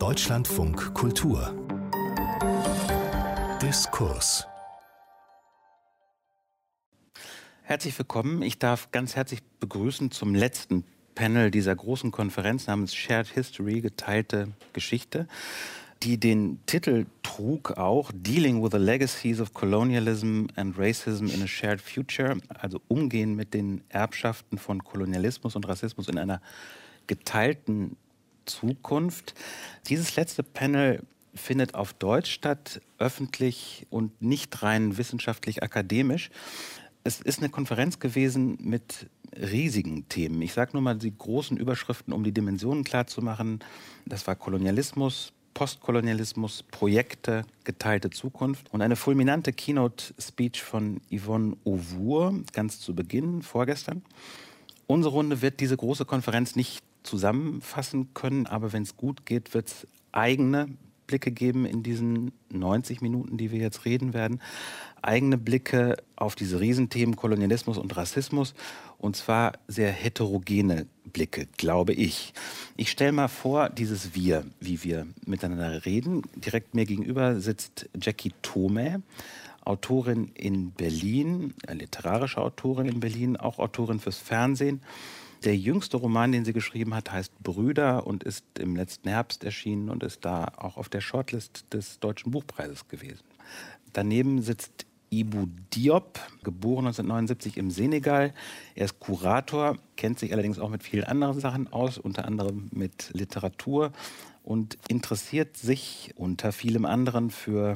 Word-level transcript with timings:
Deutschlandfunk 0.00 0.94
Kultur 0.94 1.54
Diskurs 3.60 4.46
Herzlich 7.64 7.98
willkommen. 7.98 8.40
Ich 8.40 8.58
darf 8.58 8.92
ganz 8.92 9.14
herzlich 9.14 9.42
begrüßen 9.60 10.10
zum 10.10 10.34
letzten 10.34 10.84
Panel 11.14 11.50
dieser 11.50 11.76
großen 11.76 12.12
Konferenz 12.12 12.66
namens 12.66 12.94
Shared 12.94 13.28
History, 13.28 13.82
geteilte 13.82 14.48
Geschichte, 14.72 15.28
die 16.02 16.16
den 16.16 16.60
Titel 16.64 17.04
trug 17.22 17.72
auch 17.72 18.10
Dealing 18.14 18.62
with 18.62 18.70
the 18.72 18.78
Legacies 18.78 19.38
of 19.38 19.52
Colonialism 19.52 20.46
and 20.56 20.78
Racism 20.78 21.26
in 21.26 21.42
a 21.42 21.46
Shared 21.46 21.82
Future, 21.82 22.38
also 22.48 22.80
Umgehen 22.88 23.36
mit 23.36 23.52
den 23.52 23.82
Erbschaften 23.90 24.56
von 24.56 24.82
Kolonialismus 24.82 25.56
und 25.56 25.68
Rassismus 25.68 26.08
in 26.08 26.16
einer 26.16 26.40
geteilten 27.06 27.98
Zukunft. 28.50 29.34
Dieses 29.88 30.16
letzte 30.16 30.42
Panel 30.42 31.02
findet 31.34 31.74
auf 31.74 31.92
Deutsch 31.92 32.30
statt, 32.30 32.80
öffentlich 32.98 33.86
und 33.90 34.20
nicht 34.20 34.62
rein 34.62 34.98
wissenschaftlich 34.98 35.62
akademisch. 35.62 36.30
Es 37.04 37.20
ist 37.20 37.38
eine 37.38 37.48
Konferenz 37.48 37.98
gewesen 37.98 38.58
mit 38.60 39.08
riesigen 39.34 40.08
Themen. 40.08 40.42
Ich 40.42 40.52
sage 40.52 40.72
nur 40.74 40.82
mal 40.82 40.96
die 40.96 41.16
großen 41.16 41.56
Überschriften, 41.56 42.12
um 42.12 42.24
die 42.24 42.32
Dimensionen 42.32 42.84
klarzumachen. 42.84 43.60
Das 44.04 44.26
war 44.26 44.34
Kolonialismus, 44.34 45.32
Postkolonialismus, 45.54 46.64
Projekte, 46.64 47.44
geteilte 47.64 48.10
Zukunft 48.10 48.72
und 48.72 48.82
eine 48.82 48.96
fulminante 48.96 49.52
Keynote-Speech 49.52 50.62
von 50.62 51.00
Yvonne 51.10 51.56
Auvour 51.64 52.40
ganz 52.52 52.80
zu 52.80 52.94
Beginn, 52.94 53.42
vorgestern. 53.42 54.02
Unsere 54.86 55.14
Runde 55.14 55.42
wird 55.42 55.60
diese 55.60 55.76
große 55.76 56.04
Konferenz 56.04 56.56
nicht 56.56 56.82
zusammenfassen 57.02 58.14
können, 58.14 58.46
aber 58.46 58.72
wenn 58.72 58.82
es 58.82 58.96
gut 58.96 59.26
geht, 59.26 59.54
wird 59.54 59.68
es 59.68 59.86
eigene 60.12 60.68
Blicke 61.10 61.32
geben 61.32 61.66
in 61.66 61.82
diesen 61.82 62.30
90 62.50 63.00
Minuten, 63.00 63.36
die 63.36 63.50
wir 63.50 63.58
jetzt 63.58 63.84
reden 63.84 64.14
werden. 64.14 64.40
Eigene 65.02 65.38
Blicke 65.38 65.96
auf 66.14 66.36
diese 66.36 66.60
Riesenthemen 66.60 67.16
Kolonialismus 67.16 67.78
und 67.78 67.96
Rassismus 67.96 68.54
und 68.96 69.16
zwar 69.16 69.54
sehr 69.66 69.90
heterogene 69.90 70.86
Blicke, 71.04 71.48
glaube 71.56 71.94
ich. 71.94 72.32
Ich 72.76 72.92
stelle 72.92 73.10
mal 73.10 73.26
vor, 73.26 73.70
dieses 73.70 74.14
Wir, 74.14 74.44
wie 74.60 74.84
wir 74.84 75.08
miteinander 75.26 75.84
reden. 75.84 76.22
Direkt 76.36 76.74
mir 76.74 76.84
gegenüber 76.84 77.40
sitzt 77.40 77.88
Jackie 78.00 78.32
Thome, 78.42 79.02
Autorin 79.64 80.30
in 80.34 80.70
Berlin, 80.70 81.54
äh, 81.66 81.74
literarische 81.74 82.40
Autorin 82.40 82.86
in 82.86 83.00
Berlin, 83.00 83.36
auch 83.36 83.58
Autorin 83.58 83.98
fürs 83.98 84.18
Fernsehen 84.18 84.80
der 85.44 85.56
jüngste 85.56 85.96
Roman, 85.96 86.32
den 86.32 86.44
sie 86.44 86.52
geschrieben 86.52 86.94
hat, 86.94 87.12
heißt 87.12 87.38
Brüder 87.42 88.06
und 88.06 88.24
ist 88.24 88.44
im 88.58 88.76
letzten 88.76 89.08
Herbst 89.08 89.44
erschienen 89.44 89.88
und 89.88 90.02
ist 90.02 90.24
da 90.24 90.52
auch 90.56 90.76
auf 90.76 90.88
der 90.88 91.00
Shortlist 91.00 91.64
des 91.72 91.98
Deutschen 91.98 92.30
Buchpreises 92.30 92.88
gewesen. 92.88 93.24
Daneben 93.92 94.42
sitzt 94.42 94.86
Ibu 95.10 95.46
Diop, 95.74 96.20
geboren 96.44 96.86
1979 96.86 97.56
im 97.56 97.70
Senegal. 97.70 98.32
Er 98.76 98.84
ist 98.84 99.00
Kurator, 99.00 99.76
kennt 99.96 100.18
sich 100.20 100.32
allerdings 100.32 100.58
auch 100.58 100.70
mit 100.70 100.84
vielen 100.84 101.04
anderen 101.04 101.40
Sachen 101.40 101.72
aus, 101.72 101.98
unter 101.98 102.26
anderem 102.26 102.68
mit 102.72 103.10
Literatur 103.12 103.92
und 104.44 104.78
interessiert 104.88 105.56
sich 105.56 106.12
unter 106.16 106.52
vielem 106.52 106.84
anderen 106.84 107.30
für 107.30 107.74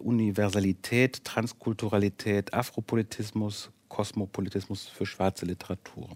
Universalität, 0.00 1.24
Transkulturalität, 1.24 2.52
Afropolitismus, 2.52 3.70
Kosmopolitismus 3.88 4.88
für 4.88 5.06
schwarze 5.06 5.46
Literatur. 5.46 6.08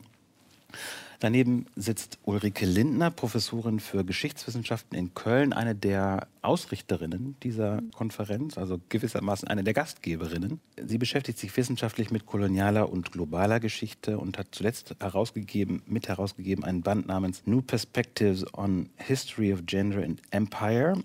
Daneben 1.20 1.66
sitzt 1.77 2.19
Ulrike 2.24 2.66
Lindner, 2.66 3.10
Professorin 3.10 3.80
für 3.80 4.05
Geschichtswissenschaften 4.05 4.96
in 4.98 5.14
Köln, 5.14 5.52
eine 5.52 5.74
der 5.74 6.28
Ausrichterinnen 6.42 7.36
dieser 7.42 7.80
Konferenz, 7.94 8.58
also 8.58 8.78
gewissermaßen 8.91 9.48
eine 9.48 9.64
der 9.64 9.72
Gastgeberinnen. 9.72 10.60
Sie 10.77 10.98
beschäftigt 10.98 11.38
sich 11.38 11.56
wissenschaftlich 11.56 12.10
mit 12.10 12.26
kolonialer 12.26 12.91
und 12.91 13.12
globaler 13.12 13.60
Geschichte 13.60 14.19
und 14.19 14.37
hat 14.37 14.48
zuletzt 14.53 14.94
herausgegeben, 15.00 15.82
mit 15.87 16.09
herausgegeben 16.09 16.64
einen 16.64 16.82
Band 16.82 17.06
namens 17.06 17.43
New 17.47 17.62
Perspectives 17.62 18.44
on 18.53 18.91
History 18.97 19.53
of 19.54 19.60
Gender 19.64 20.03
and 20.03 20.20
Empire. 20.31 21.03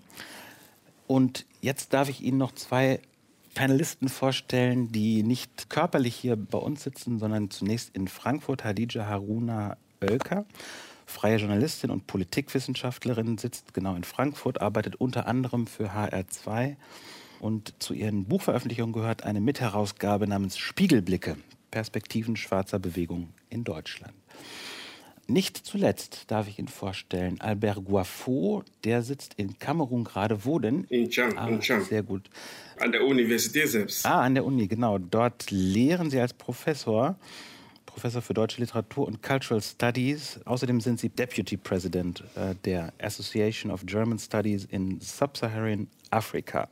Und 1.06 1.46
jetzt 1.62 1.94
darf 1.94 2.08
ich 2.08 2.20
Ihnen 2.22 2.38
noch 2.38 2.52
zwei 2.52 3.00
Panelisten 3.54 4.08
vorstellen, 4.08 4.88
die 4.88 5.22
nicht 5.22 5.68
körperlich 5.68 6.14
hier 6.14 6.36
bei 6.36 6.58
uns 6.58 6.82
sitzen, 6.82 7.18
sondern 7.18 7.50
zunächst 7.50 7.94
in 7.94 8.08
Frankfurt. 8.08 8.64
Hadija 8.64 9.06
Haruna 9.06 9.76
Oelker, 10.00 10.46
freie 11.06 11.36
Journalistin 11.36 11.90
und 11.90 12.06
Politikwissenschaftlerin, 12.06 13.38
sitzt 13.38 13.74
genau 13.74 13.94
in 13.94 14.04
Frankfurt, 14.04 14.60
arbeitet 14.60 14.96
unter 14.96 15.26
anderem 15.26 15.66
für 15.66 15.92
HR2 15.92 16.76
und 17.40 17.74
zu 17.82 17.92
ihren 17.92 18.24
Buchveröffentlichungen 18.24 18.92
gehört 18.92 19.24
eine 19.24 19.40
Mitherausgabe 19.40 20.26
namens 20.26 20.58
Spiegelblicke, 20.58 21.36
Perspektiven 21.70 22.36
schwarzer 22.36 22.78
Bewegung 22.78 23.30
in 23.50 23.64
Deutschland. 23.64 24.14
Nicht 25.32 25.56
zuletzt 25.56 26.24
darf 26.30 26.46
ich 26.46 26.58
Ihnen 26.58 26.68
vorstellen, 26.68 27.40
Albert 27.40 27.86
Guafo, 27.86 28.64
der 28.84 29.00
sitzt 29.00 29.32
in 29.38 29.58
Kamerun 29.58 30.04
gerade. 30.04 30.44
Wo 30.44 30.58
denn? 30.58 30.84
In 30.90 31.08
Chang. 31.08 31.38
Ah, 31.38 31.48
in 31.48 31.58
Chang. 31.60 31.82
Sehr 31.82 32.02
gut. 32.02 32.28
An 32.78 32.92
der 32.92 33.02
Universität 33.02 33.66
selbst. 33.66 34.04
Ah, 34.04 34.20
an 34.20 34.34
der 34.34 34.44
Uni, 34.44 34.68
genau. 34.68 34.98
Dort 34.98 35.50
lehren 35.50 36.10
Sie 36.10 36.20
als 36.20 36.34
Professor, 36.34 37.16
Professor 37.86 38.20
für 38.20 38.34
deutsche 38.34 38.60
Literatur 38.60 39.06
und 39.06 39.22
Cultural 39.22 39.62
Studies. 39.62 40.38
Außerdem 40.44 40.82
sind 40.82 41.00
Sie 41.00 41.08
Deputy 41.08 41.56
President 41.56 42.22
äh, 42.34 42.54
der 42.66 42.92
Association 43.00 43.72
of 43.72 43.86
German 43.86 44.18
Studies 44.18 44.66
in 44.66 45.00
Sub-Saharan 45.00 45.88
Africa. 46.10 46.68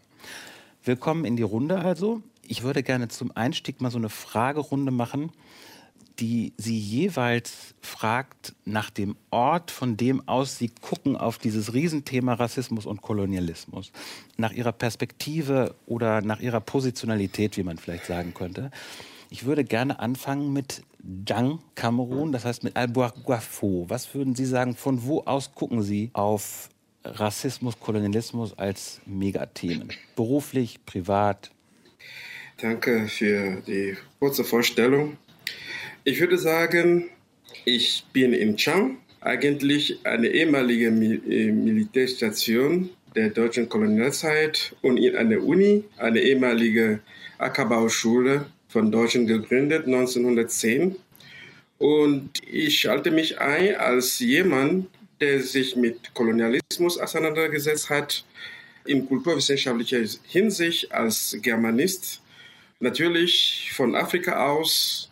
Willkommen 0.85 1.25
in 1.25 1.37
die 1.37 1.45
Runde 1.45 1.79
also. 1.79 2.21
Ich 2.47 2.63
würde 2.63 2.83
gerne 2.83 3.09
zum 3.09 3.35
Einstieg 3.35 3.81
mal 3.81 3.91
so 3.91 3.97
eine 3.97 4.11
Fragerunde 4.11 4.93
machen 4.93 5.33
die 6.21 6.53
sie 6.59 6.79
jeweils 6.79 7.75
fragt 7.81 8.55
nach 8.65 8.91
dem 8.91 9.17
Ort, 9.31 9.71
von 9.71 9.97
dem 9.97 10.29
aus 10.29 10.59
sie 10.59 10.69
gucken 10.69 11.17
auf 11.17 11.39
dieses 11.39 11.73
Riesenthema 11.73 12.35
Rassismus 12.35 12.85
und 12.85 13.01
Kolonialismus, 13.01 13.91
nach 14.37 14.53
ihrer 14.53 14.73
Perspektive 14.73 15.75
oder 15.87 16.21
nach 16.21 16.41
ihrer 16.41 16.61
Positionalität, 16.61 17.57
wie 17.57 17.63
man 17.63 17.79
vielleicht 17.79 18.05
sagen 18.05 18.35
könnte. 18.35 18.71
Ich 19.31 19.47
würde 19.47 19.65
gerne 19.65 20.01
anfangen 20.01 20.53
mit 20.53 20.83
Jang 21.27 21.61
Kamerun, 21.75 22.33
das 22.33 22.45
heißt 22.45 22.65
mit 22.65 22.77
Albuquafo. 22.77 23.87
Was 23.89 24.15
würden 24.15 24.35
Sie 24.35 24.45
sagen, 24.45 24.77
von 24.77 25.05
wo 25.05 25.23
aus 25.23 25.55
gucken 25.55 25.83
Sie 25.83 26.11
auf 26.13 26.69
Rassismus, 27.05 27.81
Kolonialismus 27.81 28.59
als 28.59 29.01
Megathemen? 29.07 29.89
Beruflich, 30.17 30.85
privat? 30.85 31.51
Danke 32.59 33.09
für 33.09 33.63
die 33.67 33.97
kurze 34.19 34.45
Vorstellung. 34.45 35.17
Ich 36.11 36.19
würde 36.19 36.39
sagen, 36.39 37.09
ich 37.65 38.05
bin 38.13 38.33
in 38.33 38.57
Chang, 38.57 38.99
eigentlich 39.21 40.01
eine 40.03 40.27
ehemalige 40.27 40.87
äh, 40.87 41.53
Militärstation 41.53 42.91
der 43.15 43.31
deutschen 43.31 43.69
Kolonialzeit 43.69 44.75
und 44.83 44.97
in 44.97 45.15
einer 45.15 45.41
Uni, 45.41 45.85
eine 45.99 46.19
ehemalige 46.19 46.99
Ackerbauschule 47.39 48.47
von 48.67 48.91
Deutschen 48.91 49.29
gegründet 49.29 49.87
1910. 49.87 50.97
Und 51.79 52.31
ich 52.45 52.81
schalte 52.81 53.13
mich 53.13 53.39
ein 53.41 53.77
als 53.77 54.19
jemand, 54.19 54.89
der 55.21 55.41
sich 55.41 55.77
mit 55.77 56.13
Kolonialismus 56.13 56.99
auseinandergesetzt 56.99 57.89
hat, 57.89 58.25
in 58.85 59.07
kulturwissenschaftlicher 59.07 60.01
Hinsicht 60.27 60.91
als 60.91 61.37
Germanist. 61.41 62.21
Natürlich 62.81 63.71
von 63.73 63.95
Afrika 63.95 64.51
aus 64.51 65.10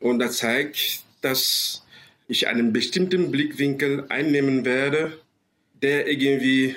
und 0.00 0.18
das 0.18 0.38
zeigt, 0.38 1.04
dass 1.20 1.84
ich 2.28 2.48
einen 2.48 2.72
bestimmten 2.72 3.30
Blickwinkel 3.30 4.06
einnehmen 4.08 4.64
werde, 4.64 5.18
der 5.82 6.08
irgendwie 6.08 6.76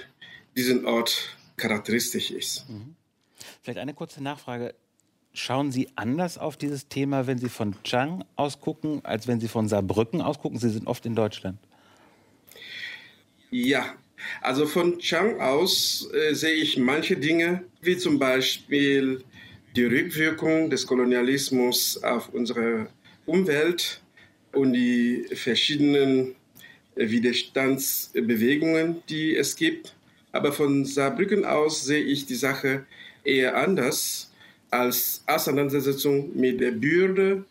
diesen 0.55 0.85
Ort 0.85 1.35
charakteristisch 1.57 2.31
ist. 2.31 2.69
Mhm. 2.69 2.95
Vielleicht 3.61 3.79
eine 3.79 3.93
kurze 3.93 4.23
Nachfrage. 4.23 4.73
Schauen 5.33 5.71
Sie 5.71 5.89
anders 5.95 6.37
auf 6.37 6.57
dieses 6.57 6.87
Thema, 6.87 7.27
wenn 7.27 7.37
Sie 7.37 7.49
von 7.49 7.75
Chang 7.83 8.25
ausgucken, 8.35 9.01
als 9.03 9.27
wenn 9.27 9.39
Sie 9.39 9.47
von 9.47 9.67
Saarbrücken 9.67 10.21
ausgucken? 10.21 10.57
Sie 10.57 10.69
sind 10.69 10.87
oft 10.87 11.05
in 11.05 11.15
Deutschland. 11.15 11.59
Ja, 13.51 13.93
also 14.41 14.65
von 14.65 14.99
Chang 14.99 15.39
aus 15.39 16.09
äh, 16.13 16.33
sehe 16.33 16.53
ich 16.53 16.77
manche 16.77 17.15
Dinge, 17.15 17.63
wie 17.81 17.97
zum 17.97 18.19
Beispiel 18.19 19.23
die 19.75 19.85
Rückwirkung 19.85 20.69
des 20.69 20.85
Kolonialismus 20.85 22.01
auf 22.03 22.29
unsere 22.29 22.87
Umwelt 23.29 24.01
und 24.51 24.73
die 24.73 25.25
verschiedenen 25.33 26.35
Widerstandsbewegungen, 26.95 29.03
die 29.07 29.35
es 29.35 29.55
gibt. 29.55 29.95
Aber 30.31 30.51
von 30.51 30.85
Saarbrücken 30.85 31.45
aus 31.45 31.85
sehe 31.85 32.03
ich 32.03 32.25
die 32.25 32.35
Sache 32.35 32.85
eher 33.23 33.55
anders 33.55 34.31
als 34.71 35.23
Auseinandersetzung 35.25 36.35
mit 36.35 36.59
der 36.59 36.71
Bürde, 36.71 37.45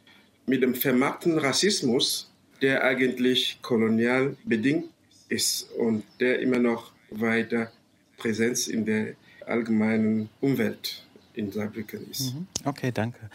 mit 0.47 0.63
dem 0.63 0.75
vermarkten 0.75 1.39
Rassismus, 1.39 2.31
der 2.63 2.85
eigentlich 2.85 3.59
kolonial 3.63 4.37
bedingt 4.45 4.87
ist 5.29 5.71
und 5.73 6.05
der 6.21 6.41
immer 6.41 6.59
noch 6.59 6.93
weiter 7.11 7.73
Präsenz 8.17 8.69
in 8.69 8.85
der 8.85 9.15
allgemeinen 9.47 10.29
Umwelt 10.41 11.05
in 11.35 11.53
Saarbrücken 11.53 12.11
ist. 12.11 12.35
Mhm. 12.35 12.47
Okay, 12.65 12.91
danke. 12.93 13.31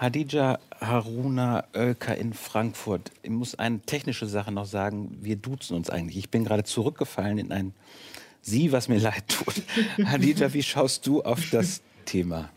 Hadija 0.00 0.58
Haruna 0.80 1.64
Oelker 1.74 2.16
in 2.16 2.32
Frankfurt. 2.32 3.10
Ich 3.22 3.28
muss 3.28 3.54
eine 3.54 3.80
technische 3.80 4.24
Sache 4.24 4.50
noch 4.50 4.64
sagen. 4.64 5.18
Wir 5.20 5.36
duzen 5.36 5.76
uns 5.76 5.90
eigentlich. 5.90 6.16
Ich 6.16 6.30
bin 6.30 6.42
gerade 6.44 6.64
zurückgefallen 6.64 7.36
in 7.36 7.52
ein 7.52 7.74
Sie, 8.40 8.72
was 8.72 8.88
mir 8.88 8.98
leid 8.98 9.24
tut. 9.28 9.62
Hadija, 10.02 10.54
wie 10.54 10.62
schaust 10.62 11.06
du 11.06 11.22
auf 11.22 11.50
das 11.50 11.82
Thema? 12.06 12.48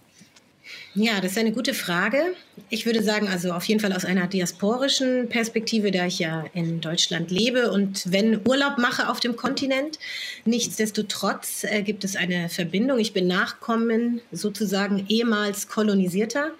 Ja, 0.95 1.19
das 1.21 1.31
ist 1.31 1.37
eine 1.39 1.51
gute 1.51 1.73
Frage. 1.73 2.35
Ich 2.69 2.85
würde 2.85 3.01
sagen, 3.01 3.27
also 3.27 3.51
auf 3.51 3.63
jeden 3.65 3.79
Fall 3.79 3.93
aus 3.93 4.05
einer 4.05 4.27
diasporischen 4.27 5.27
Perspektive, 5.27 5.89
da 5.89 6.05
ich 6.05 6.19
ja 6.19 6.45
in 6.53 6.81
Deutschland 6.81 7.31
lebe 7.31 7.71
und 7.71 8.11
wenn 8.11 8.47
Urlaub 8.47 8.77
mache 8.77 9.09
auf 9.09 9.19
dem 9.19 9.35
Kontinent. 9.35 9.97
Nichtsdestotrotz 10.45 11.63
äh, 11.63 11.81
gibt 11.81 12.03
es 12.03 12.15
eine 12.15 12.47
Verbindung. 12.47 12.99
Ich 12.99 13.11
bin 13.11 13.25
Nachkommen 13.25 14.21
sozusagen 14.31 15.03
ehemals 15.09 15.67
Kolonisierter 15.67 16.51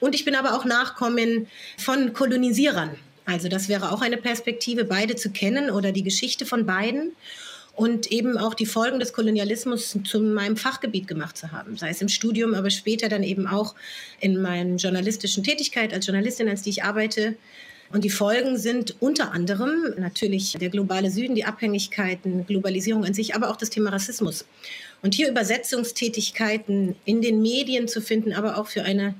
und 0.00 0.14
ich 0.14 0.24
bin 0.24 0.36
aber 0.36 0.54
auch 0.54 0.64
Nachkommen 0.64 1.48
von 1.76 2.14
Kolonisierern. 2.14 2.96
Also 3.26 3.48
das 3.48 3.68
wäre 3.68 3.92
auch 3.92 4.00
eine 4.00 4.16
Perspektive, 4.16 4.84
beide 4.84 5.16
zu 5.16 5.30
kennen 5.30 5.70
oder 5.70 5.92
die 5.92 6.02
Geschichte 6.02 6.46
von 6.46 6.64
beiden 6.64 7.12
und 7.74 8.12
eben 8.12 8.36
auch 8.36 8.54
die 8.54 8.66
Folgen 8.66 9.00
des 9.00 9.12
Kolonialismus 9.12 9.96
zu 10.04 10.20
meinem 10.20 10.56
Fachgebiet 10.56 11.08
gemacht 11.08 11.36
zu 11.36 11.52
haben, 11.52 11.76
sei 11.76 11.90
es 11.90 12.02
im 12.02 12.08
Studium, 12.08 12.54
aber 12.54 12.70
später 12.70 13.08
dann 13.08 13.22
eben 13.22 13.46
auch 13.46 13.74
in 14.20 14.40
meiner 14.40 14.76
journalistischen 14.76 15.42
Tätigkeit 15.42 15.92
als 15.92 16.06
Journalistin, 16.06 16.48
als 16.48 16.62
die 16.62 16.70
ich 16.70 16.84
arbeite. 16.84 17.36
Und 17.90 18.04
die 18.04 18.10
Folgen 18.10 18.56
sind 18.56 18.96
unter 19.00 19.32
anderem 19.32 19.94
natürlich 19.98 20.52
der 20.58 20.70
globale 20.70 21.10
Süden, 21.10 21.34
die 21.34 21.44
Abhängigkeiten, 21.44 22.46
Globalisierung 22.46 23.04
an 23.04 23.12
sich, 23.12 23.34
aber 23.34 23.50
auch 23.50 23.56
das 23.56 23.68
Thema 23.68 23.90
Rassismus. 23.90 24.46
Und 25.02 25.14
hier 25.14 25.28
Übersetzungstätigkeiten 25.28 26.96
in 27.04 27.20
den 27.20 27.42
Medien 27.42 27.88
zu 27.88 28.00
finden, 28.00 28.32
aber 28.32 28.56
auch 28.56 28.66
für 28.66 28.82
eine 28.82 29.14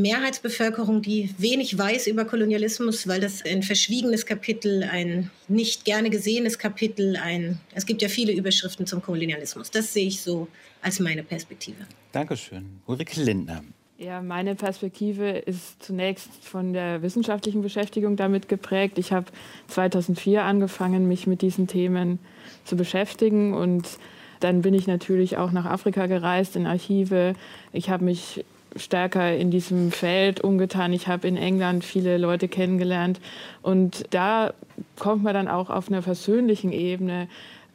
Mehrheitsbevölkerung, 0.00 1.02
die 1.02 1.30
wenig 1.38 1.76
weiß 1.76 2.06
über 2.06 2.24
Kolonialismus, 2.24 3.06
weil 3.06 3.20
das 3.20 3.44
ein 3.44 3.62
verschwiegenes 3.62 4.26
Kapitel, 4.26 4.82
ein 4.84 5.30
nicht 5.48 5.84
gerne 5.84 6.10
gesehenes 6.10 6.58
Kapitel, 6.58 7.16
ein, 7.16 7.58
es 7.74 7.86
gibt 7.86 8.02
ja 8.02 8.08
viele 8.08 8.32
Überschriften 8.32 8.86
zum 8.86 9.02
Kolonialismus. 9.02 9.70
Das 9.70 9.92
sehe 9.92 10.06
ich 10.06 10.20
so 10.20 10.48
als 10.82 11.00
meine 11.00 11.22
Perspektive. 11.22 11.86
Dankeschön. 12.12 12.80
Ulrike 12.86 13.20
Lindner. 13.20 13.62
Ja, 13.98 14.22
meine 14.22 14.54
Perspektive 14.54 15.30
ist 15.30 15.82
zunächst 15.82 16.30
von 16.44 16.72
der 16.72 17.02
wissenschaftlichen 17.02 17.62
Beschäftigung 17.62 18.14
damit 18.14 18.48
geprägt. 18.48 18.96
Ich 18.96 19.12
habe 19.12 19.26
2004 19.66 20.44
angefangen, 20.44 21.08
mich 21.08 21.26
mit 21.26 21.42
diesen 21.42 21.66
Themen 21.66 22.20
zu 22.64 22.76
beschäftigen 22.76 23.54
und 23.54 23.98
dann 24.38 24.62
bin 24.62 24.72
ich 24.72 24.86
natürlich 24.86 25.36
auch 25.36 25.50
nach 25.50 25.64
Afrika 25.64 26.06
gereist 26.06 26.54
in 26.54 26.66
Archive. 26.66 27.34
Ich 27.72 27.90
habe 27.90 28.04
mich 28.04 28.44
stärker 28.78 29.36
in 29.36 29.50
diesem 29.50 29.92
Feld 29.92 30.42
umgetan. 30.42 30.92
Ich 30.92 31.08
habe 31.08 31.28
in 31.28 31.36
England 31.36 31.84
viele 31.84 32.18
Leute 32.18 32.48
kennengelernt 32.48 33.20
und 33.62 34.04
da 34.10 34.52
kommt 34.98 35.22
man 35.22 35.34
dann 35.34 35.48
auch 35.48 35.70
auf 35.70 35.88
einer 35.88 36.02
persönlichen 36.02 36.72
Ebene 36.72 37.28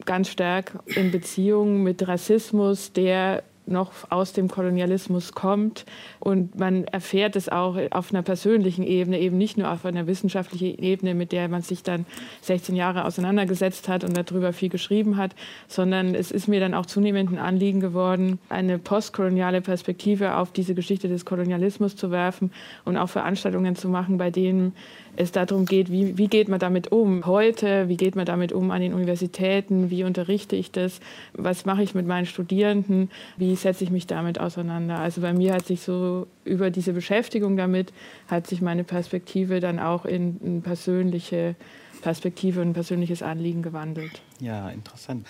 ganz 0.04 0.28
stark 0.28 0.78
in 0.86 1.10
Beziehung 1.10 1.82
mit 1.82 2.06
Rassismus, 2.06 2.92
der 2.92 3.42
noch 3.66 4.10
aus 4.10 4.32
dem 4.32 4.48
Kolonialismus 4.48 5.32
kommt. 5.32 5.84
Und 6.20 6.58
man 6.58 6.84
erfährt 6.84 7.36
es 7.36 7.48
auch 7.48 7.78
auf 7.90 8.12
einer 8.12 8.22
persönlichen 8.22 8.82
Ebene, 8.84 9.18
eben 9.20 9.38
nicht 9.38 9.56
nur 9.56 9.70
auf 9.70 9.84
einer 9.84 10.06
wissenschaftlichen 10.06 10.82
Ebene, 10.82 11.14
mit 11.14 11.32
der 11.32 11.48
man 11.48 11.62
sich 11.62 11.82
dann 11.82 12.06
16 12.42 12.76
Jahre 12.76 13.04
auseinandergesetzt 13.04 13.88
hat 13.88 14.04
und 14.04 14.16
darüber 14.16 14.52
viel 14.52 14.68
geschrieben 14.68 15.16
hat, 15.16 15.34
sondern 15.68 16.14
es 16.14 16.30
ist 16.30 16.48
mir 16.48 16.60
dann 16.60 16.74
auch 16.74 16.86
zunehmend 16.86 17.32
ein 17.32 17.38
Anliegen 17.38 17.80
geworden, 17.80 18.38
eine 18.48 18.78
postkoloniale 18.78 19.60
Perspektive 19.60 20.36
auf 20.36 20.52
diese 20.52 20.74
Geschichte 20.74 21.08
des 21.08 21.24
Kolonialismus 21.24 21.96
zu 21.96 22.10
werfen 22.10 22.52
und 22.84 22.96
auch 22.96 23.08
Veranstaltungen 23.08 23.76
zu 23.76 23.88
machen, 23.88 24.18
bei 24.18 24.30
denen 24.30 24.74
es 25.16 25.32
darum 25.32 25.64
geht, 25.66 25.90
wie, 25.90 26.18
wie 26.18 26.28
geht 26.28 26.48
man 26.48 26.58
damit 26.58 26.92
um 26.92 27.26
heute, 27.26 27.88
wie 27.88 27.96
geht 27.96 28.16
man 28.16 28.26
damit 28.26 28.52
um 28.52 28.70
an 28.70 28.80
den 28.80 28.94
Universitäten, 28.94 29.90
wie 29.90 30.04
unterrichte 30.04 30.56
ich 30.56 30.70
das, 30.70 31.00
was 31.34 31.64
mache 31.64 31.82
ich 31.82 31.94
mit 31.94 32.06
meinen 32.06 32.26
Studierenden, 32.26 33.10
wie 33.36 33.54
setze 33.56 33.84
ich 33.84 33.90
mich 33.90 34.06
damit 34.06 34.40
auseinander. 34.40 34.98
Also 34.98 35.20
bei 35.20 35.32
mir 35.32 35.54
hat 35.54 35.66
sich 35.66 35.80
so 35.80 36.26
über 36.44 36.70
diese 36.70 36.92
Beschäftigung 36.92 37.56
damit, 37.56 37.92
hat 38.28 38.46
sich 38.46 38.60
meine 38.60 38.84
Perspektive 38.84 39.60
dann 39.60 39.78
auch 39.78 40.04
in 40.04 40.40
eine 40.44 40.60
persönliche 40.60 41.54
Perspektive 42.02 42.60
und 42.60 42.74
persönliches 42.74 43.22
Anliegen 43.22 43.62
gewandelt. 43.62 44.20
Ja, 44.40 44.68
interessant. 44.68 45.26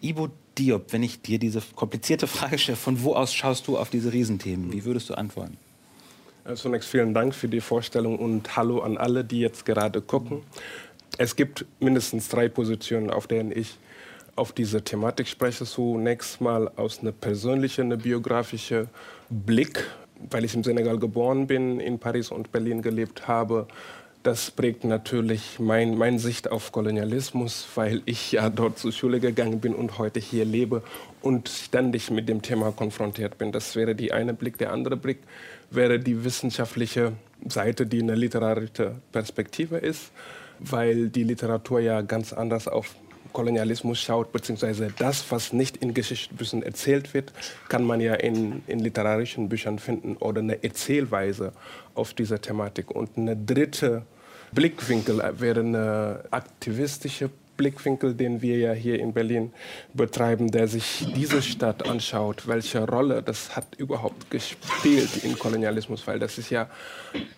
Ibo 0.00 0.28
Diop, 0.58 0.92
wenn 0.92 1.02
ich 1.02 1.20
dir 1.20 1.38
diese 1.38 1.62
komplizierte 1.74 2.26
Frage 2.26 2.58
stelle, 2.58 2.76
von 2.76 3.02
wo 3.02 3.14
aus 3.14 3.34
schaust 3.34 3.68
du 3.68 3.76
auf 3.76 3.90
diese 3.90 4.12
Riesenthemen? 4.12 4.72
Wie 4.72 4.84
würdest 4.84 5.10
du 5.10 5.14
antworten? 5.14 5.58
Äh, 6.46 6.54
zunächst 6.54 6.88
vielen 6.88 7.14
Dank 7.14 7.34
für 7.34 7.48
die 7.48 7.60
Vorstellung 7.60 8.18
und 8.18 8.56
Hallo 8.56 8.80
an 8.80 8.96
alle, 8.96 9.24
die 9.24 9.40
jetzt 9.40 9.64
gerade 9.64 10.00
gucken. 10.00 10.42
Es 11.18 11.34
gibt 11.34 11.64
mindestens 11.80 12.28
drei 12.28 12.48
Positionen, 12.48 13.10
auf 13.10 13.26
denen 13.26 13.50
ich 13.50 13.78
auf 14.36 14.52
diese 14.52 14.82
Thematik 14.82 15.28
spreche. 15.28 15.64
Zunächst 15.64 16.40
mal 16.40 16.70
aus 16.76 17.00
einer 17.00 17.12
persönlichen, 17.12 17.86
einer 17.86 17.96
biografischen 17.96 18.88
Blick, 19.30 19.82
weil 20.30 20.44
ich 20.44 20.54
im 20.54 20.62
Senegal 20.62 20.98
geboren 20.98 21.46
bin, 21.46 21.80
in 21.80 21.98
Paris 21.98 22.30
und 22.30 22.52
Berlin 22.52 22.82
gelebt 22.82 23.26
habe. 23.26 23.66
Das 24.22 24.50
prägt 24.50 24.84
natürlich 24.84 25.58
mein, 25.60 25.96
meine 25.96 26.18
Sicht 26.18 26.50
auf 26.50 26.72
Kolonialismus, 26.72 27.66
weil 27.76 28.02
ich 28.06 28.32
ja 28.32 28.50
dort 28.50 28.76
zur 28.76 28.90
Schule 28.90 29.20
gegangen 29.20 29.60
bin 29.60 29.72
und 29.72 29.98
heute 29.98 30.18
hier 30.18 30.44
lebe 30.44 30.82
und 31.22 31.48
ständig 31.48 32.10
mit 32.10 32.28
dem 32.28 32.42
Thema 32.42 32.72
konfrontiert 32.72 33.38
bin. 33.38 33.52
Das 33.52 33.76
wäre 33.76 33.94
die 33.94 34.12
eine 34.12 34.34
Blick. 34.34 34.58
Der 34.58 34.72
andere 34.72 34.96
Blick 34.96 35.18
wäre 35.76 35.98
die 35.98 36.24
wissenschaftliche 36.24 37.12
Seite, 37.46 37.86
die 37.86 38.02
eine 38.02 38.14
literarische 38.14 38.96
Perspektive 39.12 39.76
ist, 39.76 40.10
weil 40.58 41.08
die 41.08 41.24
Literatur 41.24 41.80
ja 41.80 42.00
ganz 42.00 42.32
anders 42.32 42.66
auf 42.66 42.94
Kolonialismus 43.32 44.00
schaut, 44.00 44.32
beziehungsweise 44.32 44.92
das, 44.98 45.30
was 45.30 45.52
nicht 45.52 45.76
in 45.76 45.92
Geschichtsbüchern 45.92 46.62
erzählt 46.62 47.12
wird, 47.12 47.34
kann 47.68 47.84
man 47.84 48.00
ja 48.00 48.14
in, 48.14 48.62
in 48.66 48.78
literarischen 48.78 49.50
Büchern 49.50 49.78
finden 49.78 50.16
oder 50.16 50.40
eine 50.40 50.64
Erzählweise 50.64 51.52
auf 51.94 52.14
diese 52.14 52.40
Thematik. 52.40 52.90
Und 52.90 53.18
eine 53.18 53.36
dritte 53.36 54.06
Blickwinkel 54.52 55.22
wäre 55.38 55.60
eine 55.60 56.24
aktivistische 56.30 57.30
Blickwinkel, 57.56 58.14
den 58.14 58.42
wir 58.42 58.58
ja 58.58 58.72
hier 58.72 58.98
in 59.00 59.12
Berlin 59.12 59.52
betreiben, 59.94 60.50
der 60.50 60.68
sich 60.68 61.06
diese 61.14 61.42
Stadt 61.42 61.88
anschaut, 61.88 62.46
welche 62.46 62.86
Rolle 62.86 63.22
das 63.22 63.56
hat 63.56 63.74
überhaupt 63.76 64.30
gespielt 64.30 65.24
im 65.24 65.38
Kolonialismus, 65.38 66.06
weil 66.06 66.18
das 66.18 66.38
ist 66.38 66.50
ja 66.50 66.68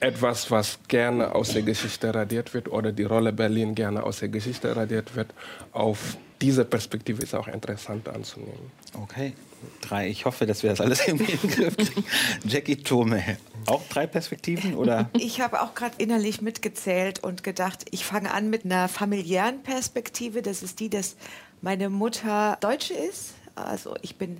etwas, 0.01 0.51
was 0.51 0.79
gerne 0.89 1.35
aus 1.35 1.53
der 1.53 1.63
Geschichte 1.63 2.15
radiert 2.15 2.55
wird 2.55 2.69
oder 2.69 2.93
die 2.93 3.05
Rolle 3.05 3.33
Berlin 3.33 3.75
gerne 3.75 4.03
aus 4.03 4.21
der 4.21 4.29
Geschichte 4.29 4.75
radiert 4.75 5.15
wird, 5.17 5.33
auf 5.73 6.17
diese 6.41 6.65
Perspektive 6.65 7.23
ist 7.23 7.35
auch 7.35 7.49
interessant 7.49 8.09
anzunehmen. 8.09 8.71
Okay, 8.95 9.33
drei. 9.81 10.09
Ich 10.09 10.25
hoffe, 10.25 10.47
dass 10.47 10.63
wir 10.63 10.71
das 10.71 10.81
alles 10.81 11.01
irgendwie 11.07 11.33
in 11.33 11.51
Griff 11.51 11.77
kriegen. 11.77 12.05
Jackie 12.45 12.77
Tome, 12.77 13.39
auch 13.67 13.83
drei 13.89 14.07
Perspektiven 14.07 14.75
oder? 14.75 15.11
Ich 15.19 15.41
habe 15.41 15.63
auch 15.63 15.75
gerade 15.75 15.95
innerlich 15.99 16.41
mitgezählt 16.41 17.23
und 17.23 17.43
gedacht, 17.43 17.85
ich 17.91 18.05
fange 18.05 18.33
an 18.33 18.51
mit 18.51 18.65
einer 18.65 18.89
familiären 18.89 19.63
Perspektive. 19.63 20.43
Das 20.43 20.63
ist 20.63 20.81
die, 20.81 20.91
dass 20.91 21.17
meine 21.61 21.91
Mutter 21.91 22.57
Deutsche 22.61 22.95
ist. 22.95 23.35
Also 23.55 23.97
ich 24.03 24.17
bin 24.17 24.39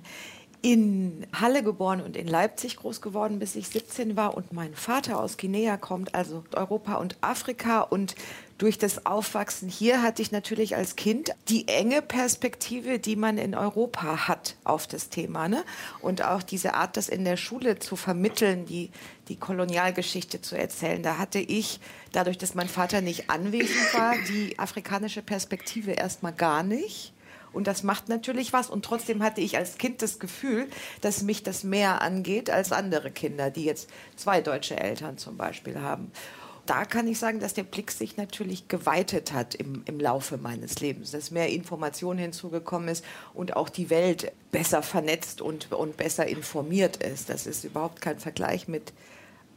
in 0.61 1.25
Halle 1.33 1.63
geboren 1.63 2.01
und 2.01 2.17
in 2.17 2.27
Leipzig 2.27 2.77
groß 2.77 3.01
geworden, 3.01 3.39
bis 3.39 3.55
ich 3.55 3.69
17 3.69 4.15
war. 4.15 4.35
Und 4.35 4.51
mein 4.51 4.73
Vater 4.73 5.19
aus 5.19 5.37
Guinea 5.37 5.77
kommt, 5.77 6.15
also 6.15 6.43
Europa 6.53 6.95
und 6.95 7.17
Afrika. 7.21 7.81
Und 7.81 8.15
durch 8.59 8.77
das 8.77 9.05
Aufwachsen 9.05 9.69
hier 9.69 10.03
hatte 10.03 10.21
ich 10.21 10.33
natürlich 10.33 10.75
als 10.75 10.97
Kind 10.97 11.31
die 11.47 11.69
enge 11.69 12.01
Perspektive, 12.01 12.99
die 12.99 13.15
man 13.15 13.37
in 13.37 13.55
Europa 13.55 14.27
hat 14.27 14.57
auf 14.65 14.85
das 14.85 15.07
Thema. 15.07 15.47
Ne? 15.47 15.63
Und 16.01 16.23
auch 16.23 16.43
diese 16.43 16.73
Art, 16.73 16.97
das 16.97 17.07
in 17.07 17.23
der 17.23 17.37
Schule 17.37 17.79
zu 17.79 17.95
vermitteln, 17.95 18.65
die, 18.65 18.91
die 19.29 19.37
Kolonialgeschichte 19.37 20.41
zu 20.41 20.57
erzählen. 20.57 21.01
Da 21.01 21.17
hatte 21.17 21.39
ich, 21.39 21.79
dadurch, 22.11 22.37
dass 22.37 22.53
mein 22.53 22.67
Vater 22.67 22.99
nicht 22.99 23.29
anwesend 23.29 23.93
war, 23.93 24.15
die 24.27 24.59
afrikanische 24.59 25.21
Perspektive 25.21 25.91
erstmal 25.91 26.33
gar 26.33 26.61
nicht. 26.61 27.13
Und 27.53 27.65
das 27.65 27.83
macht 27.83 28.09
natürlich 28.09 28.51
was. 28.51 28.69
Und 28.69 28.83
trotzdem 28.83 29.23
hatte 29.23 29.39
ich 29.39 29.57
als 29.57 29.77
Kind 29.77 30.01
das 30.01 30.19
Gefühl, 30.19 30.67
dass 30.99 31.21
mich 31.21 31.43
das 31.43 31.63
mehr 31.63 32.01
angeht 32.01 32.49
als 32.49 32.73
andere 32.73 33.09
Kinder, 33.09 33.51
die 33.51 33.63
jetzt 33.63 33.89
zwei 34.17 34.41
deutsche 34.41 34.77
Eltern 34.77 35.17
zum 35.17 35.37
Beispiel 35.37 35.79
haben 35.79 36.11
da 36.69 36.85
kann 36.85 37.07
ich 37.07 37.17
sagen, 37.17 37.39
dass 37.39 37.55
der 37.55 37.63
Blick 37.63 37.89
sich 37.89 38.15
natürlich 38.15 38.67
geweitet 38.67 39.33
hat 39.33 39.55
im, 39.55 39.81
im 39.85 39.99
Laufe 39.99 40.37
meines 40.37 40.79
Lebens, 40.79 41.09
dass 41.11 41.31
mehr 41.31 41.49
Information 41.49 42.19
hinzugekommen 42.19 42.89
ist 42.89 43.03
und 43.33 43.55
auch 43.55 43.69
die 43.69 43.89
Welt 43.89 44.31
besser 44.51 44.83
vernetzt 44.83 45.41
und, 45.41 45.71
und 45.71 45.97
besser 45.97 46.27
informiert 46.27 46.97
ist. 46.97 47.29
Das 47.29 47.47
ist 47.47 47.63
überhaupt 47.63 48.01
kein 48.01 48.19
Vergleich 48.19 48.67
mit 48.67 48.93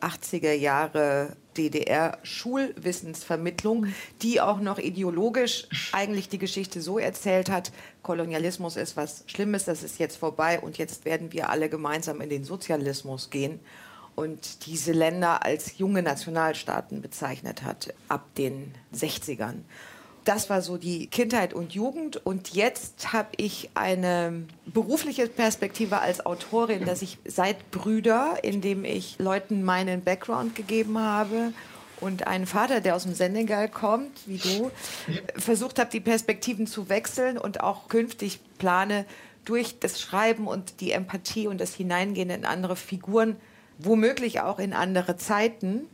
80er 0.00 0.52
Jahre 0.52 1.36
DDR-Schulwissensvermittlung, 1.58 3.88
die 4.22 4.40
auch 4.40 4.60
noch 4.60 4.78
ideologisch 4.78 5.68
eigentlich 5.92 6.30
die 6.30 6.38
Geschichte 6.38 6.80
so 6.80 6.98
erzählt 6.98 7.50
hat, 7.50 7.72
Kolonialismus 8.02 8.76
ist 8.76 8.96
was 8.96 9.24
Schlimmes, 9.26 9.66
das 9.66 9.82
ist 9.82 9.98
jetzt 9.98 10.16
vorbei 10.16 10.60
und 10.60 10.78
jetzt 10.78 11.04
werden 11.04 11.30
wir 11.32 11.50
alle 11.50 11.68
gemeinsam 11.68 12.22
in 12.22 12.30
den 12.30 12.44
Sozialismus 12.44 13.28
gehen 13.28 13.60
und 14.14 14.66
diese 14.66 14.92
Länder 14.92 15.44
als 15.44 15.78
junge 15.78 16.02
Nationalstaaten 16.02 17.00
bezeichnet 17.00 17.62
hat 17.62 17.94
ab 18.08 18.26
den 18.36 18.74
60ern. 18.94 19.60
Das 20.24 20.48
war 20.50 20.62
so 20.62 20.76
die 20.76 21.08
Kindheit 21.08 21.52
und 21.52 21.74
Jugend. 21.74 22.24
Und 22.24 22.54
jetzt 22.54 23.12
habe 23.12 23.30
ich 23.36 23.70
eine 23.74 24.44
berufliche 24.66 25.26
Perspektive 25.26 25.98
als 25.98 26.24
Autorin, 26.24 26.84
dass 26.84 27.02
ich 27.02 27.18
seit 27.24 27.72
Brüder, 27.72 28.36
in 28.42 28.60
dem 28.60 28.84
ich 28.84 29.18
Leuten 29.18 29.64
meinen 29.64 30.04
Background 30.04 30.54
gegeben 30.54 30.98
habe 30.98 31.52
und 32.00 32.26
einen 32.26 32.46
Vater, 32.46 32.80
der 32.80 32.94
aus 32.94 33.02
dem 33.02 33.14
Senegal 33.14 33.68
kommt, 33.68 34.26
wie 34.26 34.38
du, 34.38 34.70
versucht 35.36 35.80
habe, 35.80 35.90
die 35.90 36.00
Perspektiven 36.00 36.68
zu 36.68 36.88
wechseln 36.88 37.36
und 37.36 37.60
auch 37.60 37.88
künftig 37.88 38.38
plane, 38.58 39.06
durch 39.44 39.80
das 39.80 40.00
Schreiben 40.00 40.46
und 40.46 40.80
die 40.80 40.92
Empathie 40.92 41.48
und 41.48 41.60
das 41.60 41.74
Hineingehen 41.74 42.30
in 42.30 42.44
andere 42.44 42.76
Figuren, 42.76 43.36
womöglich 43.84 44.40
auch 44.40 44.58
in 44.58 44.72
andere 44.72 45.16
Zeiten, 45.16 45.88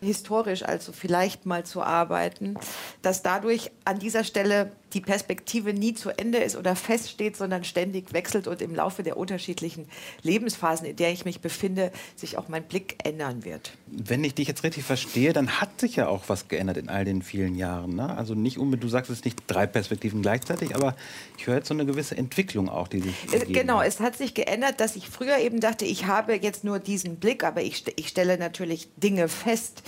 historisch 0.00 0.62
also 0.64 0.92
vielleicht 0.92 1.46
mal 1.46 1.64
zu 1.64 1.82
arbeiten, 1.82 2.56
dass 3.02 3.22
dadurch 3.22 3.70
an 3.84 3.98
dieser 3.98 4.24
Stelle 4.24 4.72
die 4.94 5.00
Perspektive 5.00 5.74
nie 5.74 5.94
zu 5.94 6.10
Ende 6.16 6.38
ist 6.38 6.56
oder 6.56 6.76
feststeht, 6.76 7.36
sondern 7.36 7.64
ständig 7.64 8.12
wechselt 8.12 8.46
und 8.46 8.62
im 8.62 8.74
Laufe 8.74 9.02
der 9.02 9.16
unterschiedlichen 9.16 9.86
Lebensphasen, 10.22 10.86
in 10.86 10.96
der 10.96 11.10
ich 11.12 11.24
mich 11.24 11.40
befinde, 11.40 11.92
sich 12.16 12.38
auch 12.38 12.48
mein 12.48 12.62
Blick 12.62 12.96
ändern 13.04 13.44
wird. 13.44 13.72
Wenn 13.86 14.24
ich 14.24 14.34
dich 14.34 14.48
jetzt 14.48 14.62
richtig 14.62 14.84
verstehe, 14.84 15.32
dann 15.32 15.60
hat 15.60 15.80
sich 15.80 15.96
ja 15.96 16.08
auch 16.08 16.28
was 16.28 16.48
geändert 16.48 16.76
in 16.76 16.88
all 16.88 17.04
den 17.04 17.22
vielen 17.22 17.54
Jahren. 17.56 17.96
Ne? 17.96 18.16
Also 18.16 18.34
nicht 18.34 18.58
unbedingt, 18.58 18.84
du 18.84 18.88
sagst 18.88 19.10
es 19.10 19.24
nicht 19.24 19.42
drei 19.46 19.66
Perspektiven 19.66 20.22
gleichzeitig, 20.22 20.74
aber 20.74 20.96
ich 21.36 21.46
höre 21.46 21.56
jetzt 21.56 21.68
so 21.68 21.74
eine 21.74 21.84
gewisse 21.86 22.16
Entwicklung 22.16 22.68
auch, 22.68 22.88
die 22.88 23.00
sich 23.00 23.14
äh, 23.32 23.44
Genau, 23.46 23.78
hat. 23.80 23.88
es 23.88 24.00
hat 24.00 24.16
sich 24.16 24.34
geändert, 24.34 24.80
dass 24.80 24.96
ich 24.96 25.08
früher 25.08 25.38
eben 25.38 25.60
dachte, 25.60 25.84
ich 25.84 26.06
habe 26.06 26.34
jetzt 26.36 26.64
nur 26.64 26.78
diesen 26.78 27.16
Blick, 27.16 27.44
aber 27.44 27.62
ich, 27.62 27.84
ich 27.96 28.08
stelle 28.08 28.38
natürlich 28.38 28.88
Dinge 28.96 29.28
fest, 29.28 29.82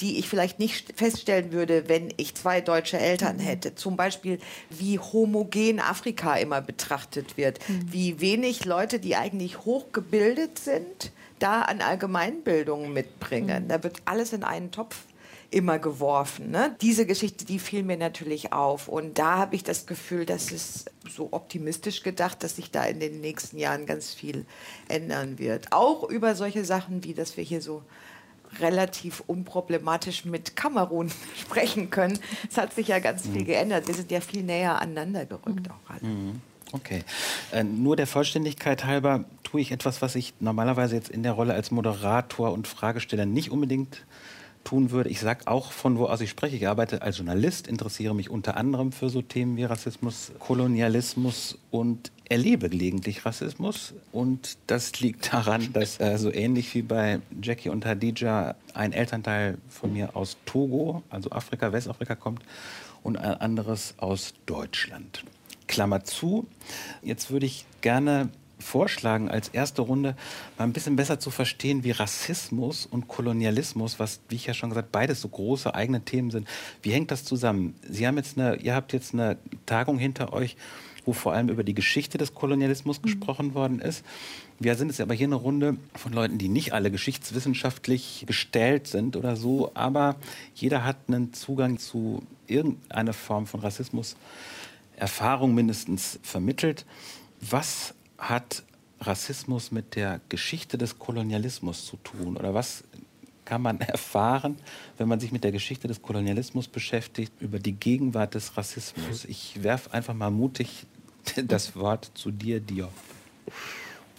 die 0.00 0.18
ich 0.18 0.28
vielleicht 0.28 0.58
nicht 0.58 0.94
feststellen 0.96 1.52
würde, 1.52 1.88
wenn 1.88 2.12
ich 2.16 2.34
zwei 2.34 2.60
deutsche 2.60 2.98
Eltern 2.98 3.36
mhm. 3.36 3.40
hätte. 3.40 3.74
Zum 3.74 3.96
Beispiel, 3.96 4.38
wie 4.70 4.98
homogen 4.98 5.80
Afrika 5.80 6.36
immer 6.36 6.60
betrachtet 6.60 7.36
wird, 7.36 7.58
mhm. 7.68 7.92
wie 7.92 8.20
wenig 8.20 8.64
Leute, 8.64 8.98
die 8.98 9.16
eigentlich 9.16 9.64
hochgebildet 9.64 10.58
sind, 10.58 11.12
da 11.38 11.62
an 11.62 11.80
Allgemeinbildung 11.80 12.92
mitbringen. 12.92 13.64
Mhm. 13.64 13.68
Da 13.68 13.82
wird 13.82 14.02
alles 14.04 14.32
in 14.32 14.44
einen 14.44 14.70
Topf 14.70 15.04
immer 15.52 15.78
geworfen. 15.78 16.50
Ne? 16.50 16.74
Diese 16.80 17.06
Geschichte, 17.06 17.44
die 17.44 17.58
fiel 17.58 17.82
mir 17.82 17.98
natürlich 17.98 18.52
auf. 18.52 18.88
Und 18.88 19.18
da 19.18 19.36
habe 19.36 19.54
ich 19.54 19.62
das 19.62 19.86
Gefühl, 19.86 20.24
dass 20.24 20.50
es 20.50 20.86
so 21.08 21.28
optimistisch 21.30 22.02
gedacht, 22.02 22.42
dass 22.42 22.56
sich 22.56 22.70
da 22.70 22.84
in 22.84 23.00
den 23.00 23.20
nächsten 23.20 23.58
Jahren 23.58 23.86
ganz 23.86 24.14
viel 24.14 24.46
ändern 24.88 25.38
wird. 25.38 25.72
Auch 25.72 26.08
über 26.08 26.34
solche 26.34 26.64
Sachen, 26.64 27.04
wie 27.04 27.12
dass 27.12 27.36
wir 27.36 27.44
hier 27.44 27.60
so 27.60 27.82
relativ 28.60 29.22
unproblematisch 29.26 30.24
mit 30.24 30.56
Kamerun 30.56 31.10
sprechen 31.40 31.90
können. 31.90 32.18
Es 32.50 32.56
hat 32.56 32.74
sich 32.74 32.88
ja 32.88 32.98
ganz 32.98 33.22
viel 33.22 33.42
mhm. 33.42 33.46
geändert. 33.46 33.86
Wir 33.86 33.94
sind 33.94 34.10
ja 34.10 34.20
viel 34.20 34.42
näher 34.42 34.80
aneinander 34.80 35.26
gerückt 35.26 35.68
auch 35.70 35.90
alle. 35.90 36.02
Mhm. 36.02 36.40
Okay. 36.72 37.04
Äh, 37.52 37.64
nur 37.64 37.96
der 37.96 38.06
Vollständigkeit 38.06 38.84
halber 38.84 39.24
tue 39.42 39.60
ich 39.60 39.72
etwas, 39.72 40.00
was 40.00 40.14
ich 40.14 40.32
normalerweise 40.40 40.96
jetzt 40.96 41.10
in 41.10 41.22
der 41.22 41.32
Rolle 41.32 41.52
als 41.52 41.70
Moderator 41.70 42.52
und 42.52 42.66
Fragesteller 42.66 43.26
nicht 43.26 43.50
unbedingt 43.50 44.04
tun 44.64 44.90
würde. 44.90 45.10
Ich 45.10 45.20
sage 45.20 45.46
auch, 45.46 45.72
von 45.72 45.98
wo 45.98 46.06
aus 46.06 46.20
ich 46.20 46.30
spreche. 46.30 46.56
Ich 46.56 46.68
arbeite 46.68 47.02
als 47.02 47.18
Journalist, 47.18 47.66
interessiere 47.66 48.14
mich 48.14 48.30
unter 48.30 48.56
anderem 48.56 48.92
für 48.92 49.10
so 49.10 49.20
Themen 49.20 49.56
wie 49.56 49.64
Rassismus, 49.64 50.32
Kolonialismus 50.38 51.58
und 51.70 52.10
erlebe 52.32 52.70
gelegentlich 52.70 53.26
Rassismus. 53.26 53.94
Und 54.10 54.56
das 54.66 54.98
liegt 55.00 55.32
daran, 55.32 55.72
dass 55.72 56.00
äh, 56.00 56.16
so 56.16 56.32
ähnlich 56.32 56.74
wie 56.74 56.82
bei 56.82 57.20
Jackie 57.42 57.68
und 57.68 57.84
Hadija 57.84 58.54
ein 58.74 58.92
Elternteil 58.92 59.58
von 59.68 59.92
mir 59.92 60.16
aus 60.16 60.38
Togo, 60.46 61.02
also 61.10 61.30
Afrika, 61.30 61.72
Westafrika 61.72 62.14
kommt 62.14 62.42
und 63.02 63.18
ein 63.18 63.34
anderes 63.34 63.94
aus 63.98 64.32
Deutschland. 64.46 65.24
Klammer 65.66 66.04
zu. 66.04 66.46
Jetzt 67.02 67.30
würde 67.30 67.46
ich 67.46 67.66
gerne 67.82 68.30
vorschlagen, 68.58 69.28
als 69.28 69.48
erste 69.48 69.82
Runde 69.82 70.16
mal 70.56 70.64
ein 70.64 70.72
bisschen 70.72 70.96
besser 70.96 71.18
zu 71.18 71.30
verstehen, 71.30 71.84
wie 71.84 71.90
Rassismus 71.90 72.86
und 72.86 73.08
Kolonialismus, 73.08 73.98
was, 73.98 74.20
wie 74.28 74.36
ich 74.36 74.46
ja 74.46 74.54
schon 74.54 74.70
gesagt, 74.70 74.92
beides 74.92 75.20
so 75.20 75.28
große 75.28 75.74
eigene 75.74 76.00
Themen 76.02 76.30
sind, 76.30 76.48
wie 76.80 76.92
hängt 76.92 77.10
das 77.10 77.24
zusammen? 77.24 77.74
Sie 77.88 78.06
haben 78.06 78.16
jetzt 78.16 78.38
eine, 78.38 78.56
ihr 78.56 78.74
habt 78.74 78.92
jetzt 78.92 79.12
eine 79.12 79.36
Tagung 79.66 79.98
hinter 79.98 80.32
euch, 80.32 80.56
wo 81.04 81.12
vor 81.12 81.32
allem 81.32 81.48
über 81.48 81.64
die 81.64 81.74
Geschichte 81.74 82.18
des 82.18 82.34
Kolonialismus 82.34 82.98
mhm. 82.98 83.02
gesprochen 83.02 83.54
worden 83.54 83.80
ist. 83.80 84.04
Wir 84.58 84.76
sind 84.76 84.88
jetzt 84.88 85.00
aber 85.00 85.14
hier 85.14 85.26
eine 85.26 85.36
Runde 85.36 85.76
von 85.94 86.12
Leuten, 86.12 86.38
die 86.38 86.48
nicht 86.48 86.72
alle 86.72 86.90
geschichtswissenschaftlich 86.90 88.24
gestellt 88.26 88.86
sind 88.86 89.16
oder 89.16 89.36
so, 89.36 89.72
aber 89.74 90.16
jeder 90.54 90.84
hat 90.84 90.96
einen 91.08 91.32
Zugang 91.32 91.78
zu 91.78 92.22
irgendeiner 92.46 93.12
Form 93.12 93.46
von 93.46 93.60
Rassismus, 93.60 94.16
Erfahrung 94.96 95.54
mindestens 95.54 96.20
vermittelt. 96.22 96.86
Was 97.40 97.94
hat 98.18 98.62
Rassismus 99.00 99.72
mit 99.72 99.96
der 99.96 100.20
Geschichte 100.28 100.78
des 100.78 100.98
Kolonialismus 100.98 101.86
zu 101.86 101.96
tun? 101.96 102.36
Oder 102.36 102.54
was 102.54 102.84
kann 103.44 103.62
man 103.62 103.80
erfahren, 103.80 104.56
wenn 104.98 105.08
man 105.08 105.20
sich 105.20 105.32
mit 105.32 105.44
der 105.44 105.52
Geschichte 105.52 105.88
des 105.88 106.02
Kolonialismus 106.02 106.68
beschäftigt, 106.68 107.32
über 107.40 107.58
die 107.58 107.72
Gegenwart 107.72 108.34
des 108.34 108.56
Rassismus? 108.56 109.24
Ich 109.24 109.62
werfe 109.62 109.92
einfach 109.92 110.14
mal 110.14 110.30
mutig 110.30 110.86
das 111.46 111.74
Wort 111.76 112.10
zu 112.14 112.30
dir, 112.30 112.60
Diop. 112.60 112.92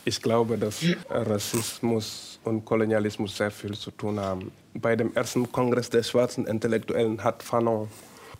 Ich 0.05 0.21
glaube, 0.21 0.57
dass 0.57 0.81
Rassismus 1.09 2.39
und 2.43 2.65
Kolonialismus 2.65 3.37
sehr 3.37 3.51
viel 3.51 3.73
zu 3.73 3.91
tun 3.91 4.19
haben. 4.19 4.51
Bei 4.73 4.95
dem 4.95 5.15
ersten 5.15 5.49
Kongress 5.51 5.89
der 5.89 6.03
schwarzen 6.03 6.45
Intellektuellen 6.45 7.23
hat 7.23 7.41
Fanon 7.41 7.87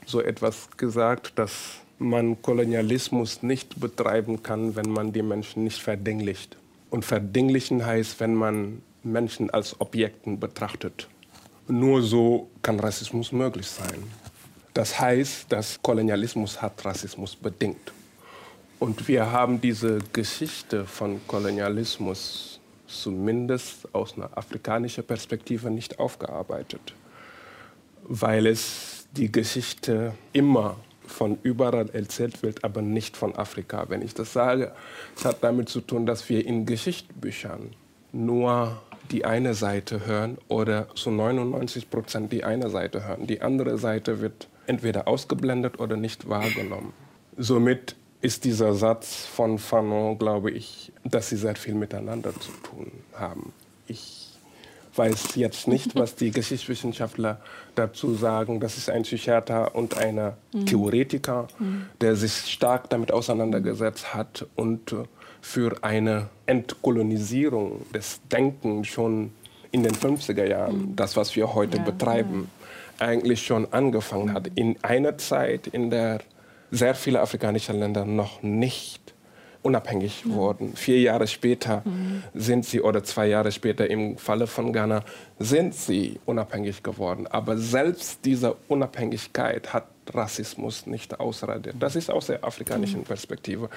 so 0.05 0.22
etwas 0.22 0.67
gesagt, 0.75 1.34
dass 1.36 1.75
man 2.00 2.41
Kolonialismus 2.41 3.43
nicht 3.43 3.79
betreiben 3.79 4.43
kann, 4.43 4.75
wenn 4.75 4.89
man 4.89 5.13
die 5.13 5.22
Menschen 5.22 5.63
nicht 5.63 5.82
verdinglicht. 5.82 6.58
Und 6.89 7.05
verdinglichen 7.05 7.86
heißt, 7.86 8.20
wenn 8.20 8.36
man 8.36 8.82
Menschen 9.03 9.50
als 9.50 9.79
Objekten 9.79 10.39
betrachtet. 10.39 11.08
Nur 11.67 12.01
so 12.01 12.50
kann 12.62 12.79
Rassismus 12.79 13.32
möglich 13.32 13.67
sein. 13.67 14.03
Das 14.74 15.00
heißt, 15.00 15.46
dass 15.50 15.82
Kolonialismus 15.82 16.62
hat 16.62 16.84
Rassismus 16.84 17.36
bedingt. 17.36 17.93
Und 18.80 19.08
wir 19.08 19.32
haben 19.32 19.62
diese 19.62 20.00
Geschichte 20.12 20.86
von 20.86 21.22
Kolonialismus 21.27 22.60
zumindest 22.88 23.94
aus 23.94 24.15
einer 24.15 24.38
afrikanischen 24.38 25.03
Perspektive 25.03 25.70
nicht 25.70 26.00
aufgearbeitet, 26.00 26.94
weil 28.03 28.46
es 28.46 29.08
die 29.12 29.32
Geschichte 29.32 30.13
immer 30.34 30.77
von 31.06 31.38
überall 31.44 31.89
erzählt 31.92 32.44
wird, 32.44 32.63
aber 32.63 32.82
nicht 32.82 33.18
von 33.18 33.36
Afrika. 33.36 33.86
Wenn 33.89 34.01
ich 34.01 34.13
das 34.13 34.34
sage, 34.34 34.74
es 35.15 35.25
hat 35.25 35.44
damit 35.44 35.70
zu 35.70 35.82
tun, 35.82 36.06
dass 36.06 36.27
wir 36.30 36.46
in 36.46 36.65
Geschichtsbüchern 36.65 37.72
nur 38.12 38.82
die 39.12 39.25
eine 39.25 39.53
Seite 39.53 40.06
hören 40.06 40.38
oder 40.48 40.88
zu 40.96 41.12
99 41.12 41.89
Prozent 41.89 42.32
die 42.32 42.44
eine 42.44 42.70
Seite 42.70 43.06
hören. 43.06 43.27
Die 43.27 43.42
andere 43.42 43.77
Seite 43.77 44.22
wird 44.22 44.48
entweder 44.65 45.08
ausgeblendet 45.08 45.80
oder 45.80 45.98
nicht 45.98 46.30
wahrgenommen. 46.30 46.94
Somit 47.38 47.96
ist 48.24 48.46
dieser 48.46 48.74
Satz 48.74 49.25
von 49.25 49.60
Fanon, 49.60 50.18
glaube 50.18 50.50
ich, 50.50 50.94
dass 51.03 51.27
sie 51.27 51.36
sehr 51.36 51.58
viel 51.58 51.75
miteinander 51.75 52.32
zu 52.34 52.51
tun 52.63 52.89
haben. 53.13 53.51
Ich 53.86 54.30
weiß 54.96 55.36
jetzt 55.36 55.68
nicht, 55.68 55.94
was 55.96 56.15
die 56.15 56.32
Geschichtswissenschaftler 56.32 57.42
dazu 57.75 58.13
sagen. 58.13 58.62
Das 58.62 58.77
ist 58.77 58.89
ein 58.89 59.03
Psychiater 59.03 59.75
und 59.75 59.98
ein 59.98 60.34
mhm. 60.53 60.65
Theoretiker, 60.65 61.50
mhm. 61.60 61.88
der 62.00 62.15
sich 62.15 62.32
stark 62.32 62.89
damit 62.89 63.12
auseinandergesetzt 63.12 64.13
hat 64.13 64.46
und 64.56 64.96
für 65.42 65.84
eine 65.84 66.30
Entkolonisierung 66.46 67.86
des 67.94 68.22
Denkens 68.32 68.88
schon 68.88 69.32
in 69.72 69.84
den 69.84 69.96
50er 69.96 70.48
Jahren, 70.48 70.92
mhm. 70.92 70.96
das, 70.96 71.18
was 71.18 71.36
wir 71.36 71.53
heute 71.53 71.77
ja, 71.80 71.84
betreiben, 71.84 72.48
ja. 73.01 73.08
eigentlich 73.08 73.46
schon 73.46 73.68
angefangen 73.74 74.34
hat. 74.34 74.50
In 74.56 74.82
einer 74.82 75.18
Zeit, 75.18 75.68
in 75.68 75.89
der 75.89 76.22
sehr 76.74 76.96
viele 76.96 77.22
afrikanische 77.22 77.72
Länder 77.72 78.03
noch 78.03 78.42
nicht 78.42 79.12
unabhängig 79.63 80.25
mhm. 80.25 80.34
wurden. 80.34 80.75
Vier 80.75 81.00
Jahre 81.00 81.27
später 81.27 81.82
mhm. 81.86 82.24
sind 82.34 82.65
sie, 82.65 82.82
oder 82.82 83.03
zwei 83.03 83.27
Jahre 83.27 83.51
später 83.51 83.89
im 83.89 84.17
Falle 84.17 84.46
von 84.46 84.72
Ghana, 84.72 85.03
sind 85.39 85.74
sie 85.74 86.20
unabhängig 86.25 86.84
geworden. 86.84 87.25
Aber 87.27 87.58
selbst 87.58 88.20
diese 88.25 88.55
Unabhängigkeit 88.67 89.74
hat 89.74 89.88
Rassismus 90.13 90.86
nicht 90.86 91.20
ausradiert. 91.20 91.77
Das 91.79 91.96
ist 91.96 92.12
aus 92.12 92.27
der 92.27 92.43
afrikanischen 92.43 93.00
mhm. 93.00 93.05
Perspektive. 93.05 93.70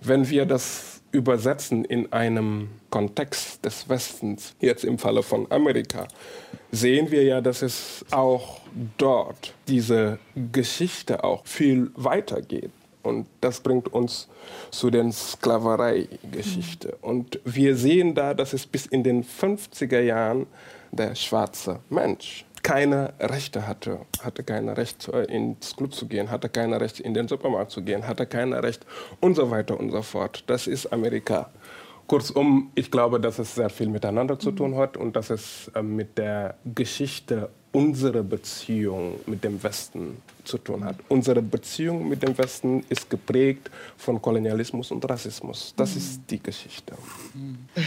Wenn 0.00 0.28
wir 0.30 0.46
das 0.46 1.00
übersetzen 1.10 1.84
in 1.84 2.12
einem 2.12 2.68
Kontext 2.90 3.64
des 3.64 3.88
Westens, 3.88 4.54
jetzt 4.60 4.84
im 4.84 4.98
Falle 4.98 5.22
von 5.22 5.50
Amerika, 5.50 6.08
sehen 6.70 7.10
wir 7.10 7.24
ja, 7.24 7.40
dass 7.40 7.62
es 7.62 8.04
auch 8.10 8.60
dort 8.96 9.54
diese 9.68 10.18
Geschichte 10.52 11.22
auch 11.24 11.44
viel 11.46 11.90
weiter 11.94 12.40
geht. 12.40 12.70
Und 13.02 13.26
das 13.40 13.60
bringt 13.60 13.92
uns 13.92 14.28
zu 14.70 14.90
der 14.90 15.10
Sklaverei-Geschichte. 15.10 16.98
Mhm. 17.00 17.08
Und 17.08 17.40
wir 17.44 17.76
sehen 17.76 18.14
da, 18.14 18.34
dass 18.34 18.52
es 18.52 18.66
bis 18.66 18.86
in 18.86 19.02
den 19.02 19.24
50er 19.24 20.00
Jahren 20.00 20.46
der 20.92 21.14
schwarze 21.14 21.80
Mensch 21.88 22.44
keine 22.62 23.12
Rechte 23.18 23.66
hatte, 23.66 24.00
hatte 24.22 24.44
kein 24.44 24.68
Recht 24.68 25.08
ins 25.08 25.74
Club 25.74 25.94
zu 25.94 26.06
gehen, 26.06 26.30
hatte 26.30 26.48
kein 26.48 26.72
Recht 26.72 27.00
in 27.00 27.12
den 27.12 27.26
Supermarkt 27.26 27.72
zu 27.72 27.82
gehen, 27.82 28.06
hatte 28.06 28.26
kein 28.26 28.52
Recht 28.52 28.86
und 29.20 29.34
so 29.34 29.50
weiter 29.50 29.78
und 29.78 29.90
so 29.90 30.02
fort. 30.02 30.44
Das 30.46 30.66
ist 30.66 30.92
Amerika. 30.92 31.50
Kurzum, 32.06 32.70
ich 32.74 32.90
glaube, 32.90 33.20
dass 33.20 33.38
es 33.38 33.54
sehr 33.54 33.70
viel 33.70 33.88
miteinander 33.88 34.38
zu 34.38 34.52
tun 34.52 34.76
hat 34.76 34.96
und 34.96 35.16
dass 35.16 35.30
es 35.30 35.70
äh, 35.74 35.82
mit 35.82 36.18
der 36.18 36.56
Geschichte 36.64 37.50
unserer 37.72 38.22
Beziehung 38.22 39.18
mit 39.26 39.42
dem 39.42 39.62
Westen 39.62 40.18
zu 40.44 40.58
tun 40.58 40.84
hat. 40.84 40.96
Unsere 41.08 41.40
Beziehung 41.40 42.08
mit 42.08 42.22
dem 42.22 42.36
Westen 42.36 42.84
ist 42.88 43.08
geprägt 43.08 43.70
von 43.96 44.20
Kolonialismus 44.20 44.90
und 44.90 45.08
Rassismus. 45.08 45.72
Das 45.76 45.96
ist 45.96 46.20
die 46.28 46.42
Geschichte. 46.42 46.94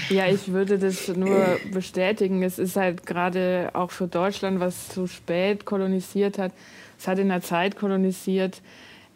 Ja, 0.09 0.27
ich 0.27 0.51
würde 0.51 0.79
das 0.79 1.07
nur 1.09 1.59
bestätigen. 1.71 2.41
Es 2.41 2.57
ist 2.57 2.75
halt 2.75 3.05
gerade 3.05 3.69
auch 3.73 3.91
für 3.91 4.07
Deutschland, 4.07 4.59
was 4.59 4.89
zu 4.89 5.05
spät 5.05 5.65
kolonisiert 5.65 6.39
hat. 6.39 6.51
Es 6.97 7.07
hat 7.07 7.19
in 7.19 7.29
einer 7.29 7.41
Zeit 7.41 7.77
kolonisiert, 7.77 8.61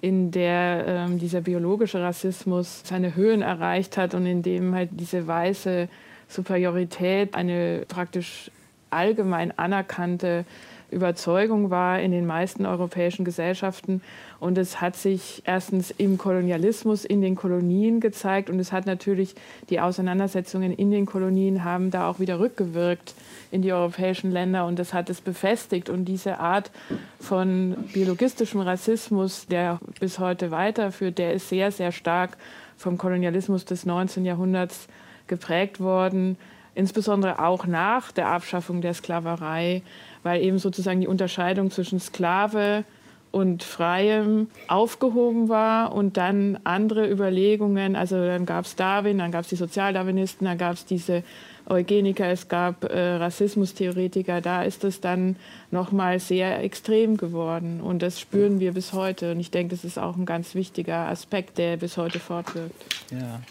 in 0.02 0.32
der 0.32 0.86
ähm, 0.88 1.18
dieser 1.18 1.42
biologische 1.42 2.02
Rassismus 2.02 2.82
seine 2.86 3.16
Höhen 3.16 3.42
erreicht 3.42 3.98
hat 3.98 4.14
und 4.14 4.26
in 4.26 4.44
dem 4.44 4.76
halt 4.76 4.90
diese 4.92 5.26
weiße 5.26 5.90
Superiorität 6.28 7.34
eine 7.36 7.86
praktisch 7.88 8.52
allgemein 8.90 9.58
anerkannte 9.58 10.46
Überzeugung 10.92 11.70
war 11.70 12.00
in 12.00 12.12
den 12.12 12.26
meisten 12.26 12.66
europäischen 12.66 13.24
Gesellschaften. 13.26 14.02
Und 14.40 14.58
es 14.58 14.82
hat 14.82 14.96
sich 14.96 15.44
erstens 15.46 15.92
im 15.92 16.18
Kolonialismus 16.18 17.06
in 17.06 17.22
den 17.22 17.36
Kolonien 17.36 18.00
gezeigt 18.00 18.50
und 18.50 18.60
es 18.60 18.72
hat 18.72 18.86
natürlich 18.86 19.36
die 19.70 19.80
Auseinandersetzungen 19.80 20.74
in 20.74 20.92
den 20.92 21.06
Kolonien 21.06 21.64
haben 21.64 21.92
da 21.92 22.10
auch 22.10 22.20
wieder 22.20 22.40
rückgewirkt 22.40 23.14
in 23.52 23.62
die 23.62 23.74
europäischen 23.74 24.32
Länder 24.32 24.66
und 24.66 24.80
das 24.80 24.94
hat 24.94 25.10
es 25.10 25.22
befestigt. 25.22 25.90
Und 25.90 26.06
diese 26.06 26.40
Art 26.40 26.72
von 27.20 27.76
biologistischem 27.94 28.62
Rassismus, 28.62 29.46
der 29.48 29.80
bis 30.00 30.20
heute 30.20 30.52
weiterführt, 30.52 31.18
der 31.18 31.34
ist 31.34 31.50
sehr, 31.50 31.72
sehr 31.72 31.92
stark 31.92 32.38
vom 32.78 32.98
Kolonialismus 32.98 33.66
des 33.66 33.86
19. 33.86 34.26
Jahrhunderts 34.26 34.88
geprägt 35.28 35.80
worden, 35.80 36.38
insbesondere 36.80 37.40
auch 37.40 37.68
nach 37.68 38.12
der 38.12 38.28
Abschaffung 38.28 38.82
der 38.82 38.96
Sklaverei 38.96 39.84
weil 40.24 40.42
eben 40.42 40.60
sozusagen 40.60 41.02
die 41.02 41.08
Unterscheidung 41.08 41.72
zwischen 41.72 42.00
Sklave 42.00 42.84
und 43.32 43.62
Freiem 43.62 44.48
aufgehoben 44.68 45.50
war 45.50 45.94
und 45.94 46.18
dann 46.18 46.60
andere 46.64 47.10
Überlegungen, 47.10 47.96
also 47.96 48.16
dann 48.16 48.48
gab 48.48 48.66
es 48.66 48.76
Darwin, 48.76 49.20
dann 49.20 49.32
gab 49.32 49.44
es 49.44 49.50
die 49.50 49.56
Sozialdarwinisten, 49.56 50.46
dann 50.46 50.58
gab 50.58 50.74
es 50.74 50.86
diese 50.86 51.24
Eugeniker, 51.68 52.28
es 52.28 52.48
gab 52.48 52.86
äh, 52.86 53.18
Rassismustheoretiker, 53.18 54.42
da 54.42 54.64
ist 54.64 54.84
es 54.84 55.00
dann 55.00 55.36
nochmal 55.70 56.20
sehr 56.20 56.64
extrem 56.64 57.18
geworden 57.18 57.82
und 57.82 58.02
das 58.02 58.20
spüren 58.20 58.60
wir 58.60 58.74
bis 58.74 58.94
heute 58.94 59.34
und 59.34 59.40
ich 59.40 59.52
denke, 59.52 59.76
das 59.76 59.86
ist 59.86 60.00
auch 60.00 60.18
ein 60.18 60.26
ganz 60.26 60.56
wichtiger 60.56 61.08
Aspekt, 61.08 61.60
der 61.60 61.78
bis 61.78 61.98
heute 61.98 62.20
fortwirkt. 62.20 62.84
Ja. 63.12 63.42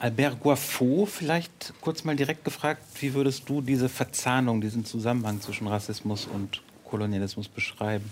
Albert 0.00 0.38
Guaffo, 0.40 1.06
vielleicht 1.06 1.72
kurz 1.80 2.04
mal 2.04 2.14
direkt 2.14 2.44
gefragt, 2.44 2.82
wie 3.00 3.14
würdest 3.14 3.48
du 3.48 3.60
diese 3.60 3.88
Verzahnung, 3.88 4.60
diesen 4.60 4.84
Zusammenhang 4.84 5.40
zwischen 5.40 5.66
Rassismus 5.66 6.28
und 6.32 6.62
Kolonialismus 6.84 7.48
beschreiben? 7.48 8.04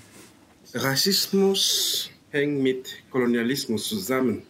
Rassismus 0.75 2.11
hängt 2.31 2.61
mit 2.61 2.89
Kolonialismus 3.11 3.89
zusammen. 3.89 4.43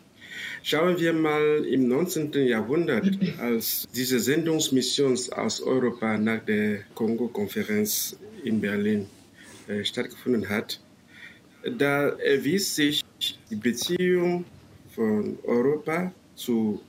Schauen 0.63 0.99
wir 0.99 1.13
mal 1.13 1.65
im 1.67 1.89
19. 1.89 2.33
Jahrhundert, 2.47 3.07
als 3.39 3.87
diese 3.95 4.19
Sendungsmission 4.19 5.19
aus 5.37 5.61
Europa 5.61 6.17
nach 6.17 6.43
der 6.45 6.81
Kongo-Konferenz 6.95 8.17
in 8.45 8.63
Berlin 8.63 9.07
äh, 9.69 9.85
stattgefunden 9.85 10.49
hat, 10.49 10.81
da 11.79 12.09
erwies 12.09 12.77
sich 12.77 13.05
die 13.51 13.57
Beziehung 13.57 14.45
von 14.95 15.39
Europa 15.45 16.13
zu 16.35 16.81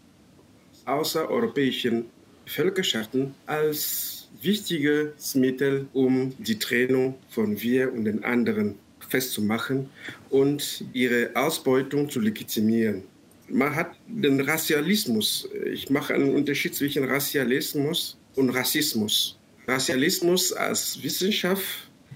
außereuropäischen 0.87 2.05
Völkerschaften 2.45 3.33
als 3.45 4.29
wichtiges 4.41 5.35
Mittel, 5.35 5.87
um 5.93 6.33
die 6.37 6.57
Trennung 6.59 7.15
von 7.29 7.61
wir 7.61 7.91
und 7.93 8.05
den 8.05 8.23
anderen 8.23 8.75
festzumachen 9.09 9.89
und 10.29 10.83
ihre 10.93 11.31
Ausbeutung 11.33 12.09
zu 12.09 12.19
legitimieren. 12.19 13.03
Man 13.49 13.75
hat 13.75 13.91
den 14.07 14.41
Rassialismus. 14.41 15.47
Ich 15.71 15.89
mache 15.89 16.13
einen 16.13 16.35
Unterschied 16.35 16.75
zwischen 16.75 17.05
Rassialismus 17.05 18.17
und 18.35 18.49
Rassismus. 18.49 19.37
Rassialismus 19.67 20.51
als 20.53 21.01
Wissenschaft, 21.01 21.65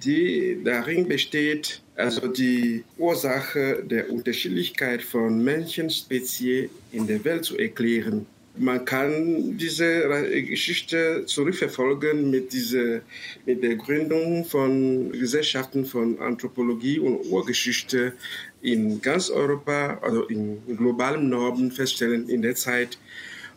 die 0.04 0.60
darin 0.64 1.08
besteht, 1.08 1.82
also 1.96 2.28
die 2.28 2.84
Ursache 2.98 3.84
der 3.84 4.10
Unterschiedlichkeit 4.10 5.02
von 5.02 5.42
Menschenspezien 5.44 6.70
in 6.92 7.08
der 7.08 7.24
Welt 7.24 7.46
zu 7.46 7.58
erklären. 7.58 8.26
Man 8.58 8.84
kann 8.84 9.58
diese 9.58 10.10
Geschichte 10.44 11.24
zurückverfolgen 11.26 12.30
mit, 12.30 12.52
diese, 12.52 13.02
mit 13.46 13.64
der 13.64 13.76
Gründung 13.76 14.44
von 14.44 15.12
Gesellschaften 15.14 15.86
von 15.86 16.20
Anthropologie 16.20 17.00
und 17.00 17.26
Urgeschichte 17.28 18.14
in 18.62 19.02
ganz 19.02 19.30
Europa, 19.30 20.00
also 20.02 20.24
im 20.28 20.62
globalen 20.78 21.30
Norden 21.30 21.72
feststellen 21.72 22.28
in 22.28 22.42
der 22.42 22.56
Zeit. 22.56 22.98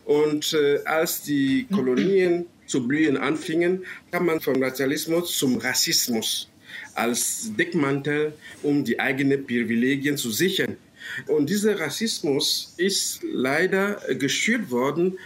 Und 0.05 0.53
äh, 0.53 0.79
als 0.85 1.23
die 1.23 1.67
Kolonien 1.73 2.45
zu 2.65 2.87
blühen 2.87 3.17
anfingen, 3.17 3.85
kam 4.11 4.27
man 4.27 4.39
vom 4.39 4.59
Nationalismus 4.59 5.37
zum 5.37 5.57
Rassismus 5.57 6.49
als 6.93 7.51
Deckmantel, 7.57 8.33
um 8.63 8.83
die 8.83 8.99
eigenen 8.99 9.45
Privilegien 9.45 10.17
zu 10.17 10.31
sichern. 10.31 10.77
Und 11.27 11.49
dieser 11.49 11.79
Rassismus 11.79 12.73
ist 12.77 13.21
leider 13.23 14.01
geschürt 14.17 14.71
worden, 14.71 15.17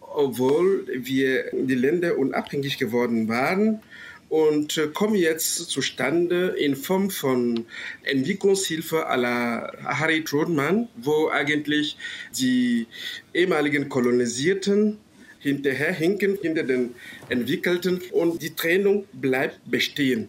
obwohl 0.00 0.86
wir 0.94 1.44
die 1.52 1.74
Länder 1.74 2.18
unabhängig 2.18 2.78
geworden 2.78 3.28
waren 3.28 3.80
und 4.28 4.80
kommen 4.94 5.14
jetzt 5.14 5.56
zustande 5.68 6.54
in 6.58 6.74
Form 6.74 7.10
von 7.10 7.66
Entwicklungshilfe 8.04 9.06
à 9.06 9.16
la 9.16 9.70
Harry 9.84 10.24
Trudman, 10.24 10.88
wo 10.96 11.28
eigentlich 11.28 11.98
die 12.38 12.86
ehemaligen 13.34 13.90
Kolonisierten 13.90 14.98
hinterher 15.38 15.92
hinken, 15.92 16.38
hinter 16.40 16.62
den 16.62 16.94
Entwickelten 17.28 18.00
und 18.12 18.40
die 18.40 18.54
Trennung 18.54 19.04
bleibt 19.12 19.60
bestehen. 19.70 20.28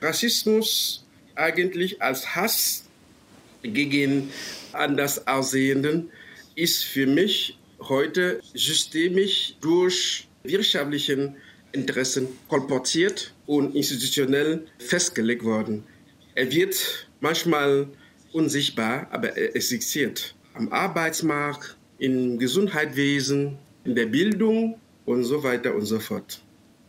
Rassismus 0.00 1.04
eigentlich 1.36 2.02
als 2.02 2.34
Hass 2.34 2.83
gegen 3.64 4.30
anders 4.72 5.26
Aussehenden 5.26 6.10
ist 6.54 6.84
für 6.84 7.06
mich 7.06 7.58
heute 7.80 8.40
systemisch 8.54 9.54
durch 9.60 10.28
wirtschaftlichen 10.44 11.36
Interessen 11.72 12.28
kolportiert 12.48 13.34
und 13.46 13.74
institutionell 13.74 14.66
festgelegt 14.78 15.44
worden. 15.44 15.84
Er 16.34 16.50
wird 16.50 17.08
manchmal 17.20 17.88
unsichtbar, 18.32 19.08
aber 19.10 19.36
er 19.36 19.56
existiert. 19.56 20.34
Am 20.54 20.72
Arbeitsmarkt, 20.72 21.76
im 21.98 22.38
Gesundheitswesen, 22.38 23.58
in 23.84 23.94
der 23.94 24.06
Bildung 24.06 24.78
und 25.04 25.24
so 25.24 25.42
weiter 25.42 25.74
und 25.74 25.86
so 25.86 25.98
fort. 25.98 26.40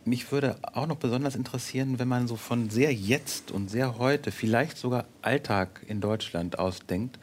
Mich 0.06 0.30
würde 0.30 0.56
auch 0.62 0.86
noch 0.86 0.98
besonders 0.98 1.34
interessieren, 1.34 1.98
wenn 1.98 2.06
man 2.06 2.28
so 2.28 2.36
von 2.36 2.70
sehr 2.70 2.94
jetzt 2.94 3.50
und 3.50 3.68
sehr 3.68 3.98
heute, 3.98 4.30
vielleicht 4.30 4.78
sogar 4.78 5.04
Alltag 5.20 5.82
in 5.88 6.00
Deutschland 6.00 6.60
ausdenkt, 6.60 7.18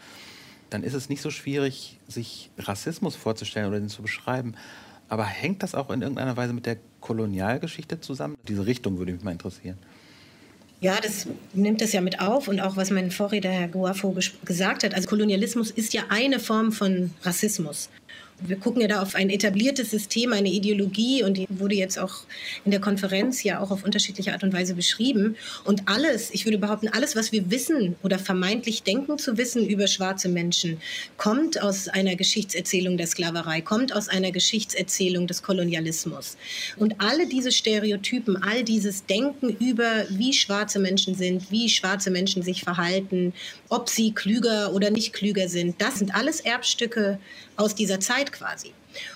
dann 0.69 0.83
ist 0.83 0.93
es 0.93 1.07
nicht 1.07 1.21
so 1.21 1.31
schwierig, 1.31 1.97
sich 2.09 2.49
Rassismus 2.57 3.15
vorzustellen 3.15 3.69
oder 3.69 3.79
den 3.79 3.87
zu 3.87 4.01
beschreiben. 4.01 4.55
Aber 5.07 5.23
hängt 5.23 5.63
das 5.63 5.75
auch 5.75 5.91
in 5.91 6.01
irgendeiner 6.01 6.35
Weise 6.35 6.51
mit 6.51 6.65
der 6.65 6.75
Kolonialgeschichte 6.99 8.01
zusammen? 8.01 8.35
Diese 8.49 8.65
Richtung 8.65 8.97
würde 8.97 9.13
mich 9.13 9.23
mal 9.23 9.31
interessieren. 9.31 9.77
Ja, 10.81 10.99
das 11.01 11.27
nimmt 11.53 11.79
das 11.79 11.93
ja 11.93 12.01
mit 12.01 12.19
auf 12.19 12.49
und 12.49 12.59
auch 12.59 12.75
was 12.75 12.91
mein 12.91 13.11
Vorredner 13.11 13.51
Herr 13.51 13.69
Guafo 13.69 14.13
gesagt 14.43 14.83
hat. 14.83 14.93
Also 14.93 15.07
Kolonialismus 15.07 15.71
ist 15.71 15.93
ja 15.93 16.01
eine 16.09 16.41
Form 16.41 16.73
von 16.73 17.11
Rassismus. 17.21 17.89
Wir 18.41 18.57
gucken 18.57 18.81
ja 18.81 18.87
da 18.87 19.01
auf 19.01 19.15
ein 19.15 19.29
etabliertes 19.29 19.91
System, 19.91 20.33
eine 20.33 20.49
Ideologie 20.49 21.23
und 21.23 21.37
die 21.37 21.47
wurde 21.49 21.75
jetzt 21.75 21.99
auch 21.99 22.23
in 22.65 22.71
der 22.71 22.81
Konferenz 22.81 23.43
ja 23.43 23.59
auch 23.59 23.71
auf 23.71 23.83
unterschiedliche 23.83 24.33
Art 24.33 24.43
und 24.43 24.53
Weise 24.53 24.73
beschrieben. 24.73 25.35
Und 25.63 25.83
alles, 25.87 26.31
ich 26.31 26.45
würde 26.45 26.57
behaupten, 26.57 26.89
alles, 26.89 27.15
was 27.15 27.31
wir 27.31 27.49
wissen 27.51 27.95
oder 28.03 28.19
vermeintlich 28.19 28.83
denken 28.83 29.17
zu 29.17 29.37
wissen 29.37 29.65
über 29.67 29.87
schwarze 29.87 30.29
Menschen, 30.29 30.81
kommt 31.17 31.61
aus 31.61 31.87
einer 31.87 32.15
Geschichtserzählung 32.15 32.97
der 32.97 33.07
Sklaverei, 33.07 33.61
kommt 33.61 33.95
aus 33.95 34.09
einer 34.09 34.31
Geschichtserzählung 34.31 35.27
des 35.27 35.43
Kolonialismus. 35.43 36.37
Und 36.77 36.95
alle 36.99 37.27
diese 37.27 37.51
Stereotypen, 37.51 38.41
all 38.41 38.63
dieses 38.63 39.05
Denken 39.05 39.55
über, 39.59 40.05
wie 40.09 40.33
schwarze 40.33 40.79
Menschen 40.79 41.15
sind, 41.15 41.51
wie 41.51 41.69
schwarze 41.69 42.11
Menschen 42.11 42.43
sich 42.43 42.63
verhalten, 42.63 43.33
ob 43.69 43.89
sie 43.89 44.11
klüger 44.11 44.73
oder 44.73 44.91
nicht 44.91 45.13
klüger 45.13 45.47
sind, 45.47 45.81
das 45.81 45.99
sind 45.99 46.15
alles 46.15 46.39
Erbstücke 46.41 47.19
aus 47.55 47.75
dieser 47.75 47.99
Zeit 47.99 48.31
quasi. 48.31 48.71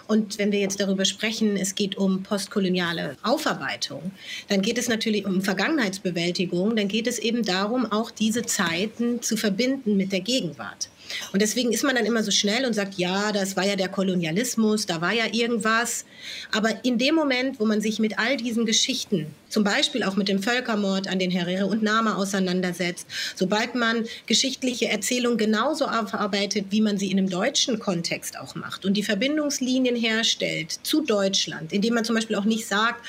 Und 0.07 0.37
wenn 0.37 0.51
wir 0.51 0.59
jetzt 0.59 0.79
darüber 0.79 1.05
sprechen, 1.05 1.55
es 1.55 1.75
geht 1.75 1.97
um 1.97 2.23
postkoloniale 2.23 3.15
Aufarbeitung, 3.21 4.11
dann 4.47 4.61
geht 4.61 4.77
es 4.77 4.87
natürlich 4.87 5.25
um 5.25 5.41
Vergangenheitsbewältigung, 5.41 6.75
dann 6.75 6.87
geht 6.87 7.07
es 7.07 7.19
eben 7.19 7.43
darum, 7.43 7.85
auch 7.91 8.09
diese 8.09 8.43
Zeiten 8.43 9.21
zu 9.21 9.37
verbinden 9.37 9.97
mit 9.97 10.11
der 10.11 10.21
Gegenwart. 10.21 10.89
Und 11.33 11.41
deswegen 11.41 11.71
ist 11.71 11.83
man 11.83 11.95
dann 11.95 12.05
immer 12.05 12.23
so 12.23 12.31
schnell 12.31 12.65
und 12.65 12.73
sagt, 12.73 12.95
ja, 12.97 13.31
das 13.31 13.55
war 13.55 13.65
ja 13.65 13.75
der 13.75 13.89
Kolonialismus, 13.89 14.85
da 14.85 15.01
war 15.01 15.13
ja 15.13 15.25
irgendwas. 15.31 16.05
Aber 16.51 16.83
in 16.83 16.97
dem 16.97 17.15
Moment, 17.15 17.59
wo 17.59 17.65
man 17.65 17.81
sich 17.81 17.99
mit 17.99 18.19
all 18.19 18.37
diesen 18.37 18.65
Geschichten, 18.65 19.27
zum 19.49 19.63
Beispiel 19.63 20.03
auch 20.03 20.15
mit 20.15 20.27
dem 20.27 20.43
Völkermord 20.43 21.07
an 21.07 21.19
den 21.19 21.31
Herere 21.31 21.67
und 21.67 21.81
Nama 21.81 22.15
auseinandersetzt, 22.15 23.07
sobald 23.35 23.75
man 23.75 24.05
geschichtliche 24.25 24.89
Erzählungen 24.89 25.37
genauso 25.37 25.85
aufarbeitet, 25.85 26.65
wie 26.69 26.81
man 26.81 26.97
sie 26.97 27.11
in 27.11 27.17
einem 27.17 27.29
deutschen 27.29 27.79
Kontext 27.79 28.37
auch 28.37 28.55
macht 28.55 28.85
und 28.85 28.95
die 28.95 29.03
Verbindungslinien 29.03 29.95
herstellt 29.95 30.79
zu 30.83 31.01
Deutschland, 31.01 31.71
indem 31.71 31.93
man 31.93 32.03
zum 32.03 32.15
Beispiel 32.15 32.35
auch 32.35 32.45
nicht 32.45 32.67
sagt, 32.67 33.05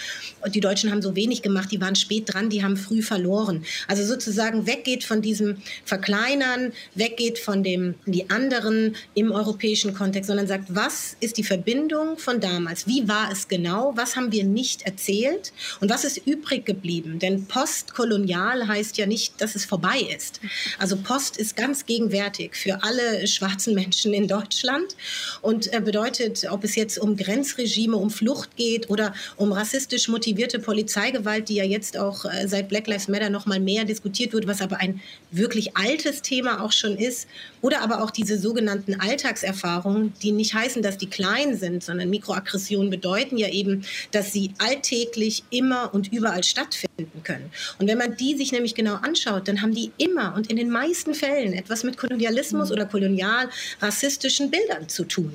die 0.55 0.61
Deutschen 0.61 0.91
haben 0.91 1.03
so 1.03 1.17
wenig 1.17 1.43
gemacht, 1.43 1.73
die 1.73 1.81
waren 1.81 1.97
spät 1.97 2.33
dran, 2.33 2.51
die 2.51 2.63
haben 2.63 2.77
früh 2.77 3.03
verloren. 3.03 3.65
Also 3.89 4.05
sozusagen 4.05 4.67
weggeht 4.67 5.05
von 5.05 5.23
diesem 5.23 5.57
Verkleinern, 5.85 6.73
weggeht 6.95 7.39
von 7.39 7.63
dem 7.63 7.88
die 8.07 8.31
anderen 8.31 8.97
im 9.15 9.33
europäischen 9.33 9.95
Kontext, 9.95 10.29
sondern 10.29 10.47
sagt, 10.47 10.75
was 10.75 11.17
ist 11.21 11.37
die 11.37 11.45
Verbindung 11.45 12.19
von 12.19 12.41
damals? 12.41 12.87
Wie 12.87 13.09
war 13.09 13.31
es 13.31 13.49
genau? 13.49 13.93
Was 13.97 14.17
haben 14.17 14.33
wir 14.33 14.45
nicht 14.45 14.83
erzählt? 14.83 15.53
Und 15.81 15.91
was 15.91 16.05
ist 16.05 16.27
übrig 16.27 16.65
geblieben? 16.65 17.19
Denn 17.19 17.47
postkolonial 17.47 18.67
heißt 18.69 18.97
ja 18.99 19.07
nicht, 19.07 19.41
dass 19.41 19.55
es 19.55 19.65
vorbei 19.65 20.01
ist. 20.15 20.41
Also 20.79 20.97
Post 20.97 21.37
ist 21.37 21.57
ganz 21.57 21.87
gegenwärtig 21.87 22.55
für 22.55 22.83
alle 22.83 23.27
schwarzen 23.27 23.75
Menschen 23.75 24.13
in 24.13 24.29
Deutschland 24.29 24.97
und 25.43 25.71
bedeutet, 25.85 26.47
ob 26.51 26.65
es 26.65 26.75
jetzt 26.75 26.99
um 26.99 27.17
Grenzregime, 27.17 27.97
um 27.97 28.11
Flucht 28.11 28.57
geht 28.57 28.91
oder 28.91 29.15
um 29.37 29.53
rassistisch 29.53 30.09
motivierte 30.09 30.59
Polizeigewalt, 30.59 31.49
die 31.49 31.57
ja 31.57 31.65
jetzt 31.65 31.97
auch 31.97 32.25
äh, 32.25 32.47
seit 32.47 32.69
Black 32.69 32.87
Lives 32.87 33.09
Matter 33.09 33.31
noch 33.31 33.47
mal 33.47 33.61
mehr 33.61 33.85
diskutiert 33.85 34.33
wird, 34.33 34.47
was 34.47 34.61
aber 34.61 34.79
ein 34.79 35.01
wirklich 35.31 35.77
altes 35.77 36.23
Thema 36.23 36.63
auch 36.63 36.73
schon 36.73 36.97
ist, 36.97 37.27
oder 37.61 37.78
oder 37.79 37.95
aber 37.95 38.03
auch 38.03 38.11
diese 38.11 38.39
sogenannten 38.39 39.01
Alltagserfahrungen, 39.01 40.13
die 40.23 40.33
nicht 40.33 40.55
heißen, 40.55 40.83
dass 40.83 40.99
die 40.99 41.09
klein 41.09 41.57
sind, 41.57 41.83
sondern 41.83 42.11
Mikroaggressionen 42.11 42.91
bedeuten 42.91 43.37
ja 43.37 43.49
eben, 43.49 43.85
dass 44.11 44.33
sie 44.33 44.53
alltäglich 44.59 45.45
immer 45.51 45.93
und 45.95 46.13
überall 46.13 46.45
stattfinden 46.45 47.23
können. 47.23 47.51
Und 47.79 47.89
wenn 47.89 47.99
man 47.99 48.17
die 48.17 48.37
sich 48.37 48.53
nämlich 48.53 48.75
genau 48.75 48.95
anschaut, 48.95 49.49
dann 49.49 49.63
haben 49.63 49.75
die 49.75 49.93
immer 49.99 50.35
und 50.35 50.51
in 50.51 50.57
den 50.57 50.71
meisten 50.71 51.15
Fällen 51.15 51.53
etwas 51.53 51.85
mit 51.85 51.97
Kolonialismus 51.97 52.71
oder 52.71 52.87
kolonial-rassistischen 52.87 54.51
Bildern 54.51 54.89
zu 54.89 55.05
tun. 55.05 55.35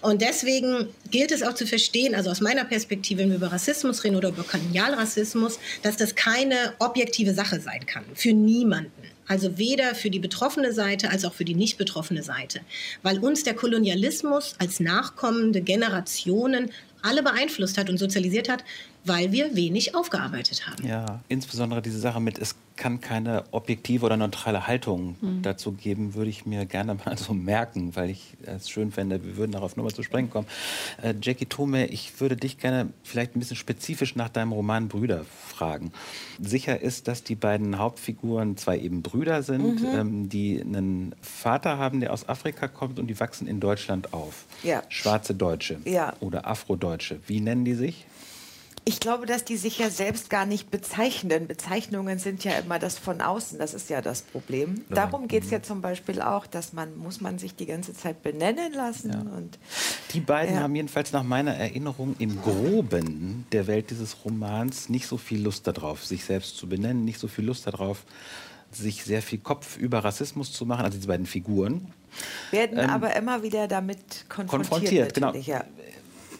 Und 0.00 0.22
deswegen 0.22 0.88
gilt 1.10 1.32
es 1.32 1.42
auch 1.42 1.54
zu 1.54 1.66
verstehen, 1.66 2.14
also 2.14 2.30
aus 2.30 2.40
meiner 2.40 2.64
Perspektive, 2.64 3.22
wenn 3.22 3.30
wir 3.30 3.36
über 3.36 3.52
Rassismus 3.52 4.02
reden 4.04 4.16
oder 4.16 4.30
über 4.30 4.42
Kolonialrassismus, 4.42 5.58
dass 5.82 5.96
das 5.96 6.14
keine 6.14 6.74
objektive 6.78 7.34
Sache 7.34 7.60
sein 7.60 7.86
kann. 7.86 8.04
Für 8.14 8.32
niemanden. 8.32 9.15
Also 9.28 9.58
weder 9.58 9.94
für 9.94 10.10
die 10.10 10.18
betroffene 10.18 10.72
Seite 10.72 11.10
als 11.10 11.24
auch 11.24 11.34
für 11.34 11.44
die 11.44 11.54
nicht 11.54 11.78
betroffene 11.78 12.22
Seite. 12.22 12.60
Weil 13.02 13.18
uns 13.18 13.42
der 13.42 13.54
Kolonialismus 13.54 14.54
als 14.58 14.80
nachkommende 14.80 15.60
Generationen 15.60 16.70
alle 17.02 17.22
beeinflusst 17.22 17.78
hat 17.78 17.88
und 17.88 17.98
sozialisiert 17.98 18.48
hat, 18.48 18.64
weil 19.06 19.32
wir 19.32 19.54
wenig 19.54 19.94
aufgearbeitet 19.94 20.66
haben. 20.66 20.86
Ja, 20.86 21.20
insbesondere 21.28 21.82
diese 21.82 21.98
Sache 21.98 22.20
mit, 22.20 22.38
es 22.38 22.56
kann 22.76 23.00
keine 23.00 23.44
objektive 23.52 24.04
oder 24.04 24.16
neutrale 24.16 24.66
Haltung 24.66 25.16
mhm. 25.20 25.42
dazu 25.42 25.72
geben, 25.72 26.14
würde 26.14 26.30
ich 26.30 26.46
mir 26.46 26.66
gerne 26.66 26.94
mal 26.94 27.16
so 27.18 27.32
merken, 27.32 27.96
weil 27.96 28.10
ich 28.10 28.36
es 28.44 28.68
schön 28.68 28.92
fände, 28.92 29.24
wir 29.24 29.36
würden 29.36 29.52
darauf 29.52 29.76
nochmal 29.76 29.94
zu 29.94 30.02
sprechen 30.02 30.30
kommen. 30.30 30.46
Äh, 31.02 31.14
Jackie 31.20 31.46
Tome, 31.46 31.86
ich 31.86 32.20
würde 32.20 32.36
dich 32.36 32.58
gerne 32.58 32.90
vielleicht 33.02 33.34
ein 33.34 33.38
bisschen 33.38 33.56
spezifisch 33.56 34.16
nach 34.16 34.28
deinem 34.28 34.52
Roman 34.52 34.88
Brüder 34.88 35.24
fragen. 35.24 35.92
Sicher 36.40 36.80
ist, 36.80 37.08
dass 37.08 37.22
die 37.22 37.34
beiden 37.34 37.78
Hauptfiguren 37.78 38.56
zwei 38.56 38.78
eben 38.78 39.02
Brüder 39.02 39.42
sind, 39.42 39.80
mhm. 39.80 39.98
ähm, 39.98 40.28
die 40.28 40.60
einen 40.60 41.14
Vater 41.20 41.78
haben, 41.78 42.00
der 42.00 42.12
aus 42.12 42.28
Afrika 42.28 42.68
kommt 42.68 42.98
und 42.98 43.06
die 43.06 43.18
wachsen 43.18 43.46
in 43.46 43.60
Deutschland 43.60 44.12
auf. 44.12 44.44
Ja. 44.62 44.82
Schwarze 44.88 45.34
Deutsche 45.34 45.78
ja. 45.84 46.12
oder 46.20 46.46
Afrodeutsche. 46.46 47.20
Wie 47.26 47.40
nennen 47.40 47.64
die 47.64 47.74
sich? 47.74 48.06
Ich 48.88 49.00
glaube, 49.00 49.26
dass 49.26 49.44
die 49.44 49.56
sich 49.56 49.80
ja 49.80 49.90
selbst 49.90 50.30
gar 50.30 50.46
nicht 50.46 50.70
bezeichnen. 50.70 51.48
Bezeichnungen 51.48 52.20
sind 52.20 52.44
ja 52.44 52.52
immer 52.52 52.78
das 52.78 52.96
von 52.96 53.20
außen, 53.20 53.58
das 53.58 53.74
ist 53.74 53.90
ja 53.90 54.00
das 54.00 54.22
Problem. 54.22 54.84
Darum 54.90 55.26
geht 55.26 55.42
es 55.42 55.50
ja 55.50 55.60
zum 55.60 55.80
Beispiel 55.82 56.22
auch, 56.22 56.46
dass 56.46 56.72
man, 56.72 56.96
muss 56.96 57.20
man 57.20 57.40
sich 57.40 57.56
die 57.56 57.66
ganze 57.66 57.94
Zeit 57.94 58.22
benennen 58.22 58.72
lassen. 58.72 59.10
Ja. 59.10 59.18
Und, 59.36 59.58
die 60.12 60.20
beiden 60.20 60.54
ja. 60.54 60.60
haben 60.60 60.76
jedenfalls 60.76 61.10
nach 61.10 61.24
meiner 61.24 61.56
Erinnerung 61.56 62.14
im 62.20 62.40
Groben 62.40 63.44
der 63.50 63.66
Welt 63.66 63.90
dieses 63.90 64.24
Romans 64.24 64.88
nicht 64.88 65.08
so 65.08 65.16
viel 65.16 65.42
Lust 65.42 65.66
darauf, 65.66 66.04
sich 66.04 66.24
selbst 66.24 66.56
zu 66.56 66.68
benennen, 66.68 67.04
nicht 67.04 67.18
so 67.18 67.26
viel 67.26 67.44
Lust 67.44 67.66
darauf, 67.66 68.04
sich 68.70 69.02
sehr 69.02 69.20
viel 69.20 69.40
Kopf 69.40 69.76
über 69.78 70.04
Rassismus 70.04 70.52
zu 70.52 70.64
machen, 70.64 70.84
also 70.84 70.96
diese 70.96 71.08
beiden 71.08 71.26
Figuren. 71.26 71.92
Werden 72.52 72.78
ähm, 72.78 72.90
aber 72.90 73.16
immer 73.16 73.42
wieder 73.42 73.66
damit 73.66 74.26
konfrontiert. 74.28 74.70
konfrontiert 74.70 75.14
genau. 75.14 75.34
Ja 75.34 75.64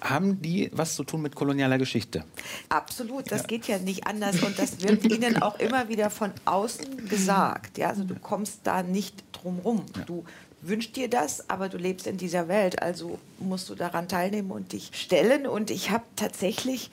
haben 0.00 0.42
die 0.42 0.70
was 0.72 0.94
zu 0.94 1.04
tun 1.04 1.22
mit 1.22 1.34
kolonialer 1.34 1.78
Geschichte? 1.78 2.24
Absolut, 2.68 3.30
das 3.30 3.42
ja. 3.42 3.46
geht 3.46 3.68
ja 3.68 3.78
nicht 3.78 4.06
anders 4.06 4.42
und 4.42 4.58
das 4.58 4.82
wird 4.82 5.04
ihnen 5.12 5.42
auch 5.42 5.58
immer 5.58 5.88
wieder 5.88 6.10
von 6.10 6.32
außen 6.44 7.08
gesagt. 7.08 7.78
Ja, 7.78 7.88
also 7.88 8.04
du 8.04 8.14
kommst 8.14 8.60
da 8.64 8.82
nicht 8.82 9.24
drum 9.32 9.58
rum. 9.60 9.84
Ja. 9.96 10.04
Du 10.04 10.24
wünschst 10.62 10.96
dir 10.96 11.08
das, 11.08 11.48
aber 11.48 11.68
du 11.68 11.78
lebst 11.78 12.06
in 12.06 12.16
dieser 12.16 12.48
Welt, 12.48 12.82
also 12.82 13.18
musst 13.38 13.68
du 13.68 13.74
daran 13.74 14.08
teilnehmen 14.08 14.50
und 14.50 14.72
dich 14.72 14.90
stellen. 14.94 15.46
Und 15.46 15.70
ich 15.70 15.90
habe 15.90 16.04
tatsächlich 16.16 16.90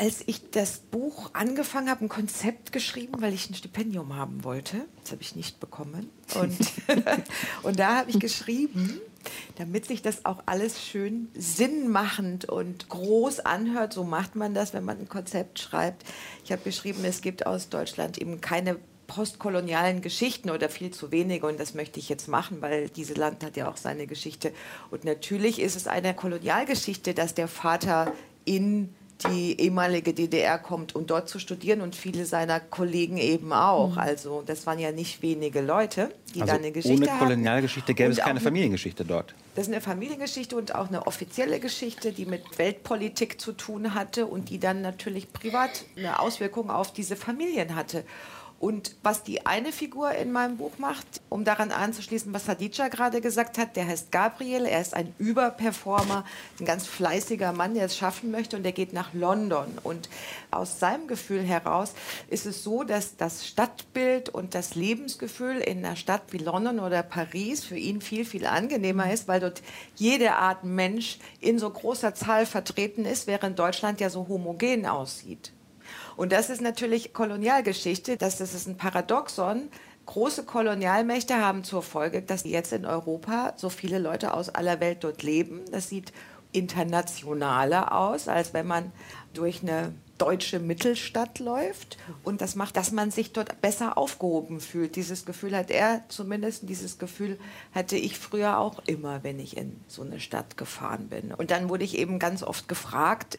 als 0.00 0.22
ich 0.24 0.50
das 0.50 0.78
Buch 0.78 1.28
angefangen 1.34 1.90
habe, 1.90 2.06
ein 2.06 2.08
Konzept 2.08 2.72
geschrieben, 2.72 3.20
weil 3.20 3.34
ich 3.34 3.50
ein 3.50 3.54
Stipendium 3.54 4.16
haben 4.16 4.44
wollte. 4.44 4.86
Das 5.02 5.12
habe 5.12 5.20
ich 5.20 5.36
nicht 5.36 5.60
bekommen. 5.60 6.08
Und, 6.34 6.56
und 7.62 7.78
da 7.78 7.98
habe 7.98 8.10
ich 8.10 8.18
geschrieben, 8.18 8.98
damit 9.56 9.86
sich 9.86 10.02
das 10.02 10.24
auch 10.24 10.42
alles 10.46 10.82
schön 10.82 11.28
sinnmachend 11.34 12.46
und 12.46 12.88
groß 12.88 13.40
anhört. 13.40 13.92
So 13.92 14.04
macht 14.04 14.36
man 14.36 14.54
das, 14.54 14.72
wenn 14.72 14.84
man 14.84 14.98
ein 14.98 15.08
Konzept 15.08 15.58
schreibt. 15.58 16.04
Ich 16.44 16.52
habe 16.52 16.62
geschrieben, 16.62 17.04
es 17.04 17.20
gibt 17.20 17.46
aus 17.46 17.68
Deutschland 17.68 18.18
eben 18.18 18.40
keine 18.40 18.76
postkolonialen 19.06 20.02
Geschichten 20.02 20.50
oder 20.50 20.68
viel 20.68 20.92
zu 20.92 21.10
wenige 21.10 21.44
und 21.46 21.58
das 21.58 21.74
möchte 21.74 21.98
ich 21.98 22.08
jetzt 22.08 22.28
machen, 22.28 22.62
weil 22.62 22.88
dieses 22.88 23.16
Land 23.16 23.42
hat 23.42 23.56
ja 23.56 23.68
auch 23.68 23.76
seine 23.76 24.06
Geschichte. 24.06 24.52
Und 24.92 25.04
natürlich 25.04 25.60
ist 25.60 25.74
es 25.74 25.88
eine 25.88 26.14
Kolonialgeschichte, 26.14 27.12
dass 27.12 27.34
der 27.34 27.48
Vater 27.48 28.12
in 28.44 28.94
die 29.28 29.60
ehemalige 29.60 30.14
DDR 30.14 30.58
kommt, 30.58 30.94
um 30.94 31.06
dort 31.06 31.28
zu 31.28 31.38
studieren 31.38 31.80
und 31.80 31.94
viele 31.94 32.24
seiner 32.24 32.60
Kollegen 32.60 33.16
eben 33.16 33.52
auch. 33.52 33.92
Mhm. 33.92 33.98
Also 33.98 34.42
das 34.44 34.66
waren 34.66 34.78
ja 34.78 34.92
nicht 34.92 35.22
wenige 35.22 35.60
Leute, 35.60 36.10
die 36.34 36.42
also 36.42 36.52
da 36.52 36.58
eine 36.58 36.72
Geschichte 36.72 37.08
ohne 37.08 37.18
Kolonialgeschichte 37.18 37.94
gäbe 37.94 38.12
es 38.12 38.18
keine 38.18 38.40
Familiengeschichte 38.40 39.04
dort. 39.04 39.34
Das 39.54 39.66
ist 39.66 39.72
eine 39.72 39.80
Familiengeschichte 39.80 40.56
und 40.56 40.74
auch 40.74 40.88
eine 40.88 41.06
offizielle 41.06 41.60
Geschichte, 41.60 42.12
die 42.12 42.26
mit 42.26 42.58
Weltpolitik 42.58 43.40
zu 43.40 43.52
tun 43.52 43.94
hatte 43.94 44.26
und 44.26 44.48
die 44.48 44.58
dann 44.58 44.80
natürlich 44.80 45.32
privat 45.32 45.84
eine 45.96 46.20
Auswirkung 46.20 46.70
auf 46.70 46.92
diese 46.92 47.16
Familien 47.16 47.74
hatte. 47.74 48.04
Und 48.60 48.94
was 49.02 49.22
die 49.22 49.46
eine 49.46 49.72
Figur 49.72 50.12
in 50.12 50.32
meinem 50.32 50.58
Buch 50.58 50.72
macht, 50.76 51.22
um 51.30 51.46
daran 51.46 51.70
anzuschließen, 51.70 52.34
was 52.34 52.46
Hadija 52.46 52.88
gerade 52.88 53.22
gesagt 53.22 53.56
hat, 53.56 53.74
der 53.74 53.86
heißt 53.86 54.12
Gabriel, 54.12 54.66
er 54.66 54.82
ist 54.82 54.92
ein 54.92 55.14
Überperformer, 55.18 56.26
ein 56.60 56.66
ganz 56.66 56.86
fleißiger 56.86 57.54
Mann, 57.54 57.72
der 57.72 57.86
es 57.86 57.96
schaffen 57.96 58.30
möchte 58.30 58.58
und 58.58 58.62
der 58.62 58.72
geht 58.72 58.92
nach 58.92 59.14
London. 59.14 59.78
Und 59.82 60.10
aus 60.50 60.78
seinem 60.78 61.06
Gefühl 61.06 61.42
heraus 61.42 61.94
ist 62.28 62.44
es 62.44 62.62
so, 62.62 62.84
dass 62.84 63.16
das 63.16 63.46
Stadtbild 63.46 64.28
und 64.28 64.54
das 64.54 64.74
Lebensgefühl 64.74 65.56
in 65.56 65.82
einer 65.82 65.96
Stadt 65.96 66.24
wie 66.28 66.38
London 66.38 66.80
oder 66.80 67.02
Paris 67.02 67.64
für 67.64 67.78
ihn 67.78 68.02
viel, 68.02 68.26
viel 68.26 68.44
angenehmer 68.44 69.10
ist, 69.10 69.26
weil 69.26 69.40
dort 69.40 69.62
jede 69.96 70.34
Art 70.34 70.64
Mensch 70.64 71.18
in 71.40 71.58
so 71.58 71.70
großer 71.70 72.14
Zahl 72.14 72.44
vertreten 72.44 73.06
ist, 73.06 73.26
während 73.26 73.58
Deutschland 73.58 74.00
ja 74.00 74.10
so 74.10 74.28
homogen 74.28 74.84
aussieht. 74.84 75.50
Und 76.20 76.32
das 76.32 76.50
ist 76.50 76.60
natürlich 76.60 77.14
Kolonialgeschichte, 77.14 78.18
das, 78.18 78.36
das 78.36 78.52
ist 78.52 78.68
ein 78.68 78.76
Paradoxon. 78.76 79.70
große 80.04 80.44
Kolonialmächte 80.44 81.36
haben 81.36 81.64
zur 81.64 81.82
Folge, 81.82 82.20
dass 82.20 82.44
jetzt 82.44 82.74
in 82.74 82.84
Europa 82.84 83.54
so 83.56 83.70
viele 83.70 83.98
Leute 83.98 84.34
aus 84.34 84.50
aller 84.50 84.80
Welt 84.80 85.02
dort 85.02 85.22
leben. 85.22 85.62
Das 85.72 85.88
sieht 85.88 86.12
internationaler 86.52 87.96
aus, 87.96 88.28
als 88.28 88.52
wenn 88.52 88.66
man 88.66 88.92
durch 89.32 89.62
eine 89.62 89.94
deutsche 90.18 90.58
Mittelstadt 90.58 91.38
läuft. 91.38 91.96
Und 92.22 92.42
das 92.42 92.54
macht, 92.54 92.76
dass 92.76 92.92
man 92.92 93.10
sich 93.10 93.32
dort 93.32 93.62
besser 93.62 93.96
aufgehoben 93.96 94.60
fühlt. 94.60 94.96
Dieses 94.96 95.24
Gefühl 95.24 95.56
hat 95.56 95.70
er 95.70 96.04
zumindest, 96.08 96.68
dieses 96.68 96.98
Gefühl 96.98 97.38
hatte 97.74 97.96
ich 97.96 98.18
früher 98.18 98.58
auch 98.58 98.82
immer, 98.84 99.24
wenn 99.24 99.38
ich 99.38 99.56
in 99.56 99.80
so 99.88 100.02
eine 100.02 100.20
Stadt 100.20 100.58
gefahren 100.58 101.08
bin. 101.08 101.32
Und 101.32 101.50
dann 101.50 101.70
wurde 101.70 101.84
ich 101.84 101.96
eben 101.96 102.18
ganz 102.18 102.42
oft 102.42 102.68
gefragt, 102.68 103.38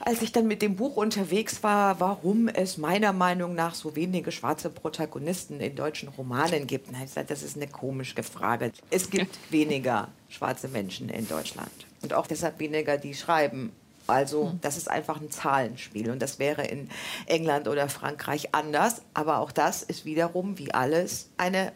als 0.00 0.22
ich 0.22 0.32
dann 0.32 0.46
mit 0.46 0.62
dem 0.62 0.76
Buch 0.76 0.96
unterwegs 0.96 1.62
war, 1.62 2.00
warum 2.00 2.48
es 2.48 2.78
meiner 2.78 3.12
Meinung 3.12 3.54
nach 3.54 3.74
so 3.74 3.96
wenige 3.96 4.32
schwarze 4.32 4.70
Protagonisten 4.70 5.60
in 5.60 5.76
deutschen 5.76 6.08
Romanen 6.08 6.66
gibt. 6.66 6.88
Und 6.88 6.94
ich 6.94 7.02
gesagt, 7.02 7.30
das 7.30 7.42
ist 7.42 7.56
eine 7.56 7.68
komische 7.68 8.22
Frage. 8.22 8.72
Es 8.90 9.10
gibt 9.10 9.38
weniger 9.50 10.08
schwarze 10.28 10.68
Menschen 10.68 11.08
in 11.08 11.28
Deutschland. 11.28 11.70
Und 12.02 12.14
auch 12.14 12.26
deshalb 12.26 12.58
weniger, 12.58 12.98
die 12.98 13.14
schreiben. 13.14 13.72
Also 14.06 14.46
mhm. 14.46 14.60
das 14.60 14.76
ist 14.76 14.88
einfach 14.88 15.20
ein 15.20 15.30
Zahlenspiel 15.30 16.10
und 16.10 16.22
das 16.22 16.38
wäre 16.38 16.64
in 16.64 16.88
England 17.26 17.66
oder 17.66 17.88
Frankreich 17.88 18.54
anders. 18.54 19.02
Aber 19.14 19.38
auch 19.38 19.52
das 19.52 19.82
ist 19.82 20.04
wiederum, 20.04 20.58
wie 20.58 20.72
alles, 20.72 21.30
eine 21.36 21.72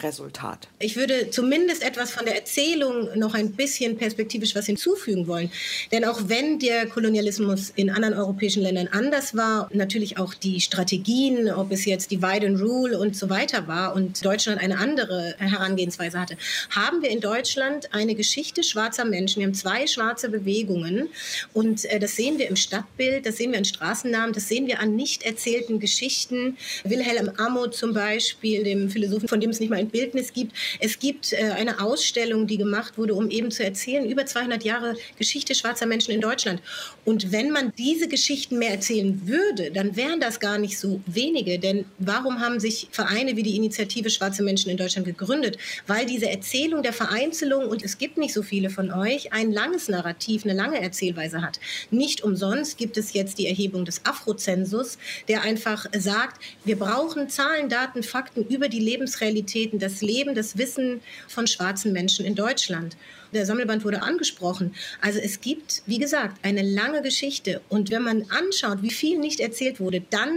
Kolonialresultat. 0.00 0.68
Ich 0.78 0.96
würde 0.96 1.30
zumindest 1.30 1.82
etwas 1.82 2.10
von 2.10 2.24
der 2.24 2.36
Erzählung 2.36 3.08
noch 3.18 3.34
ein 3.34 3.52
bisschen 3.52 3.96
perspektivisch 3.96 4.54
was 4.54 4.66
hinzufügen 4.66 5.26
wollen. 5.26 5.50
Denn 5.92 6.04
auch 6.04 6.20
wenn 6.26 6.58
der 6.58 6.86
Kolonialismus 6.86 7.70
in 7.76 7.90
anderen 7.90 8.14
europäischen 8.14 8.62
Ländern 8.62 8.88
anders 8.88 9.36
war, 9.36 9.68
natürlich 9.72 10.18
auch 10.18 10.34
die 10.34 10.60
Strategien, 10.60 11.50
ob 11.50 11.70
es 11.72 11.84
jetzt 11.84 12.10
Divide 12.10 12.46
and 12.46 12.60
Rule 12.60 12.98
und 12.98 13.16
so 13.16 13.30
weiter 13.30 13.68
war 13.68 13.94
und 13.94 14.24
Deutschland 14.24 14.60
eine 14.60 14.78
andere 14.78 15.34
Herangehensweise 15.38 16.18
hatte, 16.18 16.36
haben 16.70 17.02
wir 17.02 17.10
in 17.10 17.20
Deutschland 17.20 17.92
eine 17.92 18.14
Geschichte 18.14 18.62
schwarzer 18.62 19.04
Menschen. 19.04 19.40
Wir 19.40 19.46
haben 19.46 19.54
zwei 19.54 19.86
schwarze 19.86 20.28
Bewegungen 20.28 21.08
und 21.52 21.84
äh, 21.86 21.98
das 21.98 22.16
sehen 22.16 22.38
wir 22.38 22.48
im 22.48 22.56
Stadtbild, 22.56 23.26
das 23.26 23.36
sehen 23.36 23.52
wir 23.52 23.58
in 23.58 23.64
Straßennamen, 23.64 24.32
das 24.32 24.48
sehen 24.48 24.66
wir 24.66 24.80
an 24.80 24.96
nicht 24.96 25.22
erzählten 25.22 25.78
Geschichten. 25.80 26.56
Wilhelm 26.84 27.30
Ammo 27.36 27.68
zum 27.68 27.92
Beispiel, 27.92 28.64
dem 28.64 28.90
Philosophen, 28.90 29.28
von 29.28 29.40
dem 29.40 29.50
es 29.50 29.60
nicht 29.60 29.70
mal 29.70 29.76
ein 29.76 29.89
Bildnis 29.90 30.32
gibt. 30.32 30.52
Es 30.80 30.98
gibt 30.98 31.32
äh, 31.32 31.50
eine 31.56 31.80
Ausstellung, 31.80 32.46
die 32.46 32.56
gemacht 32.56 32.98
wurde, 32.98 33.14
um 33.14 33.30
eben 33.30 33.50
zu 33.50 33.64
erzählen, 33.64 34.08
über 34.08 34.26
200 34.26 34.64
Jahre 34.64 34.96
Geschichte 35.18 35.54
schwarzer 35.54 35.86
Menschen 35.86 36.12
in 36.12 36.20
Deutschland. 36.20 36.62
Und 37.04 37.32
wenn 37.32 37.50
man 37.50 37.72
diese 37.76 38.08
Geschichten 38.08 38.58
mehr 38.58 38.70
erzählen 38.70 39.22
würde, 39.26 39.70
dann 39.70 39.96
wären 39.96 40.20
das 40.20 40.40
gar 40.40 40.58
nicht 40.58 40.78
so 40.78 41.00
wenige. 41.06 41.58
Denn 41.58 41.84
warum 41.98 42.40
haben 42.40 42.60
sich 42.60 42.88
Vereine 42.90 43.36
wie 43.36 43.42
die 43.42 43.56
Initiative 43.56 44.10
Schwarze 44.10 44.42
Menschen 44.42 44.70
in 44.70 44.76
Deutschland 44.76 45.06
gegründet? 45.06 45.58
Weil 45.86 46.06
diese 46.06 46.30
Erzählung 46.30 46.82
der 46.82 46.92
Vereinzelung, 46.92 47.66
und 47.68 47.82
es 47.84 47.98
gibt 47.98 48.18
nicht 48.18 48.34
so 48.34 48.42
viele 48.42 48.70
von 48.70 48.92
euch, 48.92 49.32
ein 49.32 49.52
langes 49.52 49.88
Narrativ, 49.88 50.44
eine 50.44 50.54
lange 50.54 50.80
Erzählweise 50.80 51.42
hat. 51.42 51.60
Nicht 51.90 52.22
umsonst 52.22 52.78
gibt 52.78 52.96
es 52.96 53.12
jetzt 53.12 53.38
die 53.38 53.46
Erhebung 53.46 53.84
des 53.84 54.04
Afrozensus, 54.04 54.98
der 55.28 55.42
einfach 55.42 55.86
sagt, 55.96 56.42
wir 56.64 56.78
brauchen 56.78 57.28
Zahlen, 57.28 57.68
Daten, 57.68 58.02
Fakten 58.02 58.44
über 58.46 58.68
die 58.68 58.80
Lebensrealitäten, 59.70 59.78
das 59.78 60.00
Leben, 60.02 60.34
das 60.34 60.58
Wissen 60.58 61.00
von 61.28 61.46
schwarzen 61.46 61.92
Menschen 61.92 62.24
in 62.24 62.34
Deutschland. 62.34 62.96
Der 63.32 63.46
Sammelband 63.46 63.84
wurde 63.84 64.02
angesprochen. 64.02 64.74
Also 65.00 65.18
es 65.18 65.40
gibt, 65.40 65.82
wie 65.86 65.98
gesagt, 65.98 66.38
eine 66.44 66.62
lange 66.62 67.02
Geschichte. 67.02 67.60
Und 67.68 67.90
wenn 67.90 68.02
man 68.02 68.24
anschaut, 68.30 68.82
wie 68.82 68.90
viel 68.90 69.18
nicht 69.18 69.40
erzählt 69.40 69.80
wurde, 69.80 70.02
dann 70.10 70.36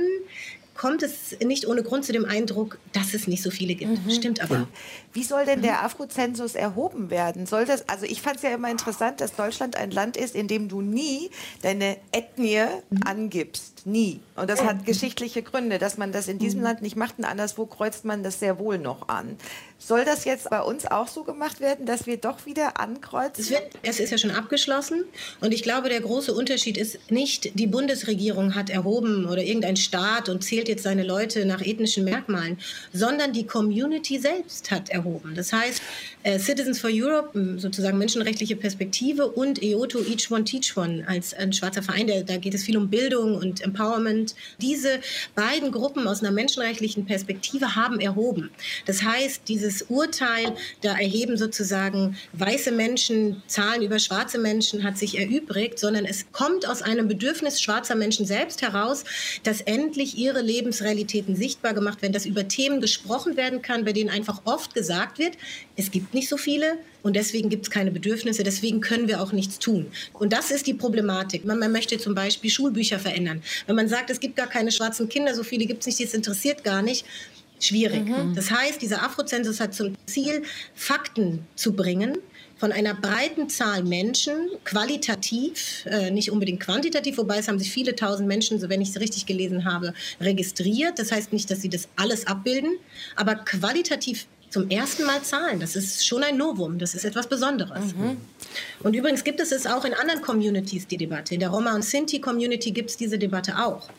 kommt 0.76 1.04
es 1.04 1.38
nicht 1.43 1.67
ohne 1.67 1.84
Grund 1.84 2.04
zu 2.04 2.13
dem 2.13 2.26
Eindruck, 2.26 2.80
dass 2.93 3.13
es 3.13 3.28
nicht 3.28 3.43
so 3.43 3.52
viele 3.52 3.76
gibt. 3.76 4.06
Mhm. 4.06 4.12
Stimmt 4.12 4.41
aber. 4.41 4.67
Wie 5.13 5.23
soll 5.23 5.45
denn 5.45 5.62
der 5.62 5.84
Afrozensus 5.84 6.56
erhoben 6.56 7.12
werden? 7.12 7.45
Soll 7.45 7.65
das, 7.65 7.88
also 7.88 8.06
ich 8.06 8.21
fand 8.21 8.38
es 8.38 8.41
ja 8.41 8.49
immer 8.49 8.71
interessant, 8.71 9.21
dass 9.21 9.36
Deutschland 9.36 9.78
ein 9.78 9.91
Land 9.91 10.17
ist, 10.17 10.34
in 10.34 10.47
dem 10.47 10.69
du 10.69 10.82
nie 10.82 11.30
deine 11.62 11.97
Ethnie 12.12 12.65
mhm. 12.89 13.04
angibst. 13.06 13.86
Nie. 13.86 14.21
Und 14.36 14.49
das 14.49 14.63
hat 14.63 14.86
geschichtliche 14.86 15.43
Gründe, 15.43 15.78
dass 15.78 15.97
man 15.97 16.12
das 16.12 16.28
in 16.28 16.39
diesem 16.39 16.62
mhm. 16.62 16.65
Land 16.65 16.82
nicht 16.82 16.95
macht 16.95 17.19
und 17.19 17.26
anderswo 17.26 17.65
kreuzt 17.67 18.06
man 18.06 18.23
das 18.23 18.39
sehr 18.39 18.58
wohl 18.58 18.80
noch 18.80 19.08
an. 19.08 19.38
Soll 19.78 20.06
das 20.06 20.23
jetzt 20.23 20.49
bei 20.49 20.62
uns 20.62 20.86
auch 20.88 21.10
so 21.10 21.23
gemacht 21.23 21.60
werden, 21.60 21.86
dass 21.86 22.08
wir 22.08 22.17
doch 22.17 22.45
wieder 22.45 22.80
ankreuzen? 22.80 23.43
Es, 23.43 23.52
wird, 23.52 23.63
es 23.84 23.99
ist 23.99 24.12
ja 24.12 24.17
schon 24.17 24.32
abgeschlossen 24.32 25.04
und 25.41 25.54
ich 25.54 25.62
glaube, 25.62 25.89
der 25.89 25.99
große 25.99 26.34
Unterschied 26.34 26.78
ist 26.78 27.12
nicht, 27.12 27.60
die 27.60 27.67
Bundesregierung 27.67 28.56
hat 28.56 28.69
erhoben 28.69 29.26
oder 29.26 29.43
irgendein 29.43 29.76
Staat 29.76 30.30
und 30.30 30.43
zählt 30.43 30.69
jetzt 30.69 30.84
seine 30.84 31.04
Leute 31.04 31.45
nach 31.45 31.62
ethnischen 31.62 32.06
Merkmalen, 32.06 32.58
sondern 32.93 33.34
die 33.34 33.45
Community 33.45 34.17
selbst 34.17 34.71
hat 34.71 34.89
erhoben. 34.89 35.03
Das 35.36 35.54
heißt, 35.54 35.82
Citizens 36.40 36.80
for 36.80 36.90
Europe, 36.92 37.38
sozusagen 37.58 37.98
menschenrechtliche 37.98 38.56
Perspektive 38.56 39.28
und 39.28 39.62
EOTO 39.62 40.00
Each 40.00 40.32
One 40.32 40.46
Teach 40.46 40.78
One 40.78 41.04
als 41.06 41.34
ein 41.34 41.52
schwarzer 41.52 41.84
Verein, 41.84 42.08
der, 42.08 42.24
da 42.24 42.38
geht 42.38 42.54
es 42.54 42.64
viel 42.64 42.78
um 42.78 42.90
Bildung 42.90 43.36
und 43.36 43.62
Empowerment. 43.62 44.34
Diese 44.62 45.02
beiden 45.36 45.72
Gruppen 45.72 46.08
aus 46.08 46.22
einer 46.22 46.32
menschenrechtlichen 46.32 47.06
Perspektive 47.06 47.76
haben 47.76 48.00
erhoben. 48.00 48.52
Das 48.86 49.04
heißt, 49.04 49.42
dieses 49.50 49.84
Urteil, 49.84 50.54
da 50.82 50.94
erheben 50.94 51.36
sozusagen 51.36 52.16
weiße 52.34 52.72
Menschen 52.72 53.44
Zahlen 53.48 53.82
über 53.82 54.00
schwarze 54.00 54.38
Menschen, 54.38 54.84
hat 54.84 54.98
sich 54.98 55.20
erübrigt, 55.20 55.78
sondern 55.78 56.06
es 56.06 56.32
kommt 56.32 56.68
aus 56.68 56.82
einem 56.82 57.10
Bedürfnis 57.10 57.62
schwarzer 57.62 57.96
Menschen 57.96 58.26
selbst 58.26 58.62
heraus, 58.62 59.04
dass 59.44 59.60
endlich 59.60 60.18
ihre 60.18 60.42
Lebensrealitäten 60.42 61.36
sichtbar 61.36 61.74
gemacht 61.74 62.02
werden, 62.02 62.14
dass 62.14 62.26
über 62.26 62.48
Themen 62.48 62.80
gesprochen 62.80 63.36
werden 63.36 63.62
kann, 63.62 63.84
bei 63.84 63.92
denen 63.92 64.10
einfach 64.10 64.42
oft 64.46 64.74
gesagt 64.74 65.20
wird, 65.20 65.34
es 65.76 65.92
gibt 65.92 66.12
nicht 66.13 66.30
so 66.30 66.38
viele 66.38 66.78
und 67.02 67.15
deswegen 67.15 67.49
gibt 67.49 67.65
es 67.65 67.71
keine 67.71 67.91
Bedürfnisse, 67.91 68.43
deswegen 68.43 68.82
können 68.82 69.08
wir 69.08 69.21
auch 69.21 69.32
nichts 69.32 69.60
tun. 69.60 69.88
Und 70.13 70.34
das 70.34 70.52
ist 70.52 70.67
die 70.67 70.73
Problematik. 70.73 71.45
Man, 71.45 71.60
man 71.60 71.71
möchte 71.71 71.97
zum 71.97 72.15
Beispiel 72.15 72.49
Schulbücher 72.49 72.99
verändern. 72.99 73.41
Wenn 73.67 73.76
man 73.76 73.88
sagt, 73.88 74.10
es 74.10 74.19
gibt 74.19 74.36
gar 74.36 74.47
keine 74.47 74.71
schwarzen 74.71 75.10
Kinder, 75.10 75.34
so 75.36 75.43
viele 75.43 75.65
gibt 75.65 75.82
es 75.82 75.88
nicht, 75.88 76.04
das 76.04 76.13
interessiert 76.13 76.63
gar 76.63 76.82
nicht, 76.82 77.06
schwierig. 77.60 78.06
Mhm. 78.06 78.36
Das 78.36 78.52
heißt, 78.52 78.82
dieser 78.82 79.04
Afrozensus 79.04 79.60
hat 79.60 79.73
zum 79.73 79.95
Ziel, 80.06 80.43
Fakten 80.76 81.45
zu 81.56 81.73
bringen, 81.73 82.17
von 82.58 82.71
einer 82.71 82.93
breiten 82.93 83.49
Zahl 83.49 83.84
Menschen, 83.84 84.36
qualitativ, 84.63 85.86
äh, 85.86 86.12
nicht 86.12 86.32
unbedingt 86.32 86.62
quantitativ, 86.62 87.17
wobei 87.17 87.39
es 87.39 87.47
haben 87.47 87.60
sich 87.60 87.71
viele 87.71 87.95
tausend 87.95 88.28
Menschen, 88.28 88.58
so 88.60 88.69
wenn 88.69 88.80
ich 88.80 88.89
es 88.89 88.99
richtig 89.02 89.26
gelesen 89.26 89.65
habe, 89.65 89.93
registriert. 90.21 90.97
Das 90.97 91.12
heißt 91.12 91.34
nicht, 91.34 91.52
dass 91.52 91.62
sie 91.62 91.67
das 91.67 91.89
alles 91.97 92.26
abbilden, 92.26 92.78
aber 93.15 93.36
qualitativ 93.36 94.28
zum 94.54 94.70
ersten 94.70 95.04
Mal 95.04 95.24
zahlen. 95.24 95.60
Das 95.60 95.76
ist 95.76 96.06
schon 96.06 96.24
ein 96.24 96.38
Novum, 96.38 96.78
das 96.78 96.94
ist 96.94 97.04
etwas 97.06 97.28
Besonderes. 97.28 97.96
Mhm. 97.96 98.18
Und 98.84 98.96
übrigens 98.96 99.24
gibt 99.24 99.39
es 99.39 99.52
es 99.52 99.66
auch 99.66 99.84
in 99.84 99.96
anderen 99.96 100.22
Communities, 100.22 100.88
die 100.88 100.98
Debatte. 100.98 101.34
In 101.34 101.39
der 101.39 101.50
Roma- 101.50 101.74
und 101.74 101.84
Sinti-Community 101.84 102.72
gibt 102.72 102.92
es 102.92 102.98
diese 102.98 103.18
Debatte 103.18 103.58
auch. 103.58 103.89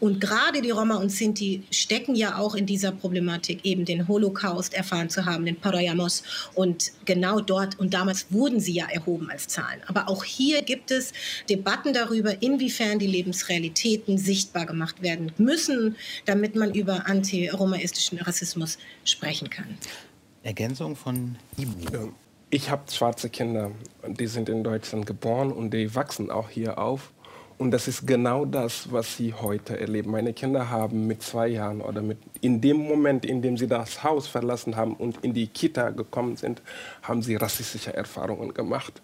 Und 0.00 0.20
gerade 0.20 0.62
die 0.62 0.70
Roma 0.70 0.96
und 0.96 1.10
Sinti 1.10 1.62
stecken 1.70 2.14
ja 2.14 2.38
auch 2.38 2.54
in 2.54 2.66
dieser 2.66 2.92
Problematik, 2.92 3.64
eben 3.64 3.84
den 3.84 4.08
Holocaust 4.08 4.74
erfahren 4.74 5.08
zu 5.08 5.24
haben, 5.24 5.44
den 5.44 5.56
Parayamos. 5.56 6.22
Und 6.54 6.92
genau 7.04 7.40
dort 7.40 7.78
und 7.78 7.94
damals 7.94 8.26
wurden 8.30 8.60
sie 8.60 8.74
ja 8.74 8.86
erhoben 8.86 9.30
als 9.30 9.48
Zahlen. 9.48 9.80
Aber 9.86 10.08
auch 10.08 10.24
hier 10.24 10.62
gibt 10.62 10.90
es 10.90 11.12
Debatten 11.48 11.92
darüber, 11.92 12.42
inwiefern 12.42 12.98
die 12.98 13.06
Lebensrealitäten 13.06 14.18
sichtbar 14.18 14.66
gemacht 14.66 15.02
werden 15.02 15.32
müssen, 15.38 15.96
damit 16.24 16.54
man 16.56 16.74
über 16.74 17.06
antiromaistischen 17.06 18.18
Rassismus 18.18 18.78
sprechen 19.04 19.50
kann. 19.50 19.78
Ergänzung 20.42 20.94
von 20.94 21.36
Ibu. 21.56 22.12
Ich 22.50 22.70
habe 22.70 22.90
schwarze 22.90 23.28
Kinder, 23.28 23.72
die 24.06 24.28
sind 24.28 24.48
in 24.48 24.62
Deutschland 24.62 25.04
geboren 25.04 25.50
und 25.50 25.72
die 25.72 25.94
wachsen 25.96 26.30
auch 26.30 26.48
hier 26.48 26.78
auf. 26.78 27.12
Und 27.58 27.70
das 27.70 27.88
ist 27.88 28.06
genau 28.06 28.44
das, 28.44 28.92
was 28.92 29.16
sie 29.16 29.32
heute 29.32 29.80
erleben. 29.80 30.10
Meine 30.10 30.34
Kinder 30.34 30.68
haben 30.68 31.06
mit 31.06 31.22
zwei 31.22 31.48
Jahren 31.48 31.80
oder 31.80 32.02
mit, 32.02 32.18
in 32.42 32.60
dem 32.60 32.76
Moment, 32.76 33.24
in 33.24 33.40
dem 33.40 33.56
sie 33.56 33.66
das 33.66 34.04
Haus 34.04 34.26
verlassen 34.26 34.76
haben 34.76 34.94
und 34.94 35.24
in 35.24 35.32
die 35.32 35.46
Kita 35.46 35.90
gekommen 35.90 36.36
sind, 36.36 36.60
haben 37.02 37.22
sie 37.22 37.36
rassistische 37.36 37.94
Erfahrungen 37.94 38.52
gemacht. 38.52 39.00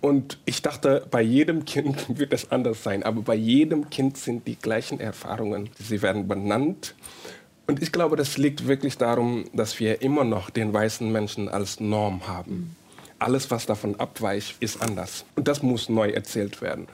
Und 0.00 0.38
ich 0.44 0.62
dachte, 0.62 1.06
bei 1.10 1.22
jedem 1.22 1.64
Kind 1.64 2.06
wird 2.18 2.32
es 2.32 2.52
anders 2.52 2.84
sein, 2.84 3.02
aber 3.02 3.22
bei 3.22 3.34
jedem 3.34 3.90
Kind 3.90 4.16
sind 4.16 4.46
die 4.46 4.56
gleichen 4.56 5.00
Erfahrungen. 5.00 5.70
Sie 5.78 6.00
werden 6.00 6.28
benannt. 6.28 6.94
Und 7.66 7.82
ich 7.82 7.90
glaube, 7.90 8.16
das 8.16 8.38
liegt 8.38 8.68
wirklich 8.68 8.96
darum, 8.96 9.44
dass 9.52 9.80
wir 9.80 10.02
immer 10.02 10.24
noch 10.24 10.50
den 10.50 10.72
weißen 10.72 11.10
Menschen 11.10 11.48
als 11.48 11.80
Norm 11.80 12.28
haben. 12.28 12.76
Alles, 13.18 13.50
was 13.50 13.66
davon 13.66 13.98
abweicht, 13.98 14.56
ist 14.60 14.80
anders. 14.80 15.24
Und 15.34 15.48
das 15.48 15.62
muss 15.62 15.88
neu 15.88 16.10
erzählt 16.10 16.62
werden. 16.62 16.86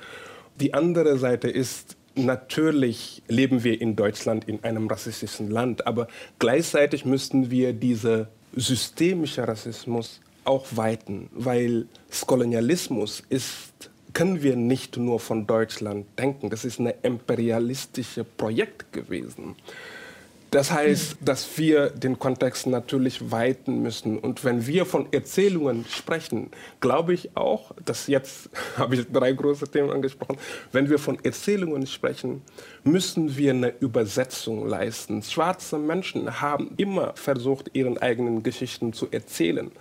Die 0.60 0.72
andere 0.74 1.18
Seite 1.18 1.48
ist, 1.48 1.96
natürlich 2.14 3.22
leben 3.28 3.64
wir 3.64 3.80
in 3.80 3.96
Deutschland 3.96 4.48
in 4.48 4.62
einem 4.62 4.86
rassistischen 4.86 5.50
Land, 5.50 5.86
aber 5.86 6.06
gleichzeitig 6.38 7.04
müssten 7.04 7.50
wir 7.50 7.72
diese 7.72 8.28
systemische 8.54 9.46
Rassismus 9.46 10.20
auch 10.44 10.66
weiten, 10.72 11.28
weil 11.32 11.86
Kolonialismus 12.26 13.22
ist, 13.28 13.90
können 14.12 14.42
wir 14.42 14.54
nicht 14.54 14.96
nur 14.96 15.18
von 15.18 15.46
Deutschland 15.46 16.06
denken. 16.18 16.50
Das 16.50 16.64
ist 16.64 16.78
ein 16.78 16.92
imperialistisches 17.02 18.24
Projekt 18.36 18.92
gewesen. 18.92 19.56
Das 20.54 20.70
heißt, 20.70 21.16
dass 21.20 21.58
wir 21.58 21.90
den 21.90 22.16
Kontext 22.16 22.68
natürlich 22.68 23.32
weiten 23.32 23.82
müssen. 23.82 24.20
Und 24.20 24.44
wenn 24.44 24.68
wir 24.68 24.86
von 24.86 25.08
Erzählungen 25.12 25.84
sprechen, 25.90 26.52
glaube 26.78 27.12
ich 27.12 27.36
auch, 27.36 27.72
dass 27.84 28.06
jetzt 28.06 28.50
habe 28.78 28.94
ich 28.94 29.10
drei 29.10 29.32
große 29.32 29.66
Themen 29.66 29.90
angesprochen, 29.90 30.36
wenn 30.70 30.88
wir 30.88 31.00
von 31.00 31.18
Erzählungen 31.24 31.88
sprechen, 31.88 32.42
müssen 32.84 33.36
wir 33.36 33.50
eine 33.50 33.74
Übersetzung 33.80 34.68
leisten. 34.68 35.24
Schwarze 35.24 35.76
Menschen 35.76 36.40
haben 36.40 36.70
immer 36.76 37.14
versucht, 37.16 37.70
ihren 37.72 37.98
eigenen 37.98 38.44
Geschichten 38.44 38.92
zu 38.92 39.08
erzählen. 39.10 39.72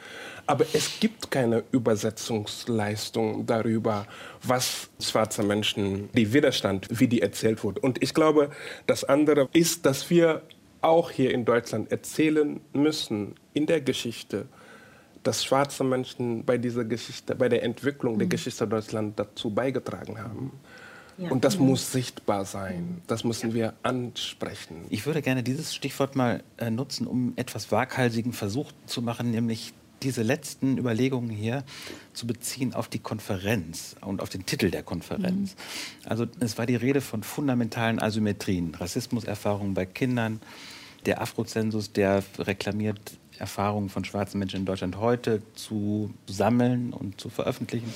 Aber 0.48 0.66
es 0.74 1.00
gibt 1.00 1.30
keine 1.30 1.64
Übersetzungsleistung 1.72 3.46
darüber, 3.46 4.08
was 4.42 4.90
schwarze 5.00 5.44
Menschen, 5.44 6.10
die 6.14 6.34
Widerstand, 6.34 6.88
wie 6.90 7.08
die 7.08 7.22
erzählt 7.22 7.64
wurde. 7.64 7.80
Und 7.80 8.02
ich 8.02 8.16
glaube, 8.16 8.50
das 8.88 9.04
andere 9.04 9.48
ist, 9.54 9.86
dass 9.86 10.10
wir 10.10 10.42
auch 10.84 11.12
hier 11.12 11.34
in 11.34 11.46
Deutschland 11.46 11.92
erzählen 11.92 12.60
müssen 12.74 13.36
in 13.54 13.66
der 13.66 13.82
Geschichte, 13.82 14.46
dass 15.24 15.44
schwarze 15.44 15.84
Menschen 15.84 16.44
bei 16.44 16.58
dieser 16.58 16.84
Geschichte, 16.84 17.36
bei 17.36 17.50
der 17.50 17.64
Entwicklung 17.64 18.18
der 18.20 18.26
mhm. 18.26 18.32
Geschichte 18.32 18.68
Deutschlands 18.68 19.16
dazu 19.16 19.50
beigetragen 19.50 20.20
haben. 20.22 20.52
Ja. 21.18 21.30
Und 21.30 21.46
das 21.46 21.60
mhm. 21.60 21.68
muss 21.68 21.92
sichtbar 21.92 22.46
sein. 22.46 23.02
Das 23.08 23.24
müssen 23.24 23.54
wir 23.54 23.74
ansprechen. 23.84 24.86
Ich 24.90 25.06
würde 25.06 25.22
gerne 25.22 25.44
dieses 25.44 25.74
Stichwort 25.74 26.16
mal 26.16 26.44
äh, 26.58 26.70
nutzen, 26.70 27.08
um 27.08 27.34
etwas 27.36 27.72
waghalsigen 27.72 28.34
Versuch 28.34 28.72
zu 28.86 29.02
machen, 29.02 29.32
nämlich 29.32 29.74
diese 30.02 30.22
letzten 30.22 30.78
Überlegungen 30.78 31.30
hier 31.30 31.64
zu 32.14 32.28
beziehen 32.28 32.74
auf 32.74 32.90
die 32.90 33.00
Konferenz 33.00 33.96
und 34.02 34.22
auf 34.22 34.30
den 34.30 34.46
Titel 34.46 34.70
der 34.70 34.84
Konferenz. 34.84 35.56
Mhm. 35.56 36.10
Also 36.10 36.28
es 36.40 36.58
war 36.58 36.66
die 36.66 36.76
Rede 36.76 37.00
von 37.00 37.24
fundamentalen 37.24 38.02
Asymmetrien, 38.02 38.76
Rassismuserfahrungen 38.76 39.74
bei 39.74 39.86
Kindern, 39.86 40.42
der 41.06 41.22
Afrozensus, 41.22 41.92
der 41.94 42.24
reklamiert, 42.40 43.18
Erfahrungen 43.40 43.90
von 43.90 44.06
schwarzen 44.06 44.40
Menschen 44.40 44.60
in 44.60 44.66
Deutschland 44.66 44.98
heute 44.98 45.42
zu 45.56 46.14
sammeln 46.28 46.94
und 46.94 47.20
zu 47.20 47.30
veröffentlichen, 47.30 47.92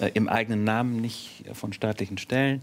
äh, 0.00 0.10
im 0.14 0.28
eigenen 0.28 0.64
Namen, 0.64 1.00
nicht 1.00 1.44
von 1.52 1.72
staatlichen 1.72 2.18
Stellen. 2.18 2.62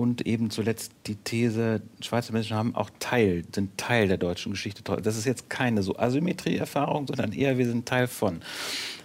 Und 0.00 0.26
eben 0.26 0.48
zuletzt 0.48 0.92
die 1.06 1.16
These, 1.16 1.82
schwarze 2.00 2.32
Menschen 2.32 2.56
haben 2.56 2.74
auch 2.74 2.88
Teil, 3.00 3.44
sind 3.54 3.76
Teil 3.76 4.08
der 4.08 4.16
deutschen 4.16 4.52
Geschichte. 4.52 4.82
Das 4.82 5.18
ist 5.18 5.26
jetzt 5.26 5.50
keine 5.50 5.82
so 5.82 5.98
Asymmetrie-Erfahrung, 5.98 7.06
sondern 7.06 7.34
eher, 7.34 7.58
wir 7.58 7.66
sind 7.66 7.84
Teil 7.84 8.06
von. 8.06 8.40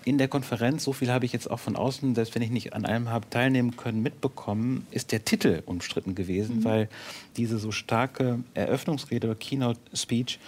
In 0.06 0.18
der 0.18 0.30
Konferenz, 0.30 0.86
so 0.86 0.94
viel 0.94 1.12
habe 1.12 1.26
ich 1.26 1.34
jetzt 1.34 1.52
auch 1.52 1.60
von 1.60 1.76
außen, 1.76 2.16
selbst 2.16 2.34
wenn 2.34 2.42
ich 2.42 2.50
nicht 2.50 2.72
an 2.72 2.86
allem 2.86 3.10
habe 3.10 3.30
teilnehmen 3.30 3.76
können, 3.76 4.04
mitbekommen, 4.04 4.88
ist 4.92 5.12
der 5.12 5.26
Titel 5.26 5.64
umstritten 5.66 6.16
gewesen, 6.16 6.60
mhm. 6.60 6.64
weil 6.64 6.90
diese 7.36 7.58
so 7.58 7.74
starke 7.74 8.40
Eröffnungsrede 8.54 9.28
oder 9.28 9.36
Keynote-Speech 9.36 10.40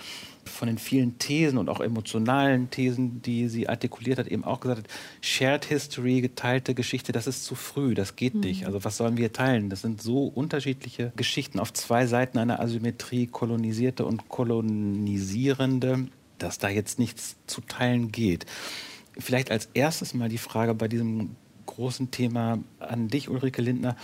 von 0.48 0.68
den 0.68 0.78
vielen 0.78 1.20
Thesen 1.20 1.58
und 1.58 1.70
auch 1.70 1.80
emotionalen 1.80 2.70
Thesen, 2.70 3.22
die 3.22 3.48
sie 3.48 3.70
artikuliert 3.70 4.20
hat, 4.20 4.28
eben 4.28 4.44
auch 4.44 4.60
gesagt 4.60 4.80
hat, 4.80 4.88
Shared 5.22 5.66
History, 5.66 6.22
geteilte 6.22 6.74
Geschichte, 6.74 7.12
das 7.12 7.28
ist 7.28 7.46
zu 7.46 7.56
früh, 7.56 7.94
das 7.94 8.16
geht 8.16 8.36
mhm. 8.36 8.42
nicht. 8.42 8.66
Also 8.66 8.84
was 8.84 8.98
sollen 8.98 9.18
wir 9.18 9.34
teilen? 9.34 9.70
Das 9.70 9.82
sind 9.82 10.02
so 10.02 10.26
unterschiedliche 10.26 11.12
Geschichten 11.16 11.60
auf 11.60 11.74
zwei 11.74 12.08
Seiten 12.08 12.38
einer 12.38 12.60
Asymmetrie, 12.60 13.28
kolonisierte 13.28 14.06
und 14.06 14.30
kolonisierende, 14.30 16.08
dass 16.38 16.58
da 16.58 16.70
jetzt 16.70 17.00
nichts 17.00 17.36
zu 17.48 17.62
teilen 17.62 18.12
geht. 18.12 18.46
Vielleicht 19.18 19.52
als 19.52 19.70
erstes 19.74 20.14
mal 20.14 20.30
die 20.30 20.38
Frage 20.38 20.74
bei 20.74 20.88
diesem 20.88 21.36
großen 21.78 22.10
Thema 22.10 22.58
an 22.80 23.08
dich, 23.08 23.30
Ulrike 23.30 23.62
Lindner. 23.62 23.96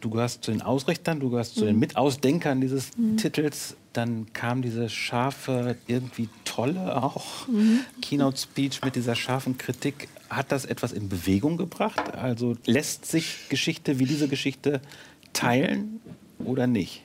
Du 0.00 0.10
gehörst 0.10 0.44
zu 0.44 0.50
den 0.50 0.60
Ausrichtern, 0.60 1.18
du 1.18 1.30
gehörst 1.30 1.56
mhm. 1.56 1.60
zu 1.60 1.66
den 1.66 1.74
mhm. 1.76 1.80
Mitausdenkern 1.80 2.60
dieses 2.60 2.96
mhm. 2.96 3.16
Titels. 3.16 3.76
Dann 3.94 4.32
kam 4.32 4.62
diese 4.62 4.88
scharfe, 4.88 5.76
irgendwie 5.86 6.28
tolle 6.44 7.02
auch 7.02 7.48
mhm. 7.48 7.80
Keynote-Speech 8.02 8.82
mit 8.84 8.96
dieser 8.96 9.16
scharfen 9.16 9.58
Kritik. 9.58 10.08
Hat 10.28 10.52
das 10.52 10.66
etwas 10.66 10.92
in 10.92 11.08
Bewegung 11.08 11.56
gebracht? 11.56 12.14
Also 12.14 12.54
lässt 12.66 13.06
sich 13.06 13.48
Geschichte 13.48 13.98
wie 13.98 14.04
diese 14.04 14.28
Geschichte 14.28 14.80
teilen 15.32 16.00
oder 16.44 16.66
nicht? 16.66 17.02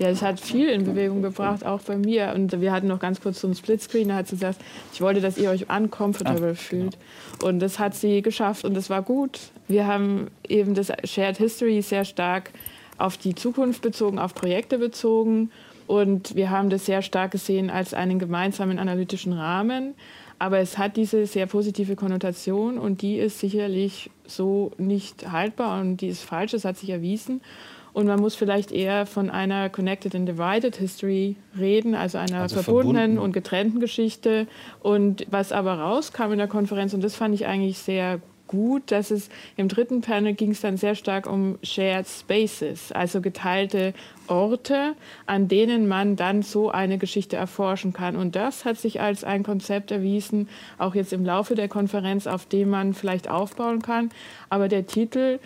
Ja, 0.00 0.08
es 0.08 0.22
hat 0.22 0.40
viel 0.40 0.70
in 0.70 0.84
Bewegung 0.84 1.20
gebracht, 1.20 1.66
auch 1.66 1.82
bei 1.82 1.98
mir. 1.98 2.32
Und 2.34 2.58
wir 2.62 2.72
hatten 2.72 2.86
noch 2.86 3.00
ganz 3.00 3.20
kurz 3.20 3.42
so 3.42 3.46
einen 3.46 3.54
Splitscreen, 3.54 4.08
da 4.08 4.14
hat 4.14 4.28
sie 4.28 4.36
gesagt, 4.36 4.58
ich 4.94 5.02
wollte, 5.02 5.20
dass 5.20 5.36
ihr 5.36 5.50
euch 5.50 5.68
uncomfortable 5.68 6.54
Ach, 6.56 6.58
fühlt. 6.58 6.96
Genau. 7.38 7.50
Und 7.50 7.60
das 7.60 7.78
hat 7.78 7.94
sie 7.94 8.22
geschafft 8.22 8.64
und 8.64 8.72
das 8.72 8.88
war 8.88 9.02
gut. 9.02 9.38
Wir 9.68 9.86
haben 9.86 10.28
eben 10.48 10.74
das 10.74 10.90
Shared 11.04 11.36
History 11.36 11.82
sehr 11.82 12.06
stark 12.06 12.50
auf 12.96 13.18
die 13.18 13.34
Zukunft 13.34 13.82
bezogen, 13.82 14.18
auf 14.18 14.34
Projekte 14.34 14.78
bezogen. 14.78 15.50
Und 15.86 16.34
wir 16.34 16.48
haben 16.48 16.70
das 16.70 16.86
sehr 16.86 17.02
stark 17.02 17.32
gesehen 17.32 17.68
als 17.68 17.92
einen 17.92 18.18
gemeinsamen 18.18 18.78
analytischen 18.78 19.34
Rahmen. 19.34 19.94
Aber 20.38 20.60
es 20.60 20.78
hat 20.78 20.96
diese 20.96 21.26
sehr 21.26 21.44
positive 21.44 21.94
Konnotation 21.94 22.78
und 22.78 23.02
die 23.02 23.18
ist 23.18 23.38
sicherlich 23.38 24.10
so 24.26 24.72
nicht 24.78 25.30
haltbar 25.30 25.82
und 25.82 25.98
die 25.98 26.08
ist 26.08 26.22
falsch, 26.22 26.52
das 26.52 26.64
hat 26.64 26.78
sich 26.78 26.88
erwiesen. 26.88 27.42
Und 27.92 28.06
man 28.06 28.20
muss 28.20 28.34
vielleicht 28.34 28.72
eher 28.72 29.06
von 29.06 29.30
einer 29.30 29.68
Connected 29.68 30.14
and 30.14 30.28
Divided 30.28 30.76
History 30.76 31.36
reden, 31.58 31.94
also 31.94 32.18
einer 32.18 32.42
also 32.42 32.62
verbundenen 32.62 33.12
verbunden. 33.12 33.18
und 33.18 33.32
getrennten 33.32 33.80
Geschichte. 33.80 34.46
Und 34.80 35.26
was 35.30 35.52
aber 35.52 35.74
rauskam 35.74 36.32
in 36.32 36.38
der 36.38 36.48
Konferenz, 36.48 36.94
und 36.94 37.02
das 37.02 37.16
fand 37.16 37.34
ich 37.34 37.46
eigentlich 37.46 37.78
sehr 37.78 38.20
gut, 38.50 38.90
dass 38.90 39.12
es 39.12 39.28
im 39.56 39.68
dritten 39.68 40.00
Panel 40.00 40.34
ging 40.34 40.50
es 40.50 40.60
dann 40.60 40.76
sehr 40.76 40.96
stark 40.96 41.30
um 41.30 41.56
Shared 41.62 42.08
Spaces, 42.08 42.90
also 42.90 43.20
geteilte 43.20 43.94
Orte, 44.26 44.96
an 45.26 45.46
denen 45.46 45.86
man 45.86 46.16
dann 46.16 46.42
so 46.42 46.68
eine 46.68 46.98
Geschichte 46.98 47.36
erforschen 47.36 47.92
kann. 47.92 48.16
Und 48.16 48.34
das 48.34 48.64
hat 48.64 48.76
sich 48.76 49.00
als 49.00 49.22
ein 49.22 49.44
Konzept 49.44 49.92
erwiesen, 49.92 50.48
auch 50.78 50.96
jetzt 50.96 51.12
im 51.12 51.24
Laufe 51.24 51.54
der 51.54 51.68
Konferenz, 51.68 52.26
auf 52.26 52.44
dem 52.44 52.70
man 52.70 52.92
vielleicht 52.92 53.30
aufbauen 53.30 53.82
kann. 53.82 54.10
Aber 54.48 54.66
der 54.66 54.84
Titel 54.84 55.38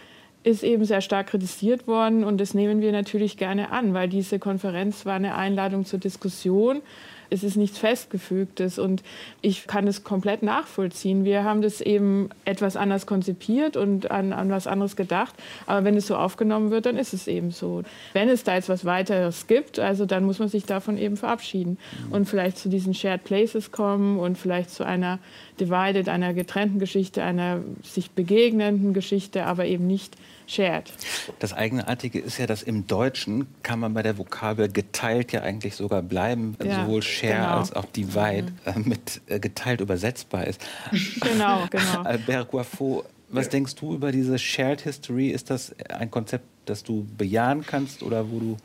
ist 0.44 0.62
eben 0.62 0.84
sehr 0.84 1.00
stark 1.00 1.28
kritisiert 1.28 1.88
worden 1.88 2.22
und 2.22 2.40
das 2.40 2.54
nehmen 2.54 2.80
wir 2.80 2.92
natürlich 2.92 3.36
gerne 3.36 3.72
an, 3.72 3.94
weil 3.94 4.08
diese 4.08 4.38
Konferenz 4.38 5.06
war 5.06 5.14
eine 5.14 5.34
Einladung 5.34 5.84
zur 5.84 5.98
Diskussion 5.98 6.82
es 7.30 7.42
ist 7.42 7.56
nichts 7.56 7.78
Festgefügtes 7.78 8.78
und 8.78 9.02
ich 9.40 9.66
kann 9.66 9.86
es 9.86 10.04
komplett 10.04 10.42
nachvollziehen. 10.42 11.24
Wir 11.24 11.44
haben 11.44 11.62
das 11.62 11.80
eben 11.80 12.30
etwas 12.44 12.76
anders 12.76 13.06
konzipiert 13.06 13.76
und 13.76 14.10
an, 14.10 14.32
an 14.32 14.50
was 14.50 14.66
anderes 14.66 14.96
gedacht, 14.96 15.34
aber 15.66 15.84
wenn 15.84 15.96
es 15.96 16.06
so 16.06 16.16
aufgenommen 16.16 16.70
wird, 16.70 16.86
dann 16.86 16.96
ist 16.96 17.14
es 17.14 17.26
eben 17.26 17.50
so. 17.50 17.82
Wenn 18.12 18.28
es 18.28 18.44
da 18.44 18.54
jetzt 18.54 18.68
was 18.68 18.84
weiteres 18.84 19.46
gibt, 19.46 19.78
also 19.78 20.06
dann 20.06 20.24
muss 20.24 20.38
man 20.38 20.48
sich 20.48 20.64
davon 20.64 20.98
eben 20.98 21.16
verabschieden 21.16 21.78
und 22.10 22.28
vielleicht 22.28 22.58
zu 22.58 22.68
diesen 22.68 22.94
Shared 22.94 23.24
Places 23.24 23.72
kommen 23.72 24.18
und 24.18 24.38
vielleicht 24.38 24.70
zu 24.70 24.84
einer 24.84 25.18
Divided, 25.60 26.08
einer 26.08 26.34
getrennten 26.34 26.78
Geschichte, 26.78 27.22
einer 27.22 27.60
sich 27.82 28.10
begegnenden 28.10 28.92
Geschichte, 28.92 29.46
aber 29.46 29.66
eben 29.66 29.86
nicht 29.86 30.16
shared. 30.46 30.92
Das 31.38 31.52
Eigenartige 31.52 32.18
ist 32.18 32.38
ja, 32.38 32.46
dass 32.46 32.62
im 32.62 32.86
Deutschen 32.86 33.46
kann 33.62 33.80
man 33.80 33.94
bei 33.94 34.02
der 34.02 34.18
Vokabel 34.18 34.68
geteilt 34.68 35.32
ja 35.32 35.42
eigentlich 35.42 35.76
sogar 35.76 36.02
bleiben, 36.02 36.56
ja, 36.62 36.84
sowohl 36.84 37.02
share 37.02 37.34
genau. 37.34 37.58
als 37.58 37.72
auch 37.72 37.84
divide 37.86 38.52
mhm. 38.64 38.72
äh, 38.72 38.88
mit 38.88 39.20
äh, 39.26 39.38
geteilt 39.38 39.80
übersetzbar 39.80 40.46
ist. 40.46 40.60
Genau, 41.20 41.66
genau. 41.70 42.02
Albert 42.04 42.50
Guaffo, 42.50 43.04
was 43.28 43.48
denkst 43.48 43.74
du 43.76 43.94
über 43.94 44.12
diese 44.12 44.38
Shared 44.38 44.80
History? 44.82 45.28
Ist 45.28 45.50
das 45.50 45.74
ein 45.88 46.10
Konzept, 46.10 46.44
das 46.66 46.82
du 46.82 47.06
bejahen 47.16 47.64
kannst 47.64 48.02
oder 48.02 48.30
wo 48.30 48.38
du 48.38 48.56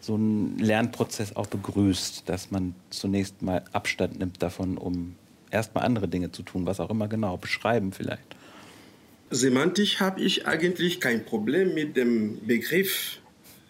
so 0.00 0.14
einen 0.14 0.58
Lernprozess 0.58 1.36
auch 1.36 1.46
begrüßt, 1.46 2.28
dass 2.28 2.50
man 2.50 2.74
zunächst 2.90 3.42
mal 3.42 3.64
Abstand 3.72 4.18
nimmt 4.18 4.42
davon, 4.42 4.78
um 4.78 5.16
erstmal 5.50 5.84
andere 5.84 6.08
Dinge 6.08 6.32
zu 6.32 6.42
tun, 6.42 6.66
was 6.66 6.80
auch 6.80 6.90
immer 6.90 7.08
genau, 7.08 7.36
beschreiben 7.36 7.92
vielleicht? 7.92 8.36
Semantisch 9.30 10.00
habe 10.00 10.22
ich 10.22 10.46
eigentlich 10.46 11.00
kein 11.00 11.24
Problem 11.24 11.74
mit 11.74 11.96
dem 11.98 12.46
Begriff 12.46 13.18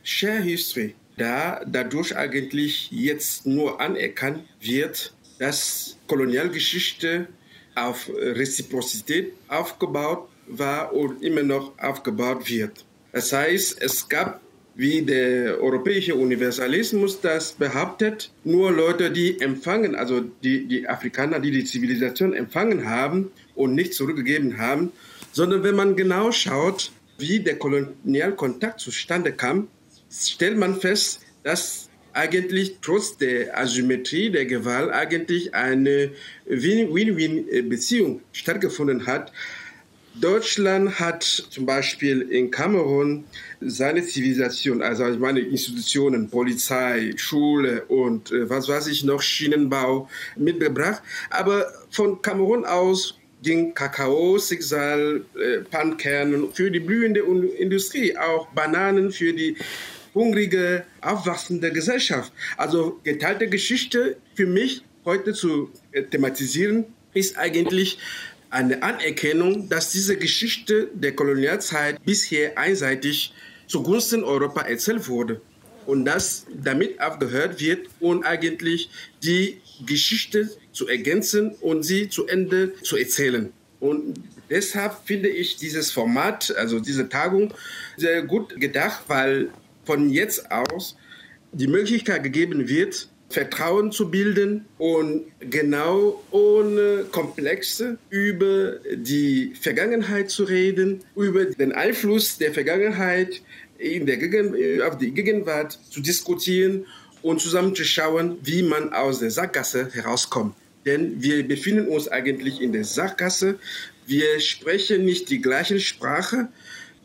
Share 0.04 0.40
History, 0.40 0.94
da 1.16 1.64
dadurch 1.66 2.16
eigentlich 2.16 2.92
jetzt 2.92 3.44
nur 3.44 3.80
anerkannt 3.80 4.44
wird, 4.60 5.12
dass 5.40 5.96
Kolonialgeschichte 6.06 7.26
auf 7.74 8.08
Reziprozität 8.08 9.32
aufgebaut 9.48 10.28
war 10.46 10.92
und 10.92 11.24
immer 11.24 11.42
noch 11.42 11.76
aufgebaut 11.78 12.48
wird. 12.48 12.84
Das 13.10 13.32
heißt, 13.32 13.82
es 13.82 14.08
gab, 14.08 14.40
wie 14.76 15.02
der 15.02 15.60
europäische 15.60 16.14
Universalismus 16.14 17.20
das 17.20 17.52
behauptet, 17.52 18.30
nur 18.44 18.70
Leute, 18.70 19.10
die 19.10 19.40
empfangen, 19.40 19.96
also 19.96 20.20
die, 20.20 20.66
die 20.66 20.88
Afrikaner, 20.88 21.40
die 21.40 21.50
die 21.50 21.64
Zivilisation 21.64 22.32
empfangen 22.32 22.88
haben 22.88 23.32
und 23.56 23.74
nicht 23.74 23.92
zurückgegeben 23.94 24.58
haben, 24.58 24.92
sondern 25.32 25.62
wenn 25.62 25.76
man 25.76 25.96
genau 25.96 26.32
schaut, 26.32 26.92
wie 27.18 27.40
der 27.40 27.58
Kolonialkontakt 27.58 28.80
zustande 28.80 29.32
kam, 29.32 29.68
stellt 30.10 30.56
man 30.56 30.80
fest, 30.80 31.20
dass 31.42 31.88
eigentlich 32.12 32.78
trotz 32.82 33.16
der 33.16 33.56
Asymmetrie 33.56 34.30
der 34.30 34.46
Gewalt 34.46 34.90
eigentlich 34.90 35.54
eine 35.54 36.10
Win-Win-Beziehung 36.46 38.22
stattgefunden 38.32 39.06
hat. 39.06 39.32
Deutschland 40.20 40.98
hat 40.98 41.22
zum 41.22 41.64
Beispiel 41.64 42.22
in 42.22 42.50
Kamerun 42.50 43.24
seine 43.60 44.02
Zivilisation, 44.04 44.82
also 44.82 45.04
meine 45.18 45.40
Institutionen, 45.40 46.28
Polizei, 46.28 47.12
Schule 47.16 47.84
und 47.84 48.32
äh, 48.32 48.50
was 48.50 48.68
weiß 48.68 48.88
ich 48.88 49.04
noch, 49.04 49.22
Schienenbau 49.22 50.08
mitgebracht. 50.36 51.02
Aber 51.30 51.66
von 51.90 52.20
Kamerun 52.20 52.64
aus 52.64 53.17
ging 53.42 53.74
Kakao, 53.74 54.38
Sigsal, 54.38 55.24
äh, 55.40 55.58
Pankernen 55.58 56.52
für 56.52 56.70
die 56.70 56.80
blühende 56.80 57.20
Industrie, 57.58 58.16
auch 58.16 58.48
Bananen 58.48 59.10
für 59.12 59.32
die 59.32 59.56
hungrige, 60.14 60.84
aufwachsende 61.00 61.72
Gesellschaft. 61.72 62.32
Also 62.56 62.98
geteilte 63.04 63.48
Geschichte 63.48 64.16
für 64.34 64.46
mich 64.46 64.82
heute 65.04 65.32
zu 65.32 65.70
äh, 65.92 66.02
thematisieren, 66.02 66.84
ist 67.14 67.38
eigentlich 67.38 67.98
eine 68.50 68.82
Anerkennung, 68.82 69.68
dass 69.68 69.92
diese 69.92 70.16
Geschichte 70.16 70.88
der 70.94 71.14
Kolonialzeit 71.14 72.02
bisher 72.04 72.56
einseitig 72.56 73.32
zugunsten 73.66 74.24
Europa 74.24 74.62
erzählt 74.62 75.08
wurde 75.08 75.40
und 75.86 76.04
dass 76.04 76.46
damit 76.52 77.00
aufgehört 77.00 77.60
wird 77.60 77.88
und 78.00 78.24
eigentlich 78.24 78.90
die 79.22 79.60
Geschichte 79.86 80.50
zu 80.78 80.86
ergänzen 80.86 81.50
und 81.60 81.82
sie 81.82 82.08
zu 82.08 82.28
Ende 82.28 82.72
zu 82.82 82.96
erzählen. 82.96 83.52
Und 83.80 84.14
deshalb 84.48 84.94
finde 85.04 85.28
ich 85.28 85.56
dieses 85.56 85.90
Format, 85.90 86.54
also 86.56 86.78
diese 86.78 87.08
Tagung, 87.08 87.52
sehr 87.96 88.22
gut 88.22 88.60
gedacht, 88.60 89.02
weil 89.08 89.48
von 89.84 90.08
jetzt 90.08 90.50
aus 90.52 90.96
die 91.52 91.66
Möglichkeit 91.66 92.22
gegeben 92.22 92.68
wird, 92.68 93.08
Vertrauen 93.28 93.90
zu 93.92 94.10
bilden 94.10 94.66
und 94.78 95.26
genau 95.40 96.22
ohne 96.30 97.04
Komplexe 97.10 97.98
über 98.08 98.76
die 98.94 99.52
Vergangenheit 99.60 100.30
zu 100.30 100.44
reden, 100.44 101.00
über 101.14 101.44
den 101.44 101.72
Einfluss 101.72 102.38
der 102.38 102.54
Vergangenheit 102.54 103.42
in 103.78 104.06
der 104.06 104.16
Gegen 104.16 104.82
auf 104.82 104.96
die 104.96 105.10
Gegenwart 105.10 105.78
zu 105.90 106.00
diskutieren 106.00 106.86
und 107.20 107.40
zusammen 107.40 107.74
zu 107.74 107.84
schauen, 107.84 108.38
wie 108.42 108.62
man 108.62 108.92
aus 108.92 109.18
der 109.18 109.30
Sackgasse 109.30 109.90
herauskommt. 109.92 110.54
Denn 110.86 111.22
wir 111.22 111.46
befinden 111.46 111.88
uns 111.88 112.08
eigentlich 112.08 112.60
in 112.60 112.72
der 112.72 112.84
Sackgasse. 112.84 113.58
Wir 114.06 114.40
sprechen 114.40 115.04
nicht 115.04 115.28
die 115.30 115.40
gleiche 115.40 115.80
Sprache, 115.80 116.48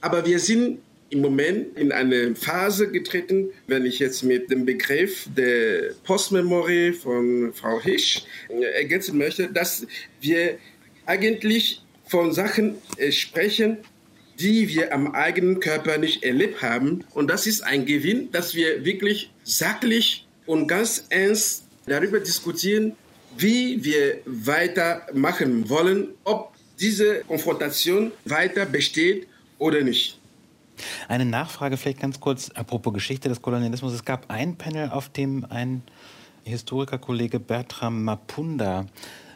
aber 0.01 0.25
wir 0.25 0.39
sind 0.39 0.79
im 1.13 1.21
Moment 1.21 1.77
in 1.77 1.91
eine 1.91 2.35
Phase 2.35 2.91
getreten, 2.91 3.49
wenn 3.67 3.85
ich 3.85 3.99
jetzt 3.99 4.23
mit 4.23 4.49
dem 4.49 4.65
Begriff 4.65 5.27
der 5.37 5.93
Postmemory 6.03 6.93
von 6.93 7.53
Frau 7.53 7.79
Hisch 7.79 8.23
äh, 8.49 8.63
ergänzen 8.81 9.17
möchte, 9.17 9.47
dass 9.47 9.85
wir 10.21 10.57
eigentlich 11.05 11.81
von 12.05 12.33
Sachen 12.33 12.75
äh, 12.97 13.11
sprechen, 13.11 13.77
die 14.39 14.67
wir 14.67 14.91
am 14.93 15.13
eigenen 15.13 15.59
Körper 15.59 15.97
nicht 15.97 16.23
erlebt 16.23 16.61
haben. 16.61 17.03
Und 17.13 17.29
das 17.29 17.45
ist 17.45 17.61
ein 17.61 17.85
Gewinn, 17.85 18.31
dass 18.31 18.55
wir 18.55 18.83
wirklich 18.83 19.31
sachlich 19.43 20.25
und 20.45 20.67
ganz 20.67 21.05
ernst 21.09 21.65
darüber 21.85 22.19
diskutieren, 22.19 22.95
wie 23.37 23.83
wir 23.83 24.19
weitermachen 24.25 25.69
wollen, 25.69 26.09
ob 26.23 26.53
diese 26.79 27.21
Konfrontation 27.21 28.11
weiter 28.25 28.65
besteht 28.65 29.27
oder 29.57 29.81
nicht. 29.81 30.19
Eine 31.07 31.25
Nachfrage 31.25 31.77
vielleicht 31.77 31.99
ganz 31.99 32.19
kurz, 32.19 32.49
apropos 32.49 32.93
Geschichte 32.93 33.29
des 33.29 33.41
Kolonialismus. 33.41 33.93
Es 33.93 34.05
gab 34.05 34.29
ein 34.29 34.55
Panel, 34.55 34.89
auf 34.89 35.09
dem 35.09 35.45
ein 35.49 35.83
Historikerkollege 36.43 37.39
Bertram 37.39 38.03
Mapunda 38.03 38.87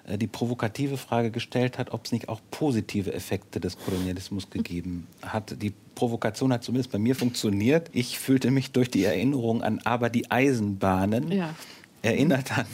äh, 0.08 0.18
die 0.18 0.28
provokative 0.28 0.98
Frage 0.98 1.32
gestellt 1.32 1.78
hat, 1.78 1.92
ob 1.92 2.06
es 2.06 2.12
nicht 2.12 2.30
auch 2.30 2.42
positive 2.52 3.14
Effekte 3.14 3.60
des 3.60 3.78
Kolonialismus 3.78 4.50
gegeben 4.50 5.08
hat. 5.22 5.62
Die 5.62 5.74
Provokation 5.96 6.52
hat 6.54 6.64
zumindest 6.64 6.92
bei 6.92 7.00
mir 7.00 7.16
funktioniert. 7.16 7.90
Ich 7.94 8.20
fühlte 8.20 8.52
mich 8.52 8.72
durch 8.72 8.90
die 8.90 9.04
Erinnerung 9.04 9.64
an 9.64 9.80
aber 9.84 10.10
die 10.10 10.30
Eisenbahnen 10.32 11.32
ja. 11.32 11.56
Erinnert 12.02 12.58
an, 12.58 12.66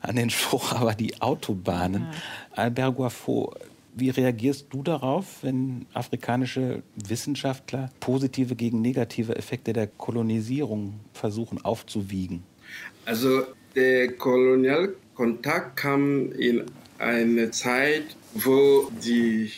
an 0.00 0.16
den 0.16 0.30
Spruch 0.30 0.72
aber 0.72 0.94
die 0.94 1.20
Autobahnen. 1.20 2.02
Ja. 2.02 2.62
Albert 2.62 2.96
Guaffo, 2.96 3.54
wie 3.94 4.10
reagierst 4.10 4.66
du 4.70 4.82
darauf, 4.82 5.42
wenn 5.42 5.86
afrikanische 5.94 6.82
Wissenschaftler 6.96 7.90
positive 8.00 8.54
gegen 8.54 8.82
negative 8.82 9.36
Effekte 9.36 9.72
der 9.72 9.86
Kolonisierung 9.86 11.00
versuchen 11.14 11.64
aufzuwiegen? 11.64 12.42
Also 13.06 13.44
der 13.74 14.12
Kolonialkontakt 14.12 15.76
kam 15.76 16.32
in 16.32 16.64
eine 16.98 17.50
Zeit, 17.50 18.16
wo 18.34 18.90
die 19.04 19.50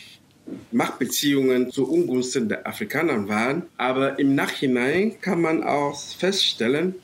Machtbeziehungen 0.71 1.71
zu 1.71 1.89
Ungunsten 1.89 2.49
der 2.49 2.67
Afrikaner 2.67 3.27
waren. 3.27 3.63
Aber 3.77 4.19
im 4.19 4.35
Nachhinein 4.35 5.19
kann 5.21 5.41
man 5.41 5.63
auch 5.63 5.99
feststellen, 5.99 6.95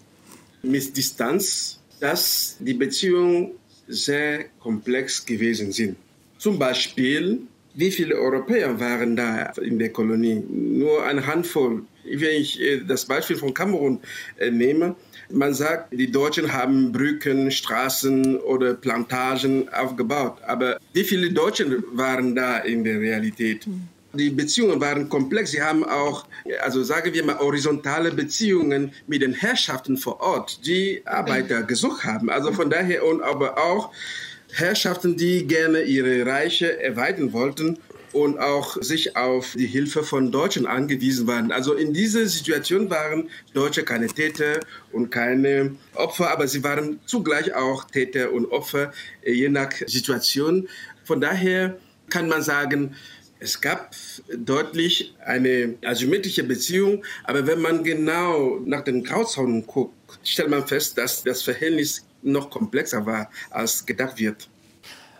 mit 0.61 0.97
Distanz, 0.97 1.79
dass 2.05 2.57
die 2.59 2.75
Beziehungen 2.75 3.53
sehr 3.87 4.45
komplex 4.59 5.25
gewesen 5.25 5.71
sind. 5.71 5.95
Zum 6.37 6.59
Beispiel, 6.59 7.39
wie 7.73 7.89
viele 7.89 8.15
Europäer 8.15 8.79
waren 8.79 9.15
da 9.15 9.53
in 9.61 9.79
der 9.79 9.89
Kolonie? 9.89 10.43
Nur 10.47 11.03
eine 11.03 11.25
Handvoll. 11.25 11.83
Wenn 12.03 12.41
ich 12.41 12.61
äh, 12.61 12.81
das 12.87 13.05
Beispiel 13.05 13.37
von 13.37 13.51
Kamerun 13.55 13.99
äh, 14.37 14.51
nehme, 14.51 14.95
man 15.31 15.55
sagt, 15.55 15.91
die 15.91 16.11
Deutschen 16.11 16.53
haben 16.53 16.91
Brücken, 16.91 17.49
Straßen 17.49 18.37
oder 18.37 18.75
Plantagen 18.75 19.67
aufgebaut. 19.69 20.37
Aber 20.45 20.77
wie 20.93 21.03
viele 21.03 21.31
Deutsche 21.31 21.83
waren 21.93 22.35
da 22.35 22.59
in 22.59 22.83
der 22.83 22.99
Realität? 22.99 23.67
Die 24.15 24.29
Beziehungen 24.29 24.79
waren 24.79 25.09
komplex. 25.09 25.51
Sie 25.51 25.61
haben 25.61 25.83
auch, 25.83 26.25
also 26.61 26.83
sagen 26.83 27.13
wir 27.13 27.23
mal, 27.23 27.37
horizontale 27.39 28.11
Beziehungen 28.11 28.93
mit 29.07 29.21
den 29.21 29.33
Herrschaften 29.33 29.97
vor 29.97 30.19
Ort, 30.21 30.65
die 30.65 31.01
Arbeiter 31.05 31.63
gesucht 31.63 32.03
haben. 32.05 32.29
Also 32.29 32.51
von 32.53 32.69
daher 32.69 33.05
und 33.05 33.21
aber 33.21 33.57
auch 33.57 33.91
Herrschaften, 34.53 35.17
die 35.17 35.45
gerne 35.45 35.81
ihre 35.81 36.25
Reiche 36.25 36.81
erweitern 36.81 37.33
wollten 37.33 37.77
und 38.15 38.39
auch 38.39 38.81
sich 38.81 39.17
auf 39.17 39.55
die 39.57 39.65
Hilfe 39.65 40.03
von 40.03 40.31
Deutschen 40.31 40.65
angewiesen 40.65 41.27
waren. 41.27 41.51
Also 41.51 41.73
in 41.73 41.93
dieser 41.93 42.25
Situation 42.27 42.89
waren 42.89 43.29
Deutsche 43.53 43.83
keine 43.83 44.07
Täter 44.07 44.61
und 44.93 45.09
keine 45.09 45.75
Opfer, 45.95 46.31
aber 46.31 46.47
sie 46.47 46.63
waren 46.63 47.01
zugleich 47.05 47.53
auch 47.53 47.83
Täter 47.83 48.31
und 48.31 48.45
Opfer, 48.45 48.93
je 49.25 49.49
nach 49.49 49.73
Situation. 49.85 50.69
Von 51.03 51.19
daher 51.19 51.77
kann 52.09 52.29
man 52.29 52.41
sagen, 52.41 52.95
es 53.45 53.61
gab 53.61 53.95
deutlich 54.35 55.13
eine 55.23 55.75
asymmetrische 55.85 56.43
Beziehung, 56.43 57.05
aber 57.25 57.45
wenn 57.45 57.61
man 57.61 57.83
genau 57.83 58.59
nach 58.65 58.83
den 58.83 59.03
Grauzaunen 59.03 59.67
guckt, 59.67 59.93
stellt 60.23 60.49
man 60.49 60.65
fest, 60.65 60.97
dass 60.97 61.23
das 61.23 61.43
Verhältnis 61.43 62.03
noch 62.23 62.49
komplexer 62.49 63.05
war, 63.05 63.29
als 63.51 63.85
gedacht 63.85 64.17
wird. 64.17 64.49